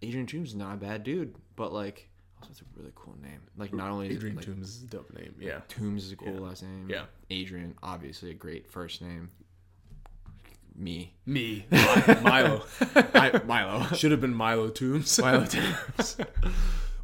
[0.02, 2.08] Adrian Toomes is not a bad dude, but like
[2.40, 3.40] also it's a really cool name.
[3.56, 5.34] Like not only is it, Adrian like, Toomes is a dope name.
[5.40, 6.40] Yeah, Toomes is a cool Yeah.
[6.40, 6.88] last name.
[6.88, 7.04] Yeah.
[7.30, 9.30] Adrian, obviously a great first name.
[10.76, 11.14] Me.
[11.24, 11.66] me,
[12.22, 12.62] Milo.
[12.96, 13.86] I, Milo.
[13.94, 15.20] Should have been Milo Toomes.
[15.22, 16.26] Milo Toomes.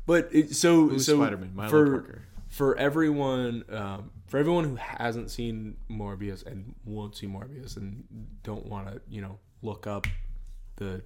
[0.07, 1.53] But it, so Who's so Spider-Man?
[1.55, 2.23] Milo for Parker.
[2.49, 8.05] for everyone um, for everyone who hasn't seen Morbius and won't see Morbius and
[8.43, 10.07] don't want to you know look up
[10.77, 11.03] the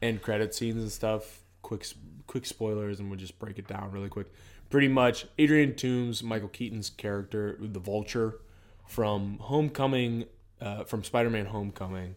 [0.00, 1.40] end credit scenes and stuff.
[1.62, 1.86] Quick
[2.26, 4.28] quick spoilers and we'll just break it down really quick.
[4.70, 8.40] Pretty much, Adrian Toomes, Michael Keaton's character, the Vulture
[8.86, 10.24] from Homecoming,
[10.64, 12.16] uh, from Spider-Man: Homecoming.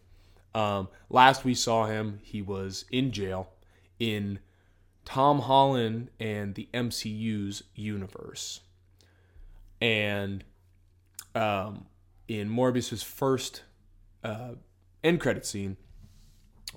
[0.54, 3.50] Um, last we saw him, he was in jail
[4.00, 4.40] in
[5.04, 8.60] Tom Holland and the MCU's universe.
[9.80, 10.42] And
[11.34, 11.86] um,
[12.26, 13.62] in Morbius's first
[14.24, 14.52] uh,
[15.04, 15.76] end credit scene,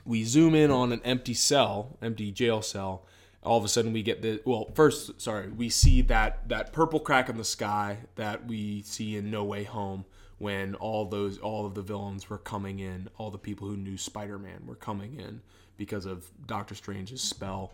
[0.06, 3.06] we zoom in on an empty cell, empty jail cell.
[3.44, 4.72] All of a sudden, we get the well.
[4.76, 9.32] First, sorry, we see that that purple crack in the sky that we see in
[9.32, 10.06] No Way Home
[10.42, 13.96] when all those all of the villains were coming in, all the people who knew
[13.96, 15.40] Spider-Man were coming in
[15.78, 17.74] because of Doctor Strange's spell.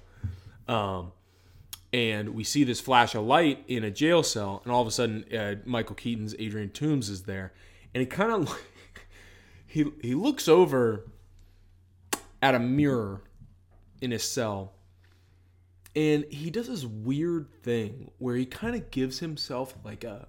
[0.67, 1.13] Um,
[1.93, 4.91] and we see this flash of light in a jail cell, and all of a
[4.91, 7.53] sudden, uh, Michael Keaton's Adrian Toomes is there,
[7.93, 8.59] and he kind of
[9.65, 11.05] he he looks over
[12.41, 13.21] at a mirror
[14.01, 14.73] in his cell,
[15.95, 20.27] and he does this weird thing where he kind of gives himself like a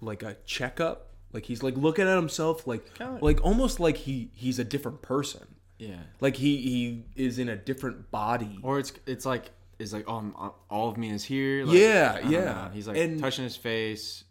[0.00, 2.86] like a checkup Like he's like looking at himself like
[3.20, 5.46] like almost like he he's a different person.
[5.78, 5.96] Yeah.
[6.20, 8.58] Like he he is in a different body.
[8.62, 11.64] Or it's it's like it's like oh I'm, uh, all of me is here.
[11.64, 12.44] Like, Yeah, yeah.
[12.44, 12.70] know.
[12.72, 14.24] He's like And- touching his face.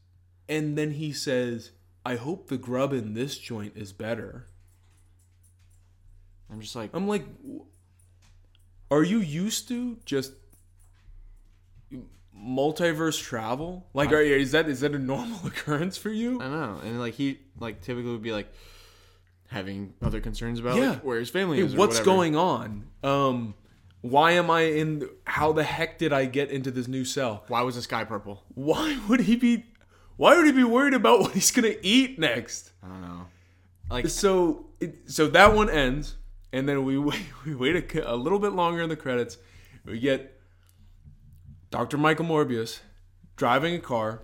[0.50, 1.72] And then he says,
[2.06, 4.48] "I hope the grub in this joint is better."
[6.50, 7.26] I'm just like I'm like,
[8.90, 10.32] are you used to just
[12.38, 13.88] multiverse travel?
[13.94, 16.40] Like, are, you is that is that a normal occurrence for you?
[16.40, 18.52] I don't know, and like he like typically would be like
[19.48, 20.90] having other concerns about Yeah.
[20.92, 21.74] like, where his family Hey, is.
[21.74, 22.06] or what's whatever.
[22.06, 22.88] going on?
[23.04, 23.54] Um,
[24.02, 25.10] why am I in?
[25.26, 27.44] How the heck did I get into this new cell?
[27.48, 28.44] Why was the sky purple?
[28.54, 29.66] Why would he be?
[30.18, 32.72] Why would he be worried about what he's gonna eat next?
[32.84, 33.26] I don't know.
[33.90, 36.16] Like So, it, so that one ends,
[36.52, 39.38] and then we wait, we wait a, a little bit longer in the credits.
[39.86, 40.37] We get
[41.70, 41.98] Dr.
[41.98, 42.80] Michael Morbius
[43.36, 44.24] driving a car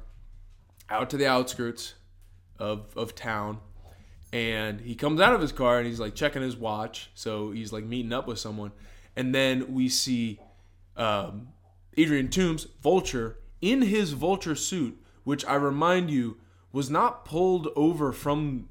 [0.90, 1.96] out to the outskirts
[2.60, 3.60] of of town,
[4.32, 7.74] and he comes out of his car and he's like checking his watch, so he's
[7.74, 8.72] like meeting up with someone,
[9.16, 10.40] and then we see
[10.96, 11.50] um,
[11.98, 16.38] Adrian Toomes, Vulture, in his Vulture suit, which I remind you
[16.72, 18.70] was not pulled over from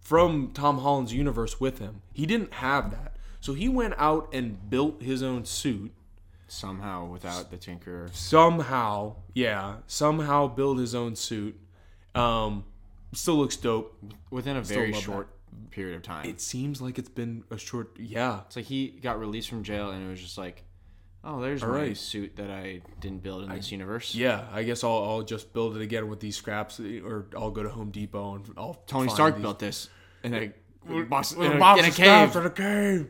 [0.00, 2.02] from Tom Holland's universe with him.
[2.12, 3.16] He didn't have that.
[3.40, 5.92] So he went out and built his own suit.
[6.52, 8.08] Somehow without the Tinker.
[8.12, 11.58] Somehow, yeah, somehow build his own suit.
[12.14, 12.64] Um,
[13.12, 13.98] still looks dope.
[14.30, 15.28] within a very love short
[15.70, 16.26] period of time.
[16.26, 18.40] It seems like it's been a short, yeah.
[18.46, 20.64] it's like he got released from jail and it was just like,
[21.24, 21.96] oh, there's my right.
[21.96, 24.14] suit that I didn't build in this universe.
[24.14, 27.62] Yeah, I guess I'll, I'll just build it again with these scraps, or I'll go
[27.62, 29.88] to Home Depot and I'll Tony find Stark these- built this
[30.22, 30.52] in a
[31.04, 32.36] box, in a a, in a cave.
[32.36, 33.08] in a cave.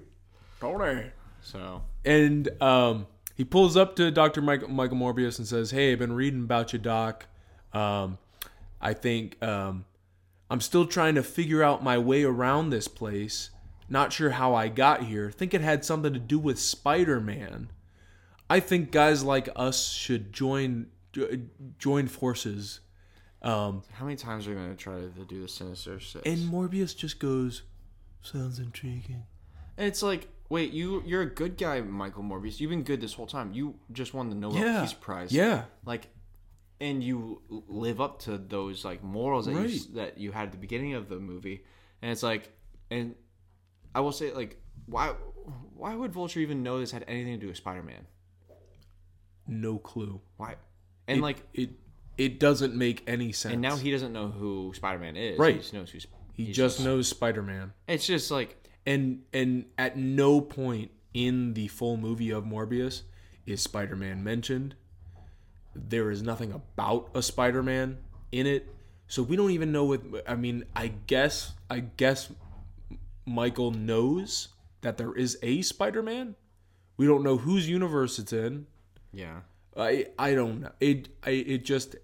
[0.60, 1.10] Tony.
[1.40, 4.42] So And um, he pulls up to Dr.
[4.42, 7.26] Michael, Michael Morbius and says, Hey, I've been reading about you, Doc.
[7.72, 8.18] Um,
[8.80, 9.84] I think um,
[10.50, 13.50] I'm still trying to figure out my way around this place.
[13.88, 15.30] Not sure how I got here.
[15.30, 17.70] Think it had something to do with Spider Man.
[18.48, 20.88] I think guys like us should join
[21.78, 22.80] join forces.
[23.42, 26.24] Um, how many times are we gonna try to do the Sinister Six?
[26.26, 27.62] and Morbius just goes,
[28.22, 29.24] Sounds intriguing.
[29.76, 32.60] And it's like, wait, you you're a good guy, Michael Morbius.
[32.60, 33.54] You've been good this whole time.
[33.54, 34.82] You just won the Nobel Yeah.
[34.82, 35.32] Peace Prize.
[35.32, 35.64] Yeah.
[35.86, 36.08] Like,
[36.78, 40.58] and you live up to those like morals that you, that you had at the
[40.58, 41.64] beginning of the movie.
[42.02, 42.52] And it's like,
[42.90, 43.14] and
[43.94, 45.14] I will say like, why
[45.74, 48.06] why would Vulture even know this had anything to do with Spider Man?
[49.46, 50.20] No clue.
[50.36, 50.56] Why?
[51.08, 51.70] And It- like, it
[52.18, 53.54] it doesn't make any sense.
[53.54, 55.38] and now he doesn't know who Spider Man is.
[55.38, 55.54] Right.
[55.54, 56.06] He just knows who's.
[56.34, 57.72] He just knows Spider Man.
[57.88, 63.02] It's just like And and at no point in the full movie of Morbius
[63.46, 64.74] is Spider Man mentioned.
[65.74, 67.98] There is nothing about a Spider Man
[68.30, 68.74] in it.
[69.06, 72.30] So we don't even know what I mean, I guess I guess
[73.26, 74.48] Michael knows
[74.80, 76.34] that there is a Spider Man.
[76.96, 78.66] We don't know whose universe it's in.
[79.12, 79.40] yeah.
[79.76, 80.72] I I don't know.
[80.80, 81.96] It I it just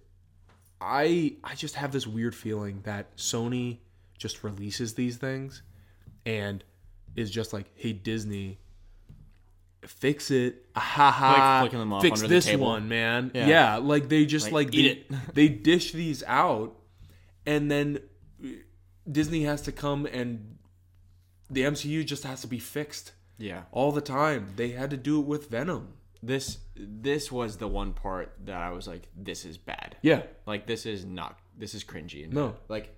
[0.81, 3.79] I I just have this weird feeling that Sony
[4.17, 5.63] just releases these things
[6.25, 6.65] and
[7.19, 8.59] is just like, "Hey Disney,
[9.85, 11.33] fix it." Ha ha.
[11.61, 12.67] Like flicking them off fix under the this table.
[12.67, 13.31] one, man.
[13.35, 13.47] Yeah.
[13.47, 15.25] Yeah, like they just Like, like, eat they, it.
[15.35, 16.77] they dish these out
[17.47, 18.01] and then
[19.11, 20.59] Disney has to come and
[21.51, 23.63] the MCU just has to be fixed Yeah.
[23.73, 24.53] all the time.
[24.57, 25.95] They had to do it with Venom.
[26.23, 29.97] This this was the one part that I was like, this is bad.
[30.03, 30.23] Yeah.
[30.47, 31.39] Like this is not.
[31.57, 32.31] This is cringy.
[32.31, 32.55] No.
[32.69, 32.95] Like,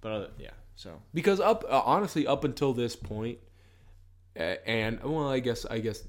[0.00, 0.50] but other, yeah.
[0.76, 3.38] So because up uh, honestly up until this point
[4.38, 6.04] and well i guess i guess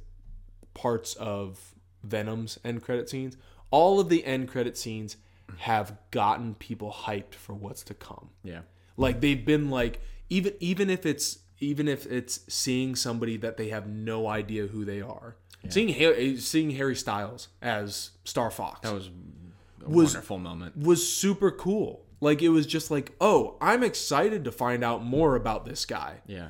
[0.73, 1.73] parts of
[2.03, 3.35] venom's end credit scenes
[3.71, 5.17] all of the end credit scenes
[5.57, 8.61] have gotten people hyped for what's to come yeah.
[8.97, 9.99] like they've been like
[10.29, 14.85] even even if it's even if it's seeing somebody that they have no idea who
[14.85, 15.35] they are
[15.67, 19.07] seeing Har- eh, seeing harry styles as star fox That was
[19.85, 20.77] a Was- wonderful moment.
[20.77, 25.35] was super cool like it was just like oh i'm excited to find out more
[25.35, 26.49] about this guy Yeah.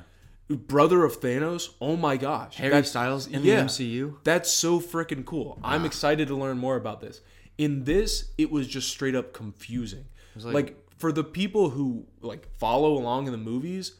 [0.56, 1.70] Brother of Thanos.
[1.80, 3.56] Oh my gosh, Harry That's- Styles in yeah.
[3.56, 4.16] the MCU.
[4.24, 5.58] That's so freaking cool.
[5.62, 7.20] I'm excited to learn more about this.
[7.58, 10.06] In this, it was just straight up confusing.
[10.36, 13.94] like- like, for the people who like follow along in the movies,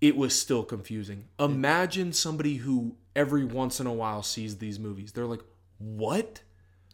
[0.00, 1.24] it was still confusing.
[1.38, 5.12] Imagine somebody who every once in a while sees these movies.
[5.12, 5.42] They're like,
[5.78, 6.42] "What?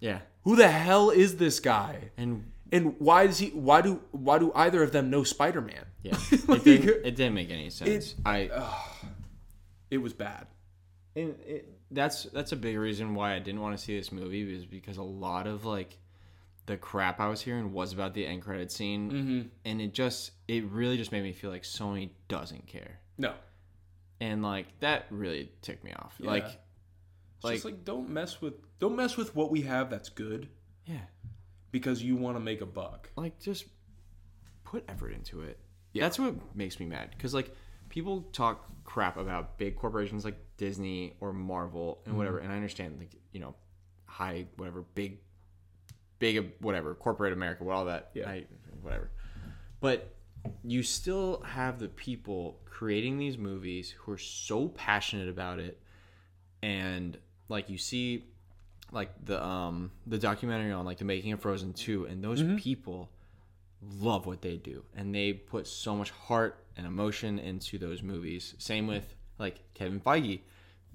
[0.00, 0.20] Yeah.
[0.44, 3.50] Who the hell is this guy?" And And why does he?
[3.50, 4.00] Why do?
[4.12, 5.84] Why do either of them know Spider Man?
[6.02, 8.14] yeah, it, didn't, it didn't make any sense.
[8.24, 8.50] I
[9.90, 10.46] It was bad.
[11.14, 14.50] and it, that's that's a big reason why I didn't want to see this movie
[14.54, 15.98] is because a lot of like
[16.64, 19.40] the crap I was hearing was about the end credit scene, Mm-hmm.
[19.66, 23.34] and it just it really just made me feel like Sony doesn't care, No.
[24.20, 26.14] and like that really ticked me off.
[26.18, 26.30] Yeah.
[26.30, 30.08] Like, It's like just like don't mess with don't mess with what we have that's
[30.08, 30.48] good
[30.86, 31.00] yeah,
[31.72, 33.10] because you want to make a buck.
[33.16, 33.64] like just
[34.64, 35.58] put effort into it.
[35.92, 36.04] Yeah.
[36.04, 37.54] That's what makes me mad because like
[37.88, 42.44] people talk crap about big corporations like Disney or Marvel and whatever, Mm-hmm.
[42.44, 43.54] and I understand like you know
[44.06, 45.18] high whatever big
[46.18, 48.28] big whatever corporate America, what all that Yeah.
[48.28, 48.44] I,
[48.80, 49.10] whatever,
[49.80, 50.14] but
[50.64, 55.80] you still have the people creating these movies who are so passionate about it
[56.62, 57.16] and
[57.48, 58.24] like you see
[58.92, 62.56] like the um the documentary on like the making of Frozen 2 and those Mm-hmm.
[62.56, 63.08] people
[64.00, 68.54] love what they do and they put so much heart and emotion into those movies
[68.58, 70.40] same with like Kevin Feige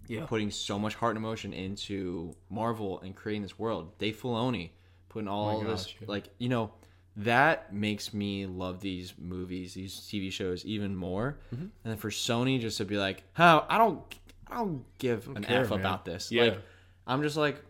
[0.08, 0.26] Yeah.
[0.26, 4.70] putting so much heart and emotion into Marvel and creating this world Dave Filoni
[5.10, 6.06] putting all Oh my this gosh, yeah.
[6.08, 6.72] like you know
[7.18, 11.64] that makes me love these movies these TV shows even more Mm-hmm.
[11.64, 14.02] and then for Sony just to be like huh I don't
[14.50, 15.80] I don't give an care, F man.
[15.80, 16.44] about this Yeah.
[16.44, 16.62] like
[17.06, 17.62] I'm just like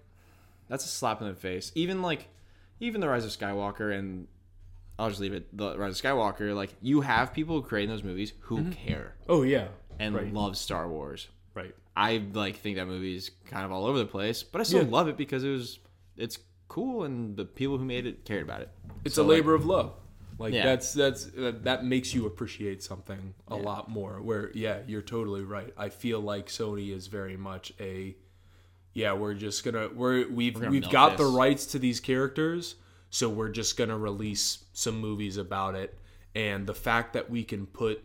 [0.68, 1.72] that's a slap in the face.
[1.76, 2.28] Even like,
[2.80, 4.28] even the Rise of Skywalker and
[5.00, 5.56] I'll just leave it.
[5.56, 9.68] The Rise of Skywalker, like you have people creating those movies who care Oh yeah.
[10.00, 10.34] and right.
[10.34, 11.28] love Star Wars.
[11.54, 11.74] right.
[11.96, 14.84] I like think that movie is kind of all over the place, but I still
[14.84, 14.92] Yeah.
[14.92, 15.80] love it because it was
[16.16, 16.38] it's
[16.68, 18.70] cool and the people who made it cared about it.
[19.06, 19.94] It's So, a labor of love.
[20.40, 20.66] Like Yeah.
[20.66, 24.22] that's that's uh, that makes you appreciate something a lot more.
[24.22, 25.74] Where yeah, you're totally right.
[25.78, 28.16] I feel like Sony is very much a
[28.98, 29.14] yeah.
[29.14, 32.76] We're just gonna we're we've we've milk got the rights to these characters,
[33.10, 35.98] so we're just gonna release some movies about it.
[36.36, 38.04] And the fact that we can put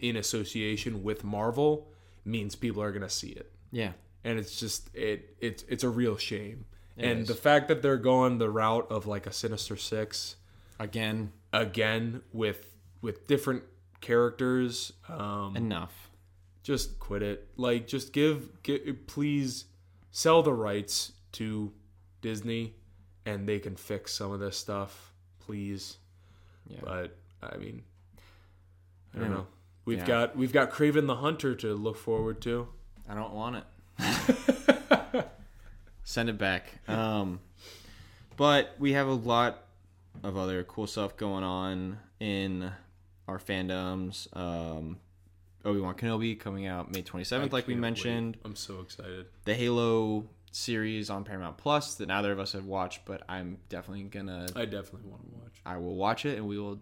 [0.00, 1.88] in association with Marvel
[2.24, 3.92] means people are gonna see it yeah,
[4.24, 6.64] and it's just it it's it's a real shame.
[6.96, 7.28] It and is.
[7.28, 10.36] the fact that they're going the route of like a Sinister Six
[10.78, 12.66] again, again with
[13.00, 13.62] with different
[14.00, 16.10] characters, um, enough.
[16.62, 17.48] just quit it.
[17.56, 19.66] Like just give, give please
[20.10, 21.72] sell the rights to
[22.20, 22.74] Disney,
[23.26, 25.96] and they can fix some of this stuff, please.
[26.66, 26.78] Yeah.
[26.82, 27.82] But I mean,
[29.14, 29.36] I don't Yeah.
[29.36, 29.46] know.
[29.84, 30.06] We've Yeah.
[30.06, 32.68] got we've got Kraven the Hunter to look forward to.
[33.08, 33.64] I don't want it.
[36.04, 36.78] Send it back.
[36.88, 37.40] Um,
[38.36, 39.64] but we have a lot
[40.22, 42.72] of other cool stuff going on in
[43.28, 44.26] our fandoms.
[44.36, 44.98] Um,
[45.64, 48.36] Obi Wan Kenobi coming out May 27th, like we mentioned.
[48.36, 48.42] wait.
[48.44, 49.26] I'm so excited.
[49.44, 54.04] The Halo series on Paramount Plus that neither of us have watched, but I'm definitely
[54.04, 54.46] gonna.
[54.56, 55.60] I definitely want to watch.
[55.66, 56.80] I will watch it, and we will.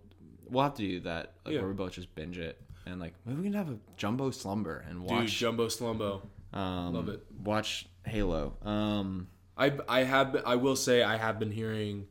[0.49, 1.61] We'll have to do that, like, Yeah.
[1.61, 4.85] where we both just binge it, and like maybe we can have a jumbo slumber
[4.89, 5.21] and watch.
[5.23, 6.23] Dude, Jumbo Slumbo.
[6.55, 7.23] um, love it.
[7.45, 8.57] Watch Halo.
[8.63, 9.29] Um,
[9.59, 12.07] I I have been, I will say I have been hearing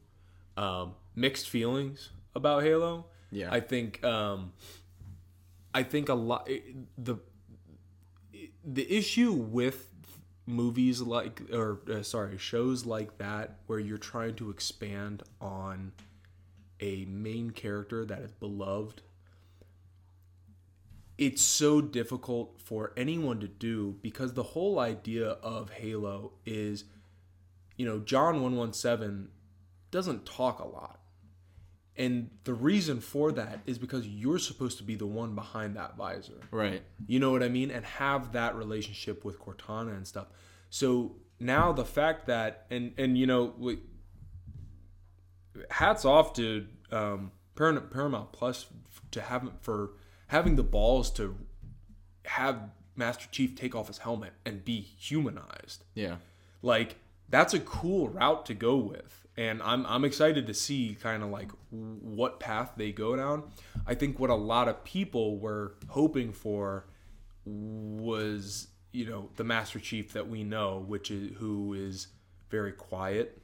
[0.58, 3.06] um, mixed feelings about Halo.
[3.32, 3.50] Yeah.
[3.52, 4.54] I think um,
[5.78, 6.50] I think a lot
[6.98, 7.18] the
[8.66, 9.90] the issue with
[10.48, 15.92] movies like or uh, sorry shows like that where you're trying to expand on
[16.80, 19.04] a main character that is beloved
[21.20, 26.86] it's so difficult for anyone to do because the whole idea of Halo is
[27.76, 29.28] you know John 117
[29.92, 30.97] doesn't talk a lot
[31.98, 35.98] and the reason for that is because you're supposed to be the one behind that
[35.98, 36.82] visor right.
[37.08, 37.72] you know what I mean?
[37.72, 40.28] And have that relationship with Cortana and stuff.
[40.70, 43.80] So now the fact that and and you know, we,
[45.70, 48.68] hats off to um, Paramount, Paramount Plus
[49.12, 49.92] to have for
[50.28, 51.38] having the balls to
[52.26, 52.60] have
[52.96, 55.84] Master Chief take off his helmet and be humanized.
[55.94, 56.16] Yeah.
[56.62, 56.98] Like
[57.30, 59.27] that's a cool route to go with.
[59.38, 63.44] And I'm I'm excited to see kind of like what path they go down.
[63.86, 66.88] I think what a lot of people were hoping for
[67.46, 72.08] was, you know, the Master Chief that we know, which is who is
[72.50, 73.42] very quiet,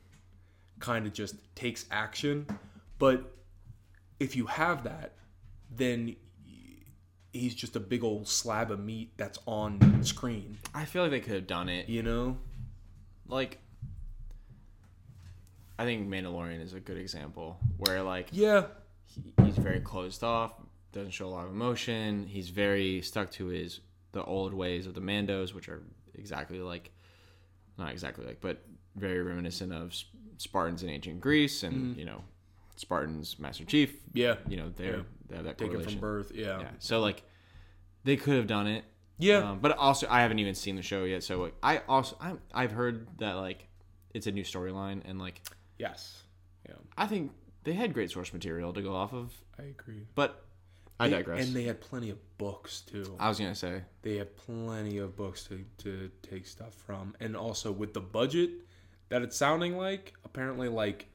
[0.79, 2.47] kind of just takes action.
[2.97, 3.31] But
[4.19, 5.13] if you have that,
[5.69, 6.15] then
[7.33, 11.19] he's just a big old slab of meat that's on screen, I feel like they
[11.19, 11.89] could have done it.
[11.89, 12.37] you know?
[13.27, 13.57] Like,
[15.79, 18.65] I think Mandalorian is a good example where like Yeah,
[19.05, 20.53] he, he's very closed off,
[20.91, 22.27] doesn't show a lot of emotion.
[22.27, 23.79] He's very stuck to his
[24.11, 25.81] the old ways of the Mandos, which are
[26.13, 26.91] exactly like,
[27.77, 28.63] not exactly like, but
[28.95, 29.95] very reminiscent of
[30.37, 32.23] Spartans in ancient Greece, and you know,
[32.75, 33.95] Spartans Master Chief.
[34.13, 34.35] Yeah.
[34.47, 35.03] you know they're Yeah.
[35.29, 36.31] they have that taken from birth.
[36.33, 36.59] Yeah.
[36.59, 37.23] Yeah, so like
[38.03, 38.83] they could have done it.
[39.17, 39.51] Yeah.
[39.51, 42.71] Um, but also, I haven't even seen the show yet, so I also I'm, I've
[42.71, 43.67] heard that like
[44.13, 45.41] it's a new storyline and like
[45.77, 46.23] yes.
[46.67, 47.31] Yeah, I think
[47.63, 50.05] they had great source material to go off of, I agree.
[50.15, 50.45] but
[50.99, 51.45] I They- digress.
[51.45, 53.15] And they had plenty of books too.
[53.19, 57.35] I was gonna say, They had plenty of books to, to take stuff from, and
[57.35, 58.51] also with the budget
[59.09, 61.07] that it's sounding like, apparently like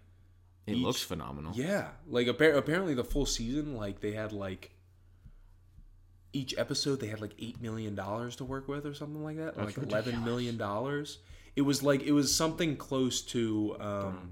[0.66, 1.52] it Each- looks phenomenal.
[1.54, 4.72] Yeah, like appar- apparently the full season, like they had like
[6.34, 9.54] each episode they had like eight million dollars to work with or something like that,
[9.56, 11.18] or That's like eleven million dollars.
[11.58, 14.30] It was like it was something close to um,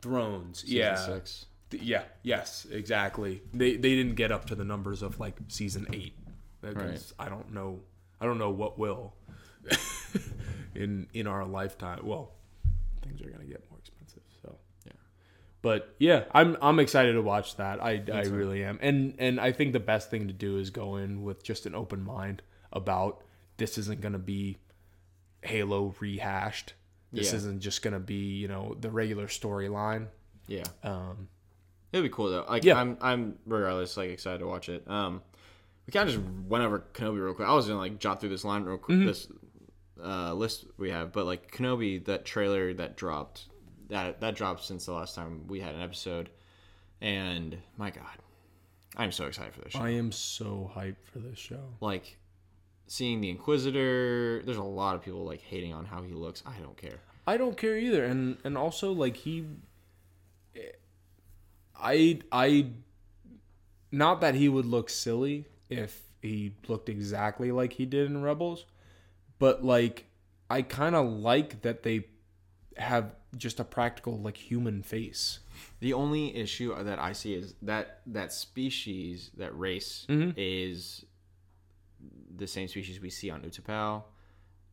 [0.00, 0.60] Thrones.
[0.60, 1.46] Season yeah, six.
[1.72, 3.42] Yeah, yes, exactly.
[3.52, 6.14] They they didn't get up to the numbers of like season eight.
[6.60, 7.80] Because I don't know.
[8.20, 9.12] I don't know what will
[10.76, 11.98] in in our lifetime.
[12.04, 12.30] Well,
[13.02, 14.22] things are gonna get more expensive.
[14.40, 14.56] So
[14.86, 14.92] Yeah.
[15.62, 17.82] but yeah, I'm I'm excited to watch that.
[17.82, 20.94] I, I really am, and and I think the best thing to do is go
[20.94, 22.40] in with just an open mind
[22.72, 23.24] about
[23.56, 24.58] this isn't going to be
[25.42, 26.74] Halo rehashed.
[27.12, 27.36] This Yeah.
[27.38, 30.08] isn't just going to be you know the regular storyline.
[30.46, 30.64] Yeah.
[30.82, 31.28] Um,
[31.92, 32.46] It'd be cool though.
[32.48, 32.80] Like Yeah.
[32.80, 34.84] I'm I'm regardless like excited to watch it.
[34.88, 35.22] Um
[35.86, 37.48] we kind of just went over Kenobi real quick.
[37.48, 39.06] I was gonna like jot through this line real quick Mm-hmm.
[39.06, 39.28] this
[40.02, 43.46] uh list we have, but like Kenobi, that trailer that dropped
[43.88, 46.30] that that dropped since the last time we had an episode.
[47.00, 48.04] And my God.
[48.96, 49.80] I'm so excited for this show.
[49.80, 51.60] I am so hyped for this show.
[51.80, 52.16] like
[52.92, 56.42] seeing the Inquisitor, there's a lot of people like hating on how he looks.
[56.46, 57.00] I don't care.
[57.26, 59.44] I don't care either, and and also like he,
[61.80, 62.66] I I,
[63.90, 68.66] not that he would look silly if he looked exactly like he did in Rebels,
[69.38, 70.04] but like
[70.50, 72.06] I kind of like that they
[72.76, 75.38] have just a practical like human face.
[75.80, 80.30] The only issue that I see is that that species, that race, Mm-hmm.
[80.36, 81.04] is
[82.36, 84.02] the same species we see on Utapau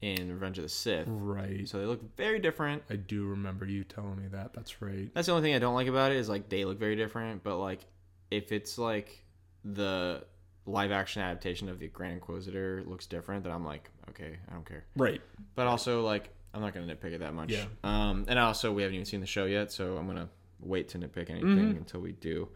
[0.01, 1.07] in Revenge of the Sith.
[1.07, 1.67] Right.
[1.67, 2.83] So they look very different.
[2.89, 4.53] I do remember you telling me that.
[4.53, 5.09] That's right.
[5.13, 7.43] That's the only thing I don't like about it is like they look very different.
[7.43, 7.85] But like
[8.31, 9.23] if it's like
[9.65, 10.23] the
[10.65, 14.65] live action adaptation of the Grand Inquisitor looks different, then I'm like, okay, I don't
[14.65, 14.85] care.
[14.95, 15.21] Right.
[15.55, 17.51] But also like I'm not gonna nitpick it that much.
[17.51, 17.65] Yeah.
[17.83, 20.29] Um, and also we haven't even seen the show yet, so I'm gonna
[20.61, 22.49] wait to nitpick anything until we do.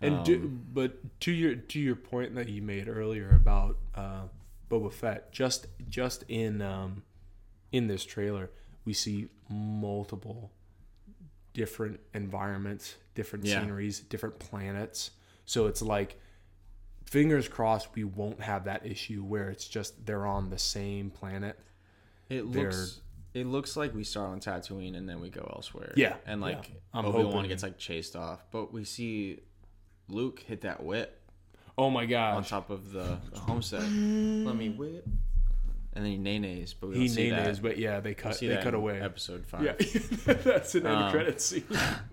[0.00, 0.38] And do,
[0.72, 4.22] but to your to your point that you made earlier about uh,
[4.68, 7.02] Boba Fett, just just in um,
[7.72, 8.50] in this trailer,
[8.84, 10.50] we see multiple
[11.54, 13.60] different environments, different Yeah.
[13.60, 15.10] sceneries, different planets.
[15.44, 16.20] So it's like
[17.04, 21.58] fingers crossed we won't have that issue where it's just they're on the same planet.
[22.28, 23.00] It They're- looks
[23.34, 25.92] it looks like we start on Tatooine and then we go elsewhere.
[25.96, 26.74] Yeah, and like yeah.
[26.94, 29.40] I'm Obi Wan hoping- gets like chased off, but we see
[30.08, 31.17] Luke hit that whip
[31.78, 32.36] Oh my god.
[32.36, 33.82] on top of the, the homestead.
[33.82, 35.06] Let me whip,
[35.94, 37.62] and then he nays, but we don't He see named that.
[37.62, 39.00] but yeah, they cut see they that cut in away.
[39.00, 39.62] episode five.
[39.62, 39.72] Yeah,
[40.34, 41.64] that's an end Um, credit scene.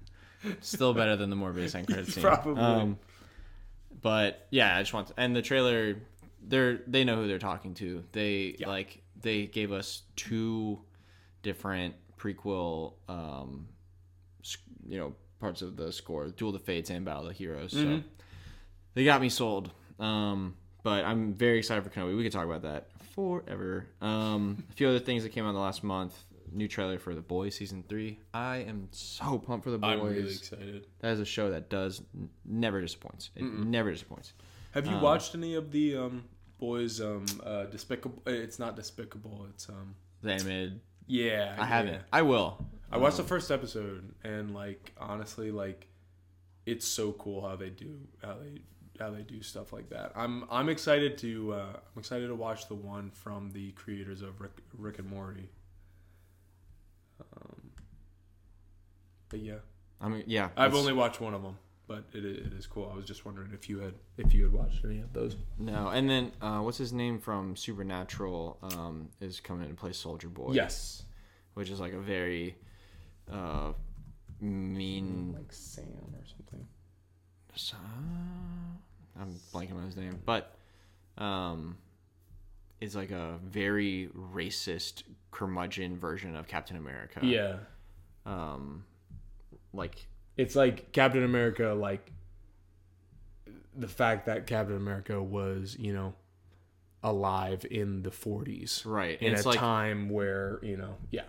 [0.62, 2.22] Still better than the Morbius end credit scene.
[2.24, 2.62] Probably.
[2.62, 3.00] Um,
[4.02, 5.96] but yeah, I just want to, and the trailer,
[6.48, 8.04] they're they know who they're talking to.
[8.12, 10.80] They like they gave us two
[11.42, 13.68] different prequel, um,
[14.88, 17.72] you know, parts of the score: Duel of the Fates and Battle of the Heroes.
[17.72, 18.02] So
[18.96, 19.72] they got me sold.
[20.00, 22.18] Um, but I'm very excited for Kenobi.
[22.18, 23.88] We could talk about that forever.
[24.02, 26.16] Um, a few other things that came out in the last month.
[26.52, 28.20] New trailer for The Boys season three.
[28.34, 29.92] I am so pumped for The Boys.
[29.92, 30.88] I'm really excited.
[31.00, 33.32] That is a show that does n- never disappoints.
[33.36, 34.34] It never disappoints.
[34.72, 36.26] Have you watched any of the um,
[36.60, 37.02] boys?
[37.02, 38.22] Um, uh, despicable.
[38.26, 39.48] It's not despicable.
[39.50, 39.96] It's um.
[40.22, 40.74] The.
[41.08, 42.02] Yeah, I haven't.
[42.14, 42.64] I will.
[42.92, 45.88] I watched the first episode and like honestly, like
[46.66, 48.62] it's so cool how they do how they
[49.00, 50.12] how they do stuff like that.
[50.16, 54.40] I'm I'm excited to uh, I'm excited to watch the one from the creators of
[54.42, 55.50] Rick, Rick and Morty.
[57.22, 57.72] Um,
[59.30, 59.56] but yeah,
[60.02, 60.50] I mean, yeah.
[60.58, 61.58] I've it's- only watched one of them,
[61.88, 62.90] but it, it is cool.
[62.92, 65.36] I was just wondering if you had if you had watched any of those.
[65.58, 65.90] no.
[65.90, 70.28] And then uh, what's his name from Supernatural um, is coming in to play Soldier
[70.30, 70.52] Boy.
[70.54, 71.04] Yes,
[71.54, 72.56] which is like a very
[73.32, 73.72] uh,
[74.42, 75.34] mean.
[75.38, 76.68] like Sam or something.
[79.20, 80.56] I'm blanking on his name, but
[81.18, 81.78] um,
[82.82, 87.20] is like a very racist curmudgeon version of Captain America.
[87.24, 87.58] Yeah,
[88.26, 88.84] Um,
[89.74, 90.08] like
[90.38, 92.12] it's like Captain America, like
[93.76, 96.14] the fact that Captain America was, you know,
[97.04, 101.24] alive in the 40s, right, in and a like time where you know, yeah,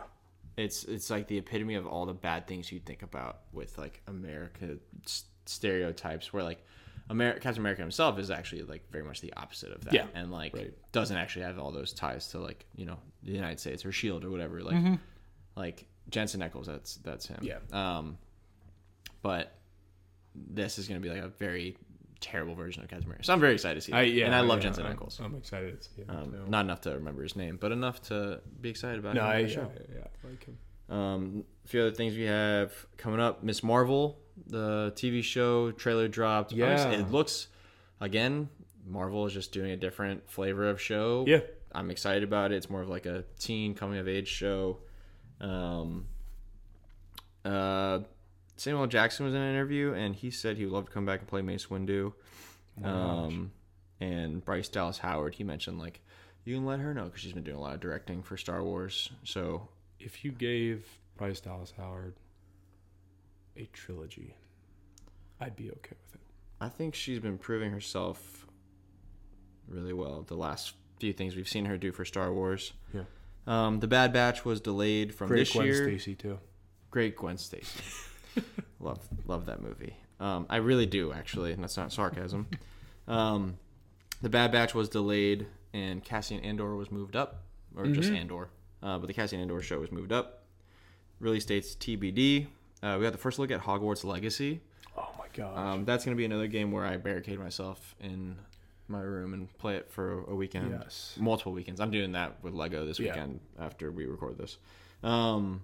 [0.56, 4.02] it's it's like the epitome of all the bad things you think about with like
[4.06, 4.76] America
[5.48, 6.64] stereotypes, where like
[7.08, 10.30] America, Captain America himself is actually like very much the opposite of that, Yeah, and
[10.32, 10.74] like right.
[10.92, 14.24] doesn't actually have all those ties to like you know the United States or Shield
[14.24, 14.62] or whatever.
[14.62, 14.94] Like Mm-hmm.
[15.56, 17.38] like Jensen Ackles, that's that's him.
[17.42, 17.58] Yeah.
[17.72, 18.18] Um,
[19.22, 19.52] but
[20.34, 21.76] this is going to be like a very
[22.20, 23.24] terrible version of Captain America.
[23.24, 23.92] So I'm very excited to see.
[23.92, 23.98] That.
[23.98, 25.20] I, yeah, and I love yeah, Jensen I'm- Ackles.
[25.20, 26.10] I'm excited to see him.
[26.10, 29.28] Um, not enough to remember his name, but enough to be excited about no, him
[29.28, 29.46] I, yeah,
[29.94, 30.58] yeah, I like him.
[30.88, 36.08] Um, a few other things we have coming up: Miss Marvel, the TV show trailer
[36.08, 36.52] dropped.
[36.52, 36.72] Yeah.
[36.72, 37.48] Obviously, it looks
[38.00, 38.48] again.
[38.86, 41.24] Marvel is just doing a different flavor of show.
[41.26, 41.40] Yeah,
[41.72, 42.56] I'm excited about it.
[42.56, 44.78] It's more of like a teen coming of age show.
[45.40, 46.06] Um,
[47.44, 48.00] uh,
[48.56, 51.20] Samuel Jackson was in an interview, and he said he would love to come back
[51.20, 52.12] and play Mace Windu.
[52.82, 53.52] Um,
[54.00, 56.00] and Bryce Dallas Howard, he mentioned like
[56.44, 58.62] you can let her know because she's been doing a lot of directing for Star
[58.62, 59.10] Wars.
[59.24, 59.68] So
[59.98, 60.86] if you gave
[61.16, 62.14] Bryce Dallas Howard
[63.56, 64.34] a trilogy,
[65.40, 66.20] I'd be okay with it.
[66.60, 68.46] I think she's been proving herself
[69.68, 70.22] really well.
[70.26, 72.72] The last few things we've seen her do for Star Wars.
[72.94, 73.02] Yeah.
[73.46, 75.84] Um, the Bad Batch was delayed from Great this Gwen year.
[75.84, 76.38] Stacy too.
[76.90, 77.80] Great Gwen Stacy.
[78.80, 79.96] love love that movie.
[80.18, 82.46] Um, I really do actually, and that's not sarcasm.
[83.08, 83.56] Um,
[84.20, 87.44] the Bad Batch was delayed, and Cassian Andor was moved up,
[87.76, 88.16] or just Mm-hmm.
[88.16, 88.48] Andor.
[88.82, 90.42] Uh, but the Cassian Andor show was moved up.
[91.20, 92.48] Release dates TBD.
[92.82, 94.60] Uh, we got the first look at Hogwarts Legacy.
[94.96, 95.56] Oh my god.
[95.58, 98.36] Um, that's going to be another game where I barricade myself in
[98.88, 100.70] my room and play it for a weekend.
[100.80, 101.14] Yes.
[101.18, 101.80] Multiple weekends.
[101.80, 103.12] I'm doing that with Lego this Yeah.
[103.12, 104.58] weekend after we record this.
[105.02, 105.62] Um,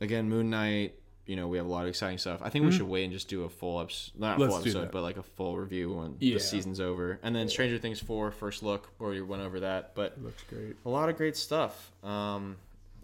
[0.00, 0.94] again, Moon Knight.
[1.26, 2.40] You know, we have a lot of exciting stuff.
[2.42, 4.40] I think we should wait and just do a full episode, not Mm-hmm.
[4.42, 6.34] Let's full episode, but like a full review when Yeah.
[6.34, 7.20] the season's over.
[7.22, 9.94] And then Stranger Things 4, first look, where we went over that.
[9.94, 10.74] But looks great.
[10.84, 11.92] a lot of great stuff.
[12.02, 12.56] Um,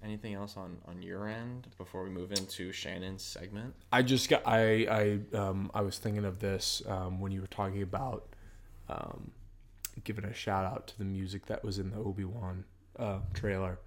[0.07, 3.74] anything else on, on your end before we move into Shannon's segment?
[3.93, 7.47] I just got I I um I was thinking of this um when you were
[7.49, 8.28] talking about
[8.89, 9.33] um
[10.05, 12.65] giving a shout out to the music that was in the Obi Wan
[12.99, 13.78] uh, trailer.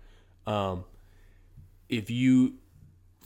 [0.48, 0.84] Um,
[1.88, 2.56] if you,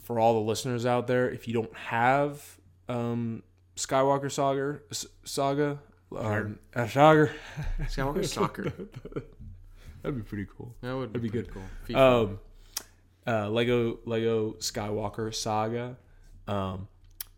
[0.02, 2.58] for all the listeners out there, if you don't have
[2.88, 3.42] um
[3.76, 4.80] Skywalker Saga
[5.24, 5.78] Saga
[6.16, 7.30] um, uh, Saga,
[7.82, 8.64] Skywalker Soccer.
[10.02, 10.74] that'd be pretty cool.
[10.80, 11.50] That would That'd be good.
[11.52, 11.96] cool.
[11.96, 12.38] Um,
[13.26, 15.96] uh, Lego Lego Skywalker Saga.
[16.46, 16.88] Um,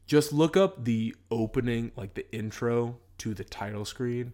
[0.06, 4.32] just look up the opening, like the intro to the title screen,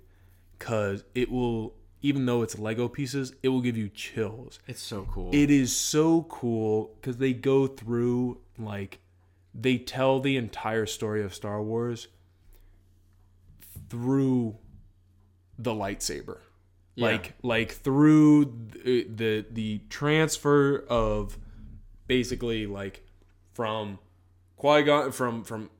[0.58, 1.74] cause it will.
[2.04, 4.58] Even though it's Lego pieces, it will give you chills.
[4.66, 5.30] it's so cool.
[5.32, 8.98] It is so cool because they go through like
[9.54, 12.08] they tell the entire story of Star Wars
[13.88, 14.56] through
[15.58, 16.38] the lightsaber.
[16.94, 17.06] Yeah.
[17.06, 18.44] Like like through
[18.84, 21.38] the, the the transfer of
[22.06, 23.06] basically like
[23.54, 23.98] from
[24.56, 25.70] Qui Gon from from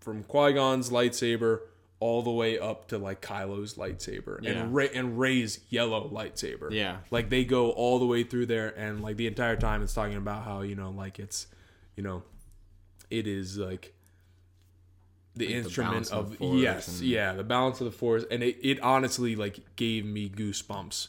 [0.00, 1.60] from Qui Gon's lightsaber
[2.00, 4.52] all the way up to like Kylo's lightsaber Yeah.
[4.52, 6.70] and Rey and Rey's yellow lightsaber.
[6.72, 6.96] Yeah.
[7.10, 10.16] Like they go all the way through there and like the entire time it's talking
[10.16, 11.46] about how, you know, like it's
[11.96, 12.22] you know
[13.10, 13.94] it is like
[15.34, 18.24] the Like instrument balance of of, the yes, and- yeah, the balance of the force
[18.30, 21.08] and it, it honestly like gave me goosebumps.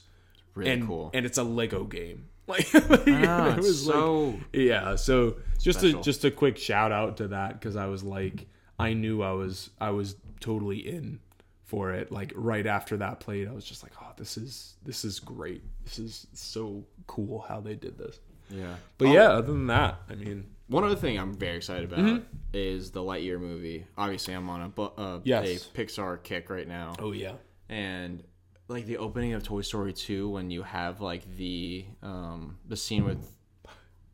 [0.55, 1.11] really and cool.
[1.13, 2.29] and it's a Lego game.
[2.47, 5.99] Like, Ah, it was like so yeah, so just Special.
[6.01, 8.47] a just a quick shout out to that because I was like,
[8.77, 11.19] I knew I was I was totally in
[11.63, 12.11] for it.
[12.11, 15.63] Like right after that played, I was just like, oh, this is this is great.
[15.85, 18.19] This is so cool how they did this.
[18.49, 18.75] yeah.
[18.97, 22.21] But Oh, yeah, other than that, I mean, One other thing I'm very excited about
[22.53, 23.85] is the Lightyear movie.
[23.97, 25.69] Obviously, I'm on a uh, Yes.
[25.73, 27.33] a Pixar kick right now, oh yeah,
[27.69, 28.23] and
[28.69, 33.03] like the opening of Toy Story 2 when you have like the um the scene
[33.03, 33.35] with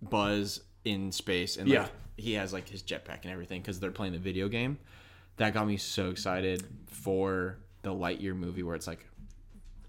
[0.01, 1.87] Buzz in space and like, Yeah.
[2.17, 4.79] he has like his jetpack and everything because they're playing the video game.
[5.37, 9.05] That got me so excited for the Lightyear movie where it's like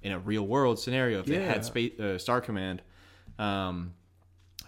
[0.03, 2.83] in a real world scenario if they had space uh, Star Command.
[3.39, 3.95] Um,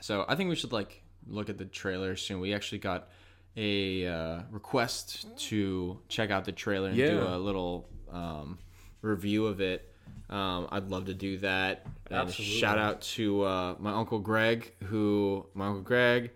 [0.01, 2.41] so I think we should like look at the trailer soon.
[2.41, 3.09] We actually got
[3.57, 8.59] a uh, request to check out the trailer and do a little um,
[9.03, 9.89] review of it.
[10.31, 11.85] Um, I'd love to do that.
[12.11, 12.57] And Absolutely.
[12.57, 16.31] shout out to uh, my uncle Greg, who my uncle Greg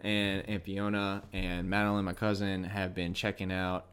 [0.00, 3.86] and Aunt Fiona and Madeline, my cousin, have been checking out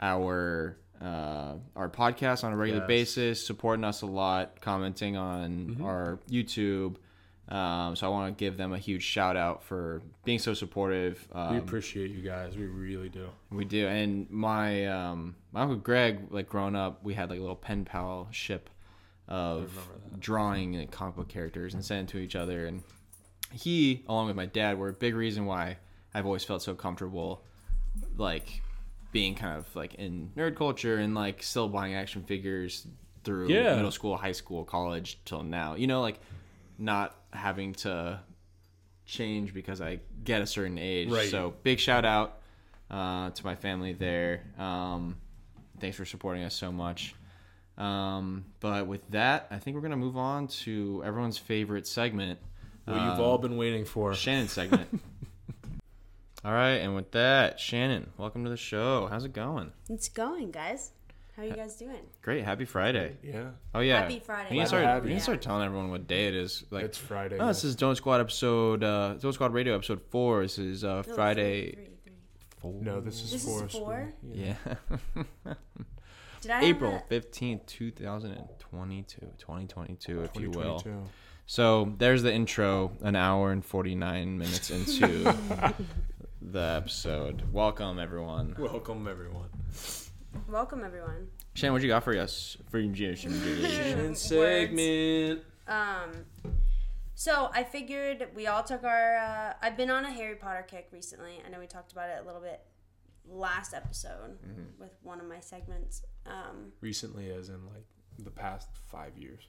[0.00, 2.86] our uh, our podcast on a regular Yes.
[2.88, 5.84] basis, supporting us a lot, commenting on Mm-hmm.
[5.84, 6.94] our YouTube.
[7.48, 11.26] Um, so I want to give them a huge shout out for being so supportive.
[11.32, 12.56] Um, we appreciate you guys.
[12.56, 13.28] We really do.
[13.50, 17.42] we do, and my um, my uncle Greg, like growing up, we had like a
[17.42, 18.70] little pen pal ship
[19.28, 19.72] of
[20.18, 22.66] drawing like, comic book characters and sending to each other.
[22.66, 22.82] And
[23.52, 25.78] he, along with my dad, were a big reason why
[26.14, 27.42] I've always felt so comfortable,
[28.16, 28.62] like
[29.10, 32.86] being kind of like in nerd culture and like still buying action figures
[33.24, 33.74] through Yeah.
[33.76, 35.74] middle school, high school, college till now.
[35.74, 36.18] You know, like
[36.78, 38.20] not having to
[39.04, 41.10] change because I get a certain age.
[41.10, 41.28] Right.
[41.30, 42.38] So big shout out.
[42.90, 44.42] uh, to my family there.
[44.58, 45.16] Um,
[45.80, 47.14] thanks for supporting us so much.
[47.78, 52.38] Um, but with that, I think we're gonna move on to everyone's favorite segment,
[52.84, 54.12] What you've um, all been waiting for.
[54.14, 54.88] Shannon segment.
[56.44, 59.06] all right, and with that, Shannon, welcome to the show.
[59.06, 59.72] How's it going?
[59.88, 60.90] It's going, guys.
[61.36, 61.96] How are you guys doing?
[62.20, 62.44] Great.
[62.44, 63.16] Happy Friday.
[63.22, 64.02] Yeah, Oh yeah.
[64.02, 64.48] Happy Friday.
[64.50, 64.84] We need to start.
[64.84, 65.20] have We need you.
[65.20, 66.64] to start telling everyone what day it is.
[66.70, 67.38] Like, it's Friday.
[67.40, 68.84] oh, this is Donut Squad episode.
[68.84, 70.42] Uh, Donut Squad Radio episode four.
[70.42, 71.72] This is uh, No, Friday.
[71.72, 72.12] three, three, three.
[72.58, 72.74] Four.
[72.82, 73.68] no, this is This is four.
[73.68, 74.14] four?
[74.30, 74.54] Yeah.
[76.42, 79.26] Did I April fifteenth, two thousand and twenty-two.
[79.38, 80.80] Twenty twenty-two, if you will.
[80.80, 81.10] 2022.
[81.46, 82.92] So there's the intro.
[83.02, 85.34] An hour and forty-nine minutes into
[86.42, 87.42] the episode.
[87.52, 88.54] Welcome everyone.
[88.58, 89.48] Welcome everyone.
[90.48, 91.28] Welcome, everyone.
[91.54, 92.56] Shannon, what you got for us?
[92.70, 94.20] For you, Words.
[94.20, 95.42] segment.
[95.68, 96.10] Um,
[97.14, 99.16] so I figured we all took our.
[99.16, 101.40] Uh, I've been on a Harry Potter kick recently.
[101.46, 102.60] I know we talked about it a little bit
[103.28, 104.80] last episode Mm-hmm.
[104.80, 106.02] with one of my segments.
[106.26, 107.84] Um, Recently, as in like
[108.18, 109.46] the past five years.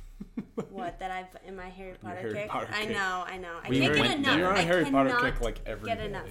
[0.70, 2.48] what that I've in my Harry Potter Harry kick.
[2.48, 2.90] Potter I kick.
[2.90, 3.58] know, I know.
[3.64, 4.38] I We can't get enough.
[4.38, 6.06] You're on a I Harry Potter kick like every get day.
[6.06, 6.26] enough.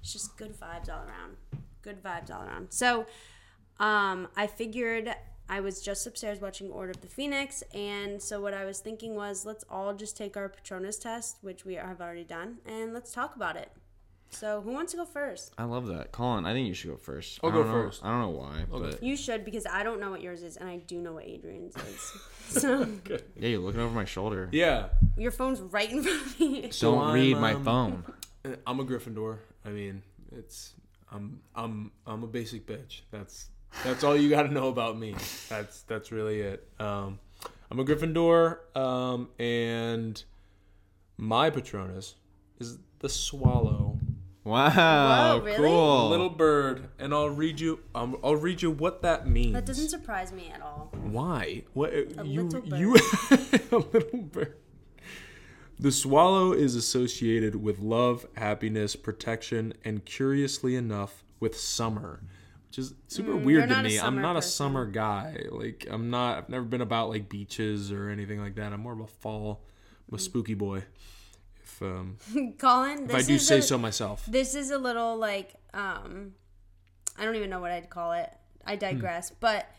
[0.00, 1.36] It's just good vibes all around.
[1.86, 2.72] Good vibes all around.
[2.72, 3.06] So,
[3.78, 5.14] um, I figured
[5.48, 9.14] I was just upstairs watching Order of the Phoenix, and so what I was thinking
[9.14, 13.12] was let's all just take our Patronus test, which we have already done, and let's
[13.12, 13.70] talk about it.
[14.30, 15.52] So, who wants to go first?
[15.56, 16.44] I love that, Colin.
[16.44, 17.38] I think you should go first.
[17.44, 18.04] I'll I go know- first.
[18.04, 20.56] I don't know why, I'll but You should because I don't know what yours is,
[20.56, 22.12] and I do know what Adrian's is.
[22.60, 23.22] so Good.
[23.36, 24.48] yeah, you're looking over my shoulder.
[24.50, 26.70] Yeah, your phone's right in front of me.
[26.80, 28.04] Don't read I'm, my um, phone.
[28.66, 29.38] I'm a Gryffindor.
[29.64, 30.02] I mean,
[30.32, 30.74] it's
[31.10, 33.02] I'm I'm I'm a basic bitch.
[33.10, 33.50] That's
[33.84, 35.14] that's all you got to know about me.
[35.48, 36.68] That's that's really it.
[36.78, 37.18] Um,
[37.70, 40.22] I'm a Gryffindor, um, and
[41.16, 42.14] my Patronus
[42.58, 43.98] is the swallow,
[44.46, 45.56] Wow, Whoa, really?
[45.56, 46.06] cool.
[46.06, 47.80] a little bird, and I'll read you.
[47.96, 49.54] Um, I'll read you what that means.
[49.54, 50.92] That doesn't surprise me at all.
[51.02, 51.64] Why?
[51.74, 51.92] What
[52.24, 52.78] you little bird.
[52.78, 52.94] you
[53.72, 54.54] a little bird.
[55.78, 62.22] The swallow is associated with love, happiness, protection, and curiously enough, with summer,
[62.68, 63.98] which is super Mm, weird to me.
[64.00, 65.44] I'm not a summer guy.
[65.50, 66.38] Like I'm not.
[66.38, 68.72] I've never been about like beaches or anything like that.
[68.72, 69.64] I'm more of a fall,
[70.08, 70.18] I'm Mm.
[70.18, 70.84] a spooky boy.
[71.62, 72.16] If um,
[72.58, 74.24] Colin, if this I do say a- so myself.
[74.26, 76.32] This is a little like um
[77.18, 78.30] I don't even know what I'd call it.
[78.64, 79.30] I digress.
[79.30, 79.70] But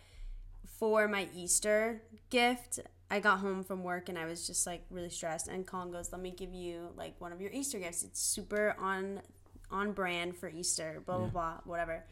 [0.77, 2.79] for my Easter gift,
[3.09, 6.11] I got home from work and I was just like really stressed and Colin goes,
[6.11, 8.03] "Let me give you like one of your Easter gifts.
[8.03, 9.21] It's super on
[9.71, 12.03] on brand for Easter, blah blah blah, whatever."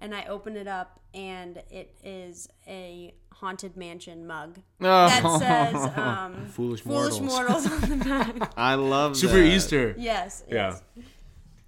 [0.00, 5.74] And I open it up and it is a haunted mansion mug that Oh, says
[5.96, 7.66] um, Foolish "Foolish mortals.
[7.66, 8.52] mortals" on the back.
[8.56, 9.44] I love Super that.
[9.54, 9.94] Easter.
[9.98, 10.44] yes.
[10.48, 10.78] Yeah.
[10.96, 11.04] yes.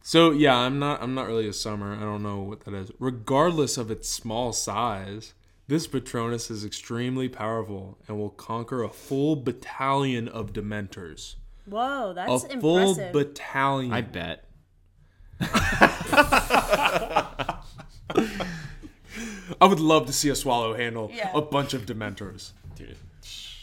[0.03, 1.95] So yeah, I'm not I'm not really a summer.
[1.95, 2.91] I don't know what that is.
[2.99, 5.35] Regardless of its small size,
[5.71, 11.37] this Patronus is extremely powerful and will conquer a full battalion of Dementors.
[11.65, 13.93] Whoa, that's A that's full battalion.
[13.93, 14.47] I bet.
[19.61, 21.31] I would love to see a swallow handle Yeah.
[21.33, 22.51] a bunch of Dementors.
[22.75, 22.97] Dude.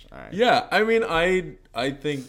[0.10, 0.32] All right.
[0.34, 2.26] Yeah, I mean, I I think,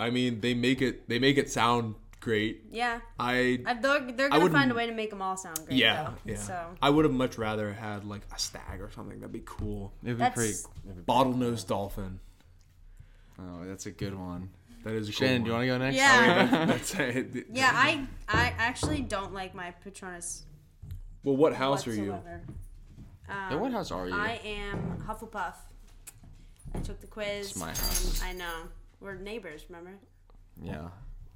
[0.00, 1.94] I mean, they make it they make it sound
[2.24, 2.64] great.
[2.70, 3.00] yeah.
[3.18, 5.76] I I, they're they're gonna find a way to make them all sound great.
[5.78, 6.32] yeah though.
[6.32, 6.38] yeah.
[6.38, 9.20] So I would have much rather had like a stag or something.
[9.20, 9.92] That'd be cool.
[10.02, 10.90] It'd be That's- pretty.
[10.90, 12.18] it'd be- Bottlenose dolphin.
[13.38, 14.50] Oh, that's a good one.
[14.84, 15.96] That is a cool Shannon, do you want to go next?
[15.96, 17.46] yeah, That's it.
[17.52, 17.70] yeah.
[17.74, 20.44] I I actually don't like my Patronus
[21.22, 22.42] Well, what house are whatsoever.
[22.46, 22.54] you?
[23.34, 24.14] Um, Yeah, what house are you?
[24.14, 25.54] I am Hufflepuff.
[26.74, 27.50] I took the quiz.
[27.50, 28.22] It's my and house.
[28.22, 28.54] I know
[29.00, 29.64] we're neighbors.
[29.68, 29.92] Remember?
[30.62, 30.88] Yeah.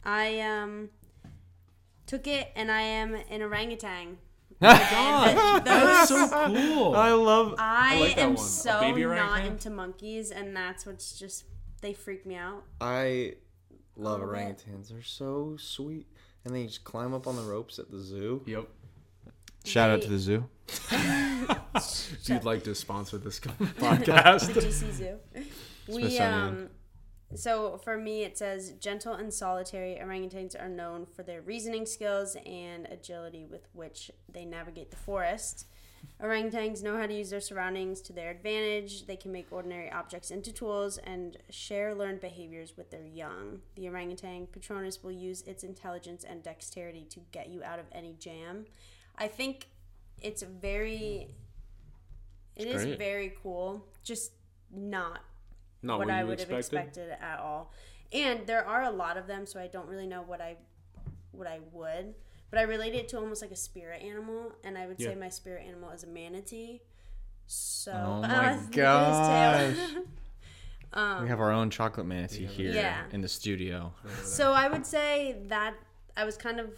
[0.04, 0.90] I um
[2.06, 4.18] took it, and I am an orangutan.
[4.60, 5.64] oh my God.
[5.64, 6.96] that's so cool.
[6.96, 7.54] I love.
[7.58, 8.44] I, like am one.
[8.44, 9.46] So not orangutan?
[9.46, 11.44] into monkeys, and that's what's just
[11.80, 12.64] they freak me out.
[12.80, 13.34] I
[13.96, 14.64] love little bit.
[14.66, 14.88] orangutans.
[14.88, 16.06] They're so sweet,
[16.44, 18.42] and they just climb up on the ropes at the zoo.
[18.46, 18.68] Yep.
[19.64, 20.48] Shout out to the zoo.
[21.74, 24.52] If you'd like to sponsor this podcast.
[24.52, 25.18] the GC Zoo.
[25.88, 26.68] We um,
[27.34, 32.36] so for me it says gentle and solitary orangutans are known for their reasoning skills
[32.46, 35.66] and agility with which they navigate the forest.
[36.22, 39.06] Orangutans know how to use their surroundings to their advantage.
[39.06, 43.60] They can make ordinary objects into tools and share learned behaviors with their young.
[43.76, 48.14] The orangutan Patronus will use its intelligence and dexterity to get you out of any
[48.18, 48.66] jam.
[49.16, 49.68] I think
[50.20, 51.28] it's very
[52.56, 52.98] it is great.
[52.98, 53.86] very cool.
[54.02, 54.32] Just
[54.72, 55.20] not
[55.82, 57.00] Not what what I you would have expected.
[57.10, 57.72] expected at all.
[58.12, 60.56] And there are a lot of them, so I don't really know what I
[61.32, 62.14] what I would.
[62.50, 65.28] but I relate it to almost like a spirit animal, and I would say my
[65.28, 66.80] spirit animal is a manatee.
[67.46, 70.02] So Oh uh, my look at his tail.
[70.94, 73.02] um, We have our own chocolate manatee here Yeah.
[73.12, 73.92] in the studio.
[74.22, 75.74] so I would say that
[76.16, 76.70] I was kind of,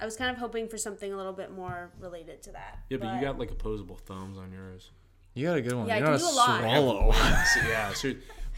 [0.00, 2.78] I was kind of hoping for something a little bit more related to that.
[2.90, 4.90] Yeah, but you got like opposable thumbs on yours.
[5.34, 5.88] You got a good one.
[5.88, 6.60] Yeah, I you can do a lot.
[6.60, 7.12] swallow.
[7.68, 8.12] Yeah, so,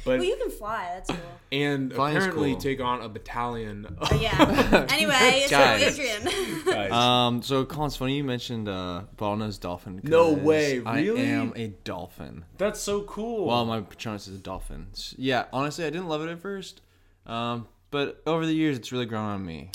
[0.04, 0.90] but Well, you can fly.
[0.94, 1.18] That's cool.
[1.50, 2.60] and Flying's apparently cool.
[2.60, 3.86] take on a battalion.
[3.86, 4.86] Of But yeah.
[4.90, 5.98] Anyway, it's from Guys.
[5.98, 6.64] Adrian.
[6.64, 6.92] guys.
[6.92, 10.00] Um, so Colin, it's funny you mentioned uh, bottlenose dolphin.
[10.04, 12.44] No way, I am a dolphin.
[12.58, 13.46] That's so cool.
[13.46, 14.88] Well, my Patronus is a dolphin.
[14.92, 16.82] S- Yeah, honestly, I didn't love it at first,
[17.26, 19.70] um, but over the years, it's really grown on me.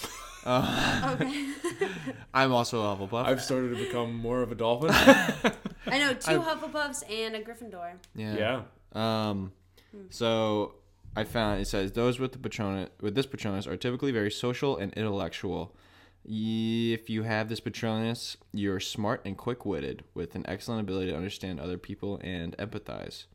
[0.46, 1.46] Uh, okay.
[2.34, 3.26] I'm also a Hufflepuff.
[3.26, 4.90] I've started to become more of a dolphin.
[5.88, 7.94] I know two Hufflepuffs and a Gryffindor.
[8.16, 8.36] yeah.
[8.36, 8.62] yeah.
[8.94, 9.52] Um,
[10.10, 10.76] so
[11.16, 14.78] I found it says those with the Patronus with this Patronus are typically very social
[14.78, 15.76] and intellectual.
[16.24, 21.60] If you have this Patronus, you're smart and quick-witted with an excellent ability to understand
[21.60, 23.26] other people and empathize.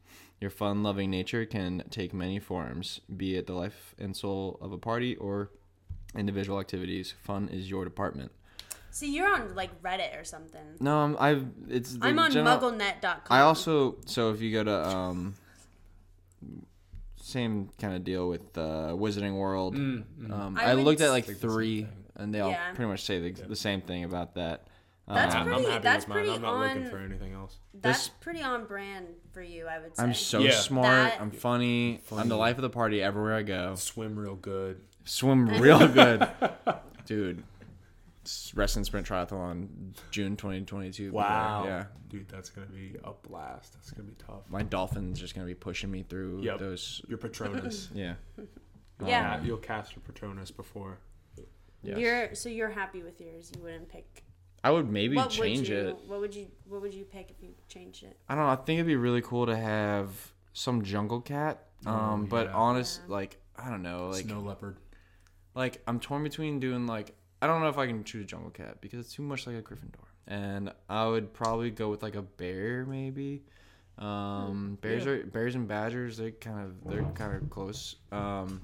[0.41, 4.79] Your fun-loving nature can take many forms, be it the life and soul of a
[4.79, 5.51] party or
[6.15, 7.15] individual activities.
[7.23, 8.31] Fun is your department.
[8.91, 10.63] See, you're on like Reddit or something.
[10.81, 13.21] No, I'm, I've it's the I'm on general- MuggleNet.com.
[13.29, 15.35] I also so if you go to um
[17.21, 19.75] same kind of deal with uh, Wizarding World.
[19.75, 22.73] Um, I I, looked at like three, and they all Yeah.
[22.73, 24.69] pretty much say the, the same thing about that.
[25.09, 26.19] That's Um, pretty- I'm happy that's with mine.
[26.25, 27.59] pretty I'm not looking for anything else.
[27.75, 30.03] That's this- pretty on brand for you, I would say.
[30.05, 30.53] I'm so Yeah.
[30.53, 30.87] smart.
[30.87, 32.01] That- I'm funny.
[32.13, 33.75] I'm the life of the party everywhere I go.
[33.75, 34.81] Swim real good.
[35.05, 36.29] Swim real good,
[37.07, 37.43] dude.
[38.27, 41.11] S- Wrestling sprint triathlon, June 2022.
[41.11, 41.23] be there.
[41.23, 43.73] Yeah, Dude, that's gonna be a blast.
[43.75, 44.43] That's gonna be tough.
[44.51, 46.59] my dolphin's just gonna be pushing me through Yep.
[46.59, 47.03] those.
[47.09, 47.91] Your Patronus.
[47.95, 48.15] Yeah.
[49.05, 49.35] Yeah.
[49.37, 50.99] Uh, you'll cast your Patronus before.
[51.83, 51.99] Yes.
[51.99, 53.53] You're so you're happy with yours.
[53.55, 54.25] You wouldn't pick.
[54.65, 55.97] I would maybe what change would you, it.
[56.07, 58.19] What would you What would you pick if you changed it?
[58.29, 58.51] I don't know.
[58.51, 61.63] I think it'd be really cool to have some jungle cat.
[61.85, 62.55] Um, Oh, but yeah.
[62.55, 64.79] honest, like I don't know, like Snow leopard.
[65.55, 68.51] like I'm torn between doing like I don't know if I can choose a jungle
[68.51, 72.15] cat because it's too much like a Gryffindor, and I would probably go with like
[72.17, 73.43] a bear maybe.
[73.99, 75.13] Um, bears Yeah.
[75.13, 76.17] are bears and badgers.
[76.19, 77.97] They kind of they're kind of close.
[78.13, 78.61] Um,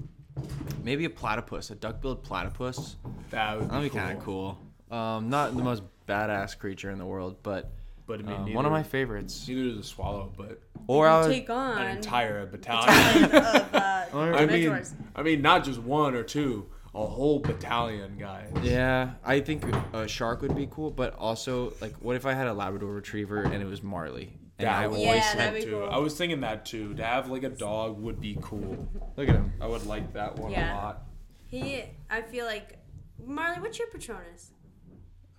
[0.83, 2.97] maybe a platypus, a duck-billed platypus.
[3.31, 4.59] That would be, That'd be kind of cool.
[4.91, 7.71] Um, not the most badass creature in the world, but
[8.05, 9.47] But I mean, um, neither, one of my favorites.
[9.47, 13.23] neither is a swallow, but Or I would, Take on an entire battalion.
[13.25, 14.93] of uh, I mean, Dementors.
[15.15, 18.51] I mean, not just one or two, a whole battalion, guys.
[18.61, 19.63] Yeah, I think
[19.93, 23.41] a shark would be cool, but also like, what if I had a Labrador Retriever
[23.43, 24.33] and it was Marley?
[24.59, 25.71] And I That would always Yeah, that'd be too.
[25.79, 25.89] cool.
[25.89, 26.93] I was thinking that too.
[26.93, 28.87] To have like a dog would be cool.
[29.17, 30.73] look at him, I would like that one Yeah.
[30.73, 31.03] a lot.
[31.47, 31.83] he.
[32.09, 32.77] I feel like
[33.25, 33.59] Marley.
[33.61, 34.51] What's your Patronus?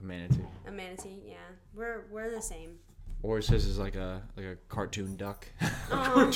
[0.01, 0.45] a manatee.
[0.67, 1.23] A manatee.
[1.27, 1.37] Yeah,
[1.75, 2.79] we're we're the same.
[3.23, 5.47] Or it says is like a like a cartoon duck.
[5.91, 6.33] Um,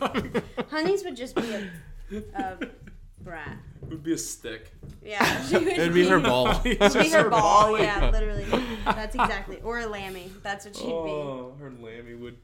[0.70, 1.70] Honey's would just be a,
[2.34, 2.58] a
[3.24, 3.56] brat.
[3.82, 4.72] It would be a stick.
[5.02, 6.48] Yeah, she would It'd be her ball.
[6.64, 7.68] It'd be her ball.
[7.72, 8.44] ball, Yeah, literally.
[8.84, 9.60] That's exactly.
[9.62, 10.30] Or a lammy.
[10.42, 10.90] That's what she'd be.
[10.90, 12.36] Oh, her lammy would.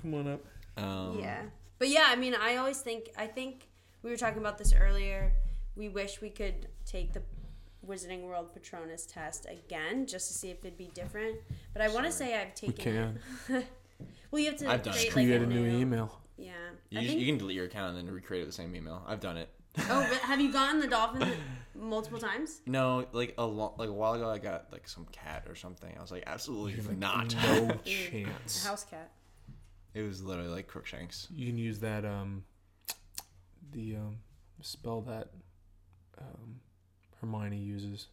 [0.00, 0.44] Come on up.
[0.76, 1.18] Um.
[1.20, 1.42] Yeah.
[1.78, 3.10] But yeah, I mean, I always think.
[3.16, 3.68] I think
[4.02, 5.32] we were talking about this earlier.
[5.76, 7.22] We wish we could take the
[7.86, 11.36] Wizarding World Patronus test again, just to see if it'd be different.
[11.72, 13.66] But I want to say I've taken it.
[14.30, 15.10] well, you have to I've done it.
[15.10, 16.20] create, Create like, a new email.
[16.36, 16.52] Yeah.
[16.90, 19.02] You, I you can delete your account and then recreate it with the same email.
[19.06, 19.48] I've done it.
[19.78, 21.28] Oh, but have you gotten the dolphin
[21.74, 22.60] multiple times?
[22.66, 25.92] No, like a lo- like a while ago, I got like some cat or something.
[25.96, 27.34] I was like, absolutely not.
[27.34, 28.64] No A chance.
[28.64, 29.10] house cat.
[29.94, 31.28] it was literally like Crookshanks.
[31.34, 32.44] You can use that um
[33.72, 34.16] the um
[34.60, 35.28] spell that
[36.18, 36.60] um
[37.20, 38.06] Hermione uses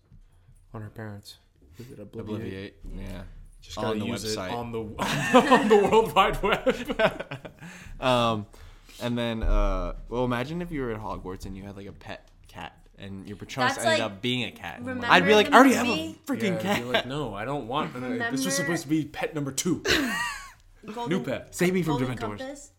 [0.74, 1.38] on her parents.
[1.80, 2.26] Is it obliviate?
[2.26, 2.74] Obliviate.
[2.98, 3.22] Yeah.
[3.62, 4.50] Just On gotta the use website.
[4.50, 4.80] it on the
[5.60, 7.52] on the World Wide Web.
[8.00, 8.46] Um,
[9.02, 11.92] and then, uh, well, imagine if you were at Hogwarts and you had like a
[11.92, 14.82] pet cat, and your Patronus That's ended like- up being a cat.
[14.86, 16.78] I'd be like, I already have a freaking Yeah, cat.
[16.78, 17.94] I'd be like, no, I don't want.
[18.32, 19.84] This was supposed to be pet number two.
[20.86, 21.54] Golden, New pet.
[21.56, 22.20] Save me from Golden Dementors.
[22.20, 22.72] Compass.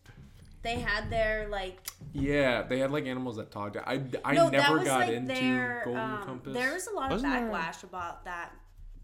[0.63, 1.77] They had their like
[2.13, 3.77] Yeah, they had like animals that talked.
[3.77, 5.81] I, I no, that never was got like into their.
[5.85, 6.53] Golden um, Compass.
[6.53, 8.53] There was a lot Wasn't of there- backlash about that.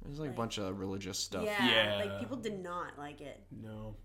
[0.06, 1.44] There's like a bunch of religious stuff.
[1.46, 1.96] Yeah, Yeah.
[1.98, 3.42] like people did not like it.
[3.52, 3.96] no,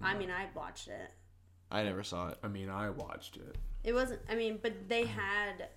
[0.00, 1.10] I mean, I watched it.
[1.74, 2.38] I never saw it.
[2.42, 3.56] I mean I watched it.
[3.82, 4.20] It wasn't.
[4.30, 5.68] I mean, but they had.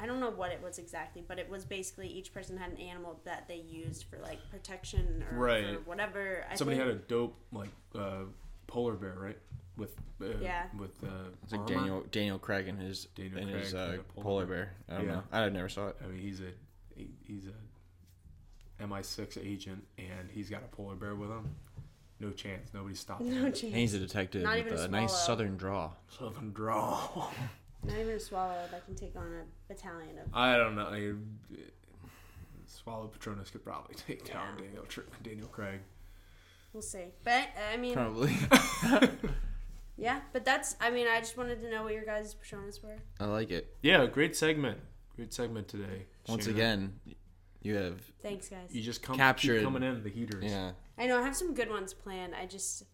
[0.00, 2.76] I don't know what it was exactly, but it was basically each person had an
[2.76, 5.74] animal that they used for like protection or Right.
[5.74, 6.44] for whatever.
[6.50, 8.24] I Somebody think, had a dope like uh,
[8.68, 9.38] polar bear, right?
[9.76, 10.66] With uh, Yeah.
[10.78, 11.74] with uh, It's like armor.
[11.74, 14.74] Daniel Daniel Craig and his Daniel and his uh, had a polar polar bear.
[14.88, 15.12] I don't Yeah.
[15.14, 15.22] know.
[15.32, 15.96] I never saw it.
[16.04, 16.52] I mean, he's a
[16.94, 21.48] he, he's a MI6 agent and he's got a polar bear with him,
[22.20, 22.70] no chance.
[22.74, 23.30] Nobody's stopping.
[23.30, 23.52] No him.
[23.52, 23.62] chance.
[23.64, 25.26] And he's a detective Not with even a a nice swallow.
[25.26, 25.90] southern draw.
[26.18, 27.28] Southern draw.
[27.84, 30.34] Not even a swallow that can take on a battalion of.
[30.34, 30.86] I don't know.
[30.88, 31.12] I,
[32.66, 34.64] Swallow Patronus could probably take down Yeah.
[34.66, 34.84] Daniel
[35.22, 35.80] Daniel Craig.
[36.72, 37.04] We'll see.
[37.24, 38.36] But uh, I mean, Probably.
[39.96, 40.20] yeah.
[40.32, 40.76] But that's.
[40.80, 42.96] I mean, I just wanted to know what your guys' personas were.
[43.20, 43.74] I like it.
[43.82, 44.78] Yeah, great segment.
[45.16, 46.06] Great segment today.
[46.28, 46.56] Once Shannon.
[46.60, 47.00] again,
[47.68, 48.68] you have Thanks, guys.
[48.74, 49.56] you just come Captured.
[49.58, 50.44] keep coming in the heaters.
[50.44, 50.72] yeah.
[50.96, 52.34] I know I have some good ones planned.
[52.34, 52.84] I just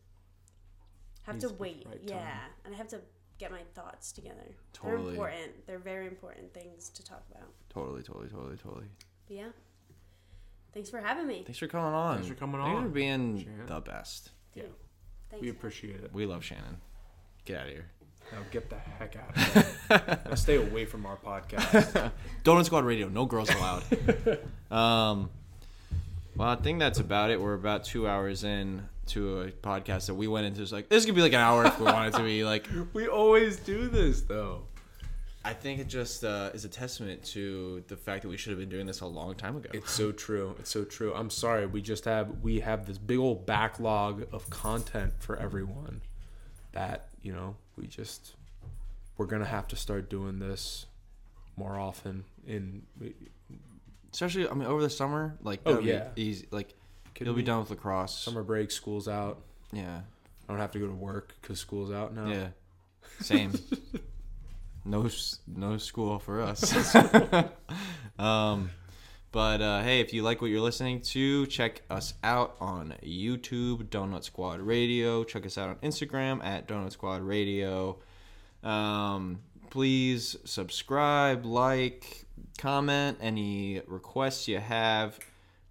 [1.22, 1.86] have Needs to to be wait.
[1.88, 2.51] right yeah, time.
[2.64, 3.01] and I have to
[3.38, 4.55] get my thoughts together.
[4.72, 5.02] Totally.
[5.02, 5.66] They're important.
[5.66, 7.48] They're very important things to talk about.
[7.70, 8.86] Totally, totally, totally, totally.
[9.28, 9.48] But yeah.
[10.74, 11.42] Thanks for having me.
[11.46, 12.16] Thanks for coming on.
[12.16, 12.66] Thanks for coming on.
[12.66, 13.66] Thanks for on, being Shannon.
[13.66, 14.30] the best.
[14.55, 14.64] Yeah,
[15.30, 15.40] Thanks.
[15.40, 15.56] we guys.
[15.56, 16.10] appreciate it.
[16.12, 16.78] We love Shannon.
[17.44, 17.86] Get out of here.
[18.32, 20.18] Now get the heck out of here.
[20.28, 22.10] now stay away from our podcast.
[22.44, 23.09] Donut Squad Radio.
[23.09, 23.82] No girls allowed.
[24.70, 25.30] um,
[26.36, 27.40] well, I think that's about it.
[27.40, 30.62] We're about two hours in to a podcast that we went into.
[30.62, 32.44] It's like this could be like an hour if we wanted to be.
[32.44, 34.62] Like, we always do this though.
[35.46, 38.59] I think it just uh, is a testament to the fact that we should have
[38.59, 39.68] been doing this a long time ago.
[39.74, 40.56] It's so true.
[40.59, 41.12] It's so true.
[41.14, 41.66] I'm sorry.
[41.66, 46.01] We just have we have this big old backlog of content for everyone
[46.72, 48.36] that, you know, we just
[49.16, 50.86] we're to have to start doing this
[51.56, 52.82] more often in
[54.12, 56.09] Especially, I mean, over the summer, like Oh, yeah.
[56.14, 56.46] easy.
[56.52, 56.74] Like
[57.16, 58.16] Could you'll be done with lacrosse.
[58.16, 59.40] summer break, school's out.
[59.72, 60.02] Yeah,
[60.48, 62.28] I don't have to go to work cuz school's out now.
[62.28, 62.48] yeah,
[63.20, 63.52] same.
[64.84, 65.09] no,
[65.48, 66.94] no school for us.
[68.18, 68.70] um,
[69.35, 73.89] but uh, hey, if you like what you're listening to, check us out on YouTube,
[73.89, 75.24] Donut Squad Radio.
[75.24, 77.98] Check us out on Instagram at Donut Squad Radio.
[78.62, 79.40] Um,
[79.70, 82.27] please subscribe, like,
[82.59, 85.19] comment any requests you have.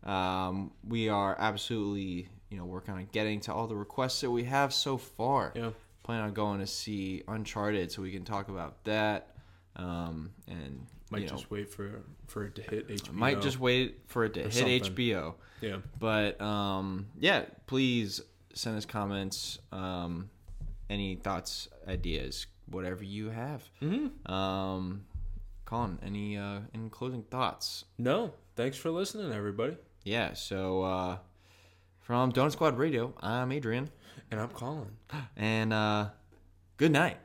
[0.04, 4.44] Um, we are absolutely, you know, working on getting to all the requests that we
[4.44, 5.54] have so far.
[5.56, 5.70] Yeah.
[6.04, 9.38] Plan on going to see Uncharted so we can talk about that.
[9.78, 13.14] Um, and Might you know, just wait for for it to hit HBO.
[13.14, 14.82] might just wait for it to hit something.
[14.82, 15.36] HBO.
[15.62, 15.78] Yeah.
[16.00, 18.20] But um, yeah, please
[18.54, 20.30] send us comments, um,
[20.90, 23.64] any thoughts, ideas, whatever you have.
[23.82, 24.30] Mhm.
[24.30, 25.06] Um,
[25.66, 27.86] Colin, any uh, any closing thoughts?
[27.98, 28.34] No.
[28.56, 29.78] Thanks for listening everybody.
[30.04, 30.34] Yeah.
[30.34, 31.18] So uh,
[32.02, 33.90] from Donut Squad Radio, I'm Adrian,
[34.30, 34.92] And I'm Colin.
[35.38, 36.10] and uh,
[36.78, 37.18] good night.